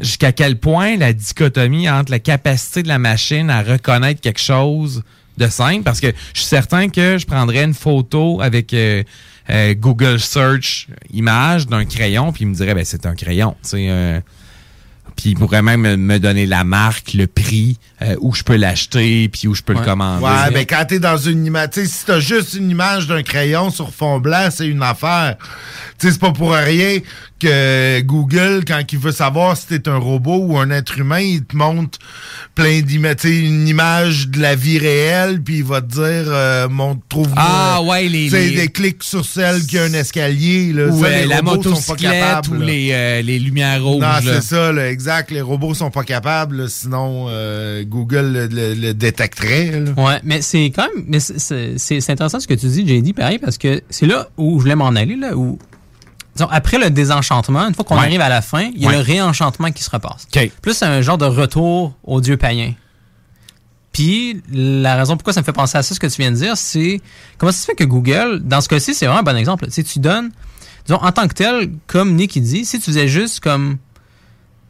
[0.00, 5.02] jusqu'à quel point la dichotomie entre la capacité de la machine à reconnaître quelque chose
[5.38, 9.02] de simple, parce que je suis certain que je prendrais une photo avec euh,
[9.50, 13.56] euh, Google Search image d'un crayon, puis il me dirait, ben c'est un crayon.
[13.62, 14.22] tu sais,
[15.16, 19.28] puis il pourrait même me- donner la marque, le prix, euh, où je peux l'acheter,
[19.28, 20.24] puis où je peux le commander.
[20.24, 23.22] Ouais, mais quand t'es dans une image, tu sais, si t'as juste une image d'un
[23.22, 25.36] crayon sur fond blanc, c'est une affaire.
[25.98, 26.98] Tu sais, c'est pas pour rien
[27.40, 31.44] que Google, quand il veut savoir si t'es un robot ou un être humain, il
[31.44, 31.98] te montre
[32.54, 37.00] plein d'images, une image de la vie réelle, puis il va te dire, euh, montre,
[37.08, 37.34] trouve-moi.
[37.36, 40.86] Ah, ouais, les- les- des clics sur celle qui a un escalier, là.
[40.86, 42.66] ou Ça, euh, les la robots sont pas motocyclette capables, ou là.
[42.66, 44.00] les, euh, les lumières rouges.
[44.02, 45.30] Non, c'est ça, là, exact.
[45.30, 49.72] Les robots sont pas capables, là, sinon euh, Google le, le- le détecterait.
[49.80, 50.02] là.
[50.02, 53.58] Ouais, mais c'est quand même, mais c'est intéressant ce que tu dis, JD, pareil, parce
[53.58, 55.58] que c'est là où je voulais m'en aller, là, où,
[56.36, 58.02] disons, après le désenchantement, une fois qu'on Ouais.
[58.04, 58.96] arrive à la fin, il y a Ouais.
[58.96, 60.26] le réenchantement qui se repasse.
[60.34, 60.50] OK.
[60.62, 62.74] Plus c'est un genre de retour au dieu païen.
[63.92, 66.36] Puis, la raison pourquoi ça me fait penser à ça, ce que tu viens de
[66.36, 67.00] dire, c'est
[67.38, 69.66] comment ça se fait que Google, dans ce cas-ci, c'est vraiment un bon exemple.
[69.70, 70.30] Sais, tu donnes,
[70.84, 73.76] disons, en tant que tel, comme Nick il dit, si tu faisais juste comme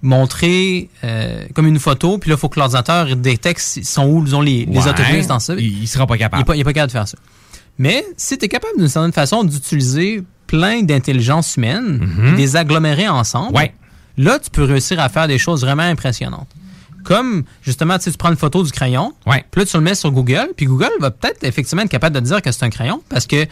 [0.03, 4.23] montrer euh, comme une photo, puis là, il faut que l'ordinateur détecte si- sont où
[4.23, 4.89] disons, les, les Ouais.
[4.91, 5.55] autobus dans ça.
[5.55, 6.41] Il, il sera pas Il capable.
[6.43, 7.16] n'est pas, il est pas capable de faire ça.
[7.78, 10.83] Mais si tu es capable d'une certaine façon d'utiliser plein
[12.01, 12.27] Mhm.
[12.29, 13.55] et de les agglomérer ensemble,
[14.16, 16.49] là, tu peux réussir à faire des choses vraiment impressionnantes.
[17.05, 19.12] Comme, justement, tu prends une photo du crayon,
[19.51, 22.21] puis là, tu le mets sur Google, puis Google va peut-être effectivement être capable de
[22.21, 23.51] te dire que c'est un crayon, parce que, tu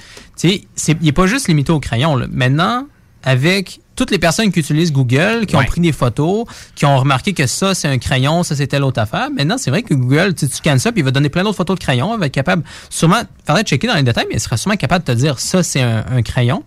[0.49, 2.17] sais, il n'est pas juste limité au crayon.
[2.17, 2.27] là.
[2.31, 2.87] Maintenant,
[3.25, 7.35] avec toutes les personnes qui utilisent Google, qui ont pris des photos, qui ont remarqué
[7.35, 9.29] que ça, c'est un crayon, ça, c'est telle autre affaire.
[9.31, 11.59] Maintenant, c'est vrai que Google, tu tu scannes ça, puis il va donner plein d'autres
[11.59, 12.15] photos de crayons.
[12.15, 15.05] Il va être capable, sûrement, faudrait checker dans les détails, mais il sera sûrement capable
[15.05, 16.65] de te dire ça, c'est un, un crayon.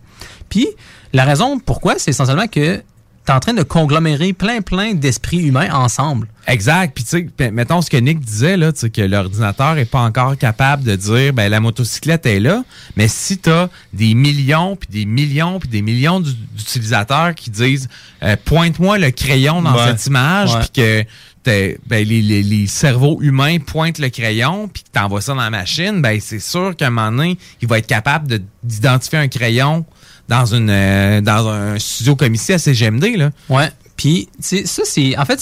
[0.50, 0.68] Puis,
[1.14, 2.82] la raison pourquoi, c'est essentiellement que
[3.26, 6.28] t'es en train de conglomérer plein, plein d'esprits humains ensemble.
[6.46, 6.94] Exact.
[6.94, 9.86] Puis, tu sais, p- mettons ce que Nick disait, là, tu sais, que l'ordinateur est
[9.86, 12.64] pas encore capable de dire, ben, la motocyclette est là.
[12.96, 17.50] Mais si tu as des millions, puis des millions, puis des millions d'u- d'utilisateurs qui
[17.50, 17.88] disent,
[18.22, 19.88] euh, pointe-moi le crayon dans Ouais.
[19.88, 21.04] cette image, puis que
[21.46, 25.42] ben, les, les- les cerveaux humains pointent le crayon, puis que tu envoies ça dans
[25.42, 29.20] la machine, ben, c'est sûr qu'à un moment donné, il va être capable de- d'identifier
[29.20, 29.86] un crayon
[30.28, 33.16] dans, une, euh, dans un studio comme ici à CGMD.
[33.18, 33.30] Là.
[33.50, 33.70] Ouais.
[33.98, 35.18] Puis, ça, c'est.
[35.18, 35.40] En fait,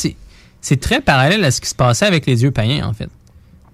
[0.61, 0.77] c'est.
[0.79, 3.09] Très parallèle à ce qui se passait avec les yeux païens, en fait.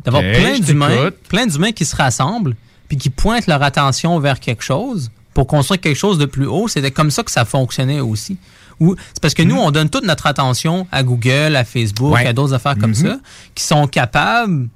[0.04, 2.56] D'avoir plein d'humains, plein d'humains qui se rassemblent,
[2.88, 6.68] puis qui pointent leur attention vers quelque chose pour construire quelque chose de plus haut.
[6.68, 8.38] C'était comme ça que ça fonctionnait aussi.
[8.82, 12.26] C'est parce que nous, on donne toute notre attention à Google, à Facebook, Ouais.
[12.26, 12.96] à d'autres affaires comme Mhm.
[12.96, 13.20] ça,
[13.54, 14.70] qui sont capables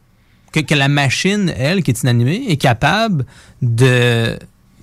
[0.51, 3.25] que, que la machine, elle, qui est inanimée, est capable
[3.61, 4.37] de,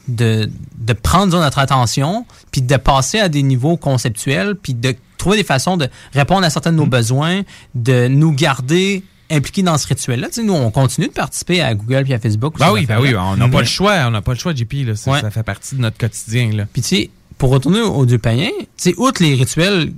[0.08, 5.36] de, de prendre notre attention, puis de passer à des niveaux conceptuels, puis de trouver
[5.36, 7.42] des façons de répondre à certains de nos besoins,
[7.74, 10.28] de nous garder impliqués dans ce rituel-là.
[10.28, 12.58] Tu sais, nous, on continue de participer à Google puis à Facebook.
[12.58, 13.94] Ben oui, ben oui, on n'a pas le choix.
[14.06, 14.96] on n'a pas le choix, JP, là.
[14.96, 16.66] Ça, ça fait partie de notre quotidien, là.
[16.72, 19.92] Puis tu sais, pour retourner au dieu païen, tu sais, outre les rituels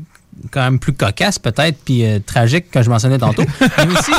[0.51, 4.13] quand même plus cocasses peut-être, puis euh, tragiques que je mentionnais tantôt, mais aussi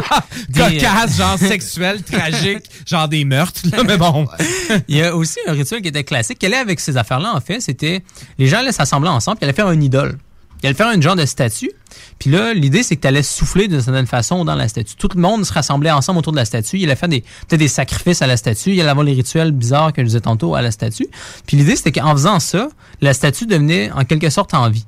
[0.49, 4.27] des- Cocasse, genre sexuel, tragique, genre des meurtres, là, mais bon.
[4.88, 6.40] Il y a aussi un rituel qui était classique.
[6.40, 8.03] Qu'elle est avec ces affaires-là, en fait, c'était
[8.38, 10.18] les gens allaient s'assembler ensemble, puis allaient faire une idole.
[10.61, 11.72] Ils allaient faire une genre de statue.
[12.19, 14.95] Puis là, l'idée, c'est que tu allais souffler d'une certaine façon dans la statue.
[14.95, 16.77] Tout le monde se rassemblait ensemble autour de la statue.
[16.77, 18.72] Il allait faire des, peut-être des sacrifices à la statue.
[18.72, 21.07] Il allait avoir les rituels bizarres que je disais tantôt à la statue.
[21.45, 22.69] Puis l'idée, c'était qu'en faisant ça,
[23.02, 24.85] la statue devenait en quelque sorte en vie.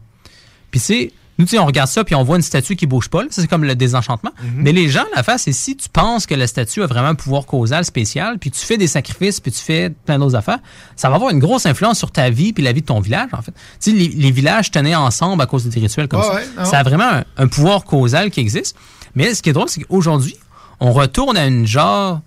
[0.76, 3.07] Puis c'est, nous, tu sais, on regarde ça, puis on voit une statue qui bouge
[3.07, 3.23] pas.
[3.30, 4.31] c'est comme le désenchantement.
[4.57, 7.15] Mais les gens, la face, c'est si tu penses que la statue a vraiment un
[7.15, 10.60] pouvoir causal spécial, puis tu fais des sacrifices, puis tu fais plein d'autres affaires,
[10.97, 13.30] ça va avoir une grosse influence sur ta vie, puis la vie de ton village,
[13.31, 13.53] en fait.
[13.80, 16.34] Tu sais, les, les villages tenaient ensemble à cause des rituels comme ça.
[16.35, 18.76] ouais, ça a vraiment un, un pouvoir causal qui existe.
[19.15, 20.35] Mais ce qui est drôle, c'est qu'aujourd'hui,
[20.81, 22.19] on retourne à une genre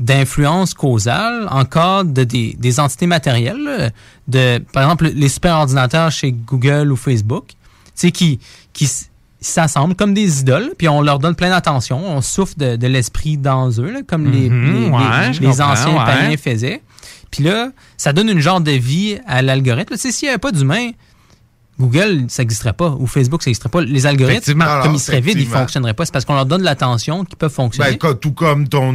[0.00, 3.92] d'influence causale encore de des, des entités matérielles,
[4.26, 7.52] de, par exemple, les superordinateurs chez Google ou Facebook,
[7.94, 8.38] sais, qui,
[8.72, 8.88] qui
[9.40, 13.36] s'assemblent comme des idoles, puis on leur donne plein d'attention, on souffle de, de l'esprit
[13.36, 16.04] dans eux, là, comme les, Mhm, les- ouais, les- je les comprends, anciens ouais.
[16.04, 16.82] païens faisaient.
[17.30, 19.94] Puis là, ça donne une genre de vie à l'algorithme.
[19.94, 20.90] Tu sais, s'il n'y avait pas d'humain,
[21.80, 23.80] Google, ça n'existerait pas, ou Facebook, ça n'existerait pas.
[23.82, 24.64] Les algorithmes, Effectivement.
[24.66, 26.04] comme Alors, ils seraient vides, ils ne fonctionneraient pas.
[26.04, 27.98] C'est parce qu'on leur donne de l'attention qu'ils peuvent fonctionner.
[28.00, 28.92] Ben, tout comme ton,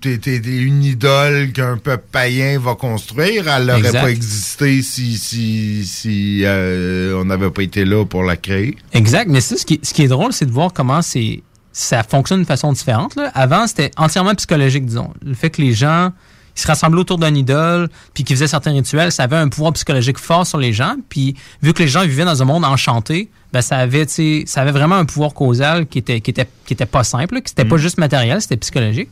[0.00, 5.18] t'es, t'es- t'es une idole qu'un peuple païen va construire, elle n'aurait pas existé si,
[5.18, 8.76] si, si euh, on n'avait pas été là pour la créer.
[8.92, 11.42] Exact, mais ça, ce qui, ce qui est drôle, c'est de voir comment c'est
[11.74, 13.14] ça fonctionne d'une façon différente.
[13.16, 13.30] là.
[13.34, 15.10] Avant, c'était entièrement psychologique, disons.
[15.24, 16.12] Le fait que les gens
[16.54, 20.18] se rassemblaient autour d'un idole, puis qu'ils faisaient certains rituels, ça avait un pouvoir psychologique
[20.18, 20.96] fort sur les gens.
[21.08, 24.72] Puis, vu que les gens vivaient dans un monde enchanté, ben, ça avait, ça avait
[24.72, 27.76] vraiment un pouvoir causal qui était, qui était, qui était pas simple, qui c'était pas
[27.76, 29.10] juste matériel, c'était psychologique.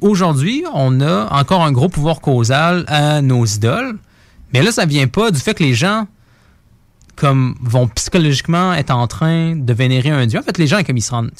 [0.00, 3.98] Aujourd'hui, on a encore un gros pouvoir causal à nos idoles.
[4.52, 6.06] Mais là, ça vient pas du fait que les gens
[7.14, 10.38] comme vont psychologiquement être en train de vénérer un dieu.
[10.38, 11.30] En fait, les gens, comme ils se rendent,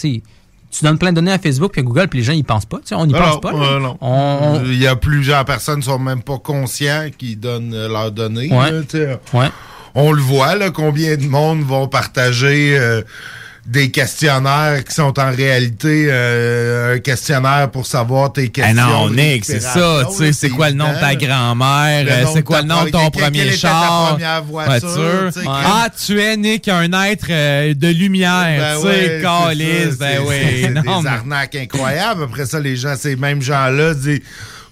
[0.71, 2.67] tu donnes plein de données à Facebook et à Google, puis les gens, ils pensent
[2.67, 2.79] pas.
[2.79, 3.53] Tu sais, on n'y pense pas.
[3.53, 3.97] euh, non.
[4.01, 8.13] On- Il y a plusieurs personnes qui sont même pas conscients qui donnent euh, leurs
[8.13, 8.53] données.
[8.53, 8.71] Ouais.
[8.73, 9.19] là, tu sais.
[9.33, 9.49] Ouais.
[9.95, 13.01] On le voit, là, combien de monde vont partager euh,
[13.67, 18.75] des questionnaires qui sont en réalité euh, un questionnaire pour savoir tes Ah questions.
[18.87, 22.25] non, de Nick, c'est ça, tu sais, c'est quoi le nom de ta grand-mère, euh,
[22.33, 26.69] c'est quoi le nom de ton premier ta char, première voiture, Ah, tu es, Nick,
[26.69, 31.57] un être euh, de lumière, Ben tu sais, calice, ben oui, c'est non, des arnaques
[31.57, 32.23] incroyables.
[32.23, 34.21] Après ça, les gens, ces mêmes gens-là disent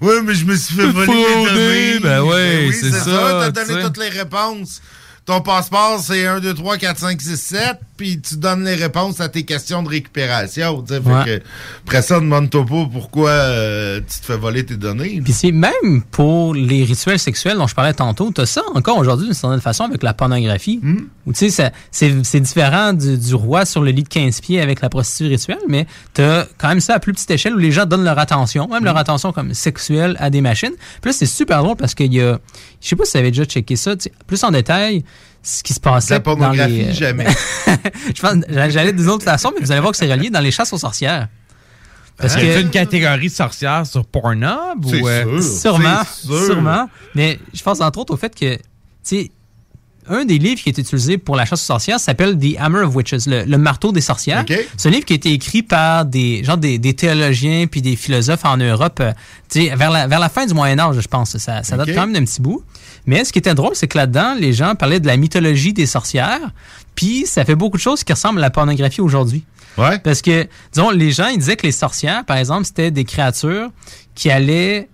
[0.01, 1.99] Ouais, mais je me suis fait voler mes données.
[2.01, 3.51] ben oui, c'est ça, ça.
[3.53, 4.81] T'as donné toutes les réponses.
[5.27, 7.61] Ton passeport, c'est 1, 2, 3, 4, 5, 6, 7,
[7.97, 10.85] puis tu donnes les réponses à tes questions de récupération.
[10.87, 11.25] Fait Ouais.
[11.25, 11.43] que,
[11.87, 15.23] après ça, demande-toi pas pourquoi euh, tu te fais voler tes données.
[15.25, 19.25] Puis c'est même pour les rituels sexuels dont je parlais tantôt, t'as ça encore aujourd'hui
[19.25, 20.79] d'une certaine façon avec la pornographie.
[20.83, 21.05] Hmm.
[21.27, 24.83] Où tu sais, c'est différent du, du roi sur le lit de 15 pieds avec
[24.83, 27.87] la prostituée rituelle, mais t'as quand même ça à plus petite échelle où les gens
[27.87, 28.85] donnent leur attention, même Hmm.
[28.85, 30.75] leur attention comme sexuelle à des machines.
[31.01, 32.39] Puis là, c'est super drôle parce qu'il y a,
[32.83, 33.95] je sais pas si vous avez déjà checké ça,
[34.27, 35.03] plus en détail,
[35.45, 36.89] ce qui se passait La dans pornographie, les...
[36.89, 37.27] euh, jamais.
[38.17, 40.51] je pense, j'allais d'une autre façon, mais vous allez voir que c'est relié dans les
[40.51, 41.29] chasses aux sorcières.
[42.17, 42.41] Parce Hein?
[42.41, 45.61] que C'est une catégorie de sorcières sur Pornhub C'est ou euh, sûr.
[45.61, 46.45] Sûrement, C'est sûr.
[46.47, 46.89] sûrement.
[47.15, 48.63] Mais je pense entre autres au fait que, tu
[49.03, 49.31] sais,
[50.09, 52.95] un des livres qui est utilisé pour la chasse aux sorcières s'appelle The Hammer of
[52.95, 54.45] Witches, le, le marteau des sorcières.
[54.77, 57.97] C'est un livre qui a été écrit par des genre des, des théologiens puis des
[57.97, 59.13] philosophes en Europe, euh,
[59.77, 61.37] vers la, vers la fin du Moyen Âge, je pense.
[61.39, 62.63] Ça, ça date quand même d'un petit bout.
[63.07, 65.87] Mais ce qui était drôle, c'est que là-dedans, les gens parlaient de la mythologie des
[65.87, 66.51] sorcières,
[66.95, 69.45] puis ça fait beaucoup de choses qui ressemblent à la pornographie aujourd'hui.
[69.77, 69.99] Ouais.
[69.99, 73.71] Parce que, disons, les gens, ils disaient que les sorcières, par exemple, c'était des créatures
[74.15, 74.89] qui allaient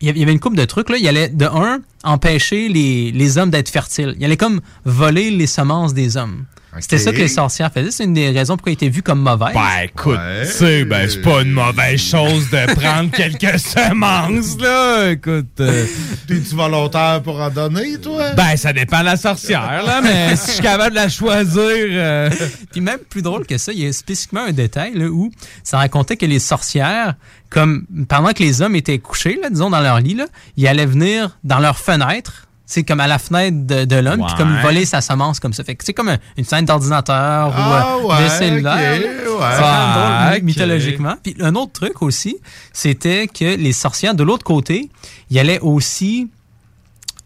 [0.00, 0.96] il y avait- une couple de trucs là.
[0.98, 4.14] Il allait de un empêcher les, les hommes d'être fertiles.
[4.18, 6.44] Il allait comme voler les semences des hommes.
[6.80, 7.90] C'était ça que les sorcières faisaient.
[7.90, 9.52] C'est une des raisons pourquoi ils étaient vus comme mauvais.
[9.54, 15.10] Ben, écoute, tu sais, ben, c'est pas une mauvaise chose de prendre quelques semences, là.
[15.10, 15.46] Écoute.
[15.60, 15.86] euh,
[16.28, 18.32] T'es-tu volontaire pour en donner, toi?
[18.36, 21.62] ben, ça dépend de la sorcière, là, mais si je suis capable de la choisir.
[21.62, 22.30] euh,
[22.72, 25.30] Puis même plus drôle que ça, il y a spécifiquement un détail là, où
[25.62, 27.14] ça racontait que les sorcières,
[27.50, 30.26] comme pendant que les hommes étaient couchés, là, disons dans leur lit, là,
[30.56, 32.45] ils allaient venir dans leur fenêtre.
[32.68, 34.38] C'est comme à la fenêtre de, de l'homme, puis Ouais.
[34.38, 35.62] comme voler sa semence comme ça.
[35.62, 38.72] Fait que c'est comme un- une scène d'ordinateur Ah, ou euh, de ouais, cellulaire.
[38.74, 38.86] ok, là.
[38.88, 39.54] ouais.
[39.54, 41.14] C'est drôle, Ah, mythologiquement.
[41.22, 42.38] Puis un autre truc aussi,
[42.72, 44.90] c'était que les sorcières, de l'autre côté,
[45.30, 46.28] ils allaient aussi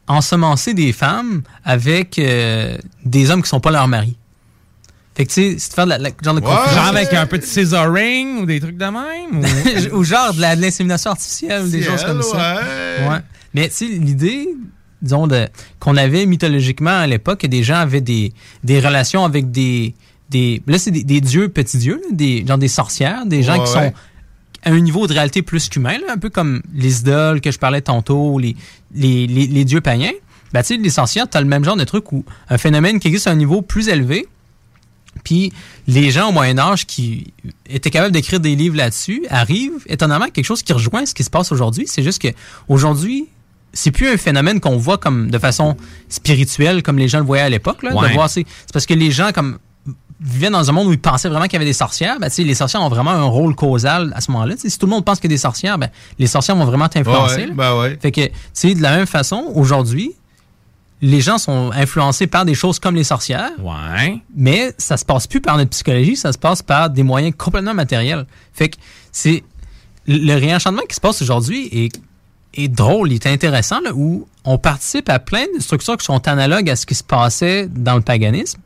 [0.09, 4.17] ensemencer des femmes avec euh, des hommes qui sont pas leurs maris.
[5.15, 6.75] Fait que, tu sais, c'est de faire de la, la- genre de confusion.
[6.77, 9.93] Genre avec un petit scissoring ou des trucs de même?
[9.93, 12.57] Ou, ou genre de la- de l'insémination artificielle ou des choses comme ça.
[12.57, 13.09] ouais.
[13.09, 13.19] Ouais.
[13.55, 14.49] Mais tu sais, l'idée,
[15.03, 15.29] disons,
[15.79, 18.33] qu'on avait mythologiquement à l'époque, que des gens avaient des,
[18.65, 19.95] des relations avec des.
[20.31, 23.59] des là, c'est des, des dieux, petits dieux, là, des, genre des sorcières, des gens
[23.59, 23.89] Ouais, qui ouais.
[23.89, 23.93] sont
[24.63, 27.59] à un niveau de réalité plus qu'humain, là, un peu comme les idoles que je
[27.59, 28.55] parlais tantôt, les,
[28.95, 30.13] les, les, les dieux païens.
[30.53, 32.99] Ben, tu sais, les sorcières, tu as le même genre de truc où un phénomène
[33.01, 34.27] qui existe à un niveau plus élevé,
[35.25, 35.53] puis
[35.87, 37.33] les gens au Moyen Âge qui
[37.69, 41.25] étaient capables d'écrire des livres là-dessus arrivent étonnamment à quelque chose qui rejoint ce qui
[41.25, 41.85] se passe aujourd'hui.
[41.87, 42.29] C'est juste que
[42.69, 43.27] aujourd'hui,
[43.73, 45.77] c'est plus un phénomène qu'on voit comme de façon
[46.09, 47.83] spirituelle comme les gens le voyaient à l'époque.
[47.83, 49.59] là, de voir, c'est c'est parce que les gens comme
[50.21, 52.19] vivaient dans un monde où ils pensaient vraiment qu'il y avait des sorcières.
[52.21, 54.55] Ben, les sorcières ont vraiment un rôle causal à ce moment-là.
[54.59, 55.89] Si tout le monde pense qu'il y a des sorcières, ben,
[56.19, 57.47] les sorcières vont vraiment t'influencer.
[57.47, 57.99] Ouais, ben ouais.
[58.01, 60.15] Fait que, de la même façon, aujourd'hui,
[61.03, 63.51] les gens sont influencés par des choses comme les sorcières.
[63.61, 64.21] Ouais.
[64.37, 67.75] Mais ça se passe plus par notre psychologie, ça se passe par des moyens complètement
[67.75, 68.27] matériels.
[68.53, 68.77] Fait que
[69.13, 69.43] c'est
[70.07, 72.01] le réenchantement qui se passe aujourd'hui est,
[72.55, 76.27] est drôle, il est intéressant, là, où on participe à plein de structures qui sont
[76.29, 78.61] analogues à ce qui se passait dans le paganisme,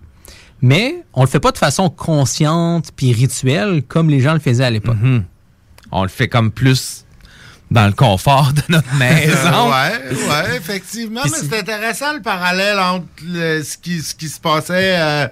[0.63, 4.65] mais on le fait pas de façon consciente puis rituelle comme les gens le faisaient
[4.65, 4.97] à l'époque.
[5.01, 5.25] Mhm.
[5.93, 7.05] On le fait comme plus
[7.71, 9.71] dans le confort de notre maison.
[9.71, 11.21] ouais, ouais, effectivement.
[11.25, 15.29] Mais c'est- c'est intéressant le parallèle entre le- ce, qui, ce qui se passait euh,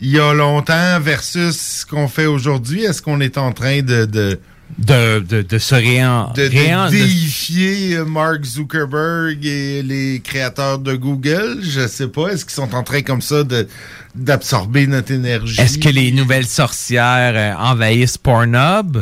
[0.00, 2.84] il y a longtemps versus ce qu'on fait aujourd'hui.
[2.84, 4.04] Est-ce qu'on est en train de.
[4.06, 4.40] de
[4.78, 6.32] de, de, de se réen...
[6.34, 11.58] de, de réen- de- déifier euh, Mark Zuckerberg et les créateurs de Google.
[11.62, 12.28] Je sais pas.
[12.28, 13.68] Est-ce qu'ils sont en train comme ça de
[14.14, 15.60] d'absorber notre énergie?
[15.60, 18.98] Est-ce que les nouvelles sorcières euh, envahissent Pornhub?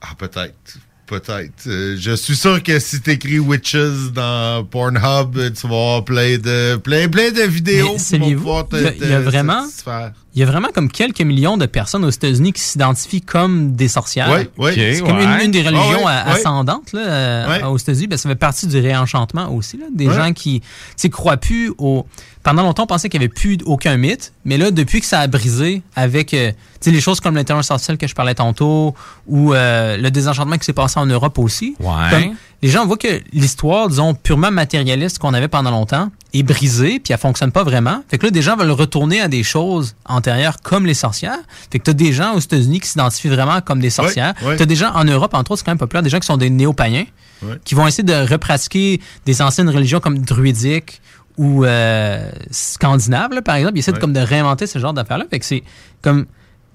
[0.00, 0.78] Ah, peut-être.
[1.06, 1.66] Peut-être.
[1.66, 6.76] Euh, je suis sûr que si t'écris Witches dans Pornhub, tu vas avoir plein de,
[6.76, 10.12] plein, plein de vidéos Mais qui vont pouvoir te, il y a- y vraiment- satisfaire.
[10.34, 13.88] Il y a vraiment comme quelques millions de personnes aux États-Unis qui s'identifient comme des
[13.88, 14.30] sorcières.
[14.32, 14.72] Oui, oui.
[14.74, 15.44] C'est comme une, ouais.
[15.44, 16.38] une des religions Ah ouais, ouais.
[16.38, 17.62] ascendantes là, euh, Ouais.
[17.64, 18.06] aux États-Unis.
[18.06, 19.76] Ben, ça fait partie du réenchantement aussi.
[19.76, 20.14] Là, des Ouais.
[20.14, 20.62] gens qui
[20.96, 22.06] sais, croient plus au.
[22.42, 25.20] Pendant longtemps, on pensait qu'il n'y avait plus aucun mythe, mais là, depuis que ça
[25.20, 26.50] a brisé avec euh,
[26.84, 28.94] les choses comme l'intelligence artificielle que je parlais tantôt
[29.28, 32.10] ou euh, le désenchantement qui s'est passé en Europe aussi, Ouais.
[32.10, 36.98] comme les gens voient que l'histoire, disons, purement matérialiste qu'on avait pendant longtemps est brisée,
[36.98, 38.02] puis elle fonctionne pas vraiment.
[38.08, 41.38] Fait que là, des gens veulent retourner à des choses antérieures comme les sorcières.
[41.70, 44.34] Fait que t'as des gens aux États-Unis qui s'identifient vraiment comme des sorcières.
[44.42, 44.56] Ouais, ouais.
[44.56, 46.36] T'as des gens en Europe, entre autres, c'est quand même populaire, des gens qui sont
[46.38, 47.04] des néo-païens,
[47.42, 47.54] Ouais.
[47.64, 51.00] qui vont essayer de repratiquer des anciennes religions comme druidiques
[51.38, 53.76] ou euh, scandinaves, là, par exemple.
[53.76, 55.24] Ils essaient de, comme de réinventer ce genre d'affaires-là.
[55.30, 55.62] Fait que c'est
[56.02, 56.26] comme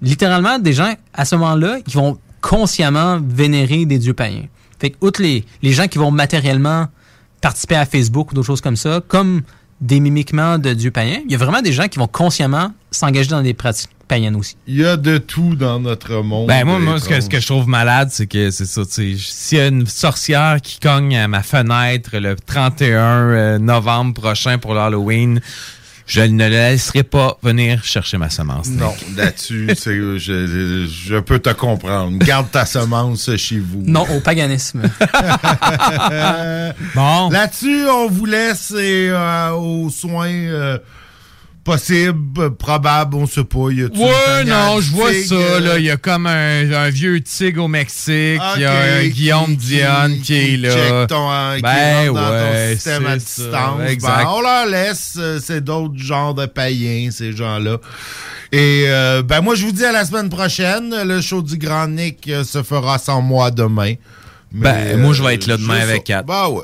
[0.01, 4.45] littéralement des gens à ce moment-là qui vont consciemment vénérer des dieux païens.
[4.79, 6.87] Fait que, outre les, les gens qui vont matériellement
[7.41, 9.41] participer à Facebook ou d'autres choses comme ça, comme
[9.81, 13.29] des mimiquements de dieux païens, il y a vraiment des gens qui vont consciemment s'engager
[13.29, 13.91] dans des pratiques
[14.35, 14.55] aussi.
[14.67, 16.47] Il y a de tout dans notre monde.
[16.47, 18.91] Ben moi, moi ce, que, ce que je trouve malade, c'est que c'est ça, tu
[18.91, 24.13] sais, s'il y a une sorcière qui cogne à ma fenêtre le 31 euh, novembre
[24.13, 25.41] prochain pour l'Halloween,
[26.05, 28.69] je ne la laisserai pas venir chercher ma semence.
[28.69, 32.17] Non, là-dessus, c'est- je, je peux te comprendre.
[32.19, 33.83] Garde ta semence chez vous.
[33.85, 34.83] Non, au paganisme.
[36.95, 37.29] bon.
[37.29, 40.77] Là-dessus, on vous laisse et, euh, aux soins euh,
[41.67, 43.69] Possible, probable, on sait pas.
[43.71, 45.35] Y a-tu Ouais, non, je vois ça.
[45.35, 45.77] euh, Là.
[45.79, 48.39] Il y a comme un, un vieux tigre au Mexique.
[48.55, 50.69] Il y a un Guillaume qui- Dionne qui, est là.
[50.73, 53.51] check ton, euh, qui ben rentre dans ton ouais, système à c'est distance.
[53.51, 54.25] ça, Ben, exact.
[54.29, 57.77] on leur laisse, euh, c'est d'autres genres de païens, ces gens-là.
[58.53, 60.95] Et euh, ben moi, je vous dis à la semaine prochaine.
[61.03, 63.95] Le show du Grand Nick se fera sans moi demain.
[64.53, 66.21] Ben, moi, je vais être là demain avec ça.
[66.21, 66.23] Kat.
[66.23, 66.63] Ben ouais.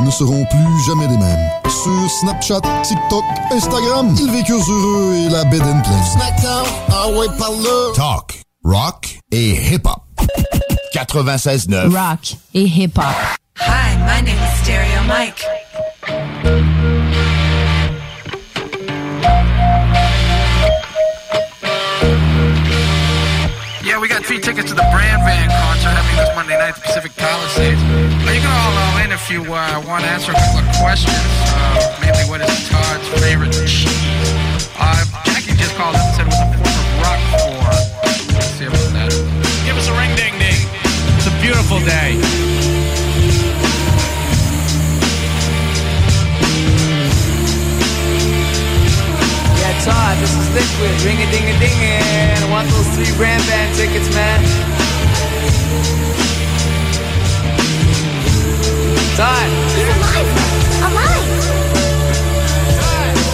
[0.00, 1.50] ne seront plus jamais les mêmes.
[1.68, 6.04] Sur Snapchat, TikTok, Instagram, ils vécurent heureux et la bed and pleine.
[6.12, 7.92] Snackdown, ah ouais, par là.
[7.94, 10.00] Talk, rock et hip-hop.
[10.94, 11.88] 96.9.
[11.94, 13.04] Rock et hip-hop.
[13.60, 15.44] Hi, my name is Stereo Mike.
[24.78, 27.82] The Brand Van concert happening this Monday night at the Pacific Palisades.
[27.82, 30.68] Uh, you can all uh, in if you uh, want to answer a couple of
[30.78, 31.18] questions.
[31.50, 33.90] Uh, mainly, what is Todd's favorite cheese?
[34.78, 37.58] Uh, Jackie just called up and said it was a form of rock for.
[38.38, 39.10] Let's see about that.
[39.66, 40.62] Give us a ring ding ding.
[41.18, 42.47] It's a beautiful day.
[49.84, 50.90] Todd, this is Liquid.
[51.06, 54.42] Ring a ding a ding I want those three brand band tickets, man.
[59.14, 59.50] Todd.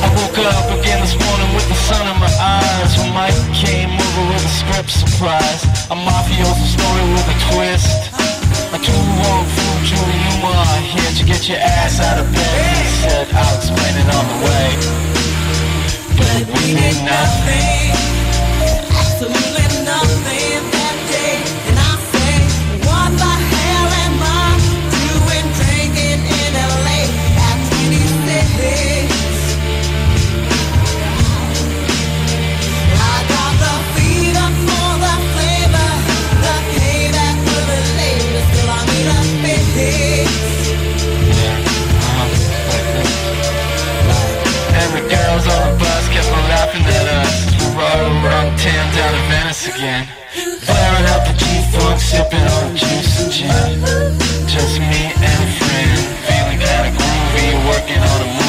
[0.05, 2.93] I woke up again this morning with the sun in my eyes.
[3.01, 5.65] When Mike came over with a script surprise.
[5.89, 8.13] A mafioso story with a twist.
[8.77, 12.85] A two-wrong fool, Julie Newmar Here to get your ass out of bed.
[12.85, 15.14] He said, I'll explain it on the way
[16.17, 17.93] But we did nothing
[18.91, 20.74] Absolutely nothing
[47.77, 50.07] us We rode around town down to Venice again.
[50.33, 54.49] Flaring up the G-Funk, sipping on juice and gin.
[54.49, 58.44] Just me and a friend Feeling kinda groovy, working on a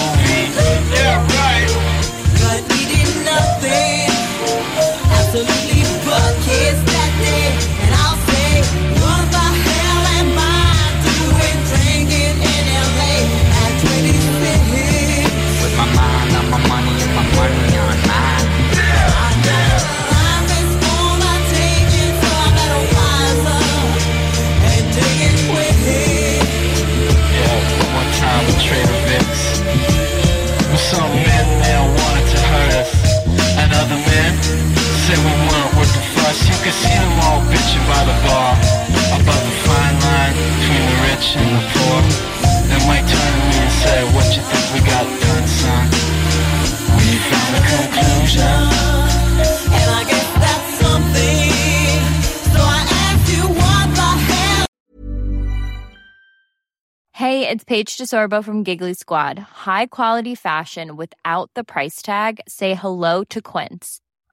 [36.66, 38.52] fuss see them all bitching by the bar
[39.18, 41.98] About the fine line between the rich and the poor
[42.70, 45.86] Then Mike turned to me and said, what you think we got done, son?
[46.98, 48.58] We found a conclusion
[49.78, 51.54] And I guess that's something.
[52.54, 54.66] So I asked you, what the hell?
[57.14, 59.40] Hey, it's Paige DeSorbo from Giggly Squad.
[59.40, 62.42] High quality fashion without the price tag.
[62.48, 64.02] Say hello to Quince.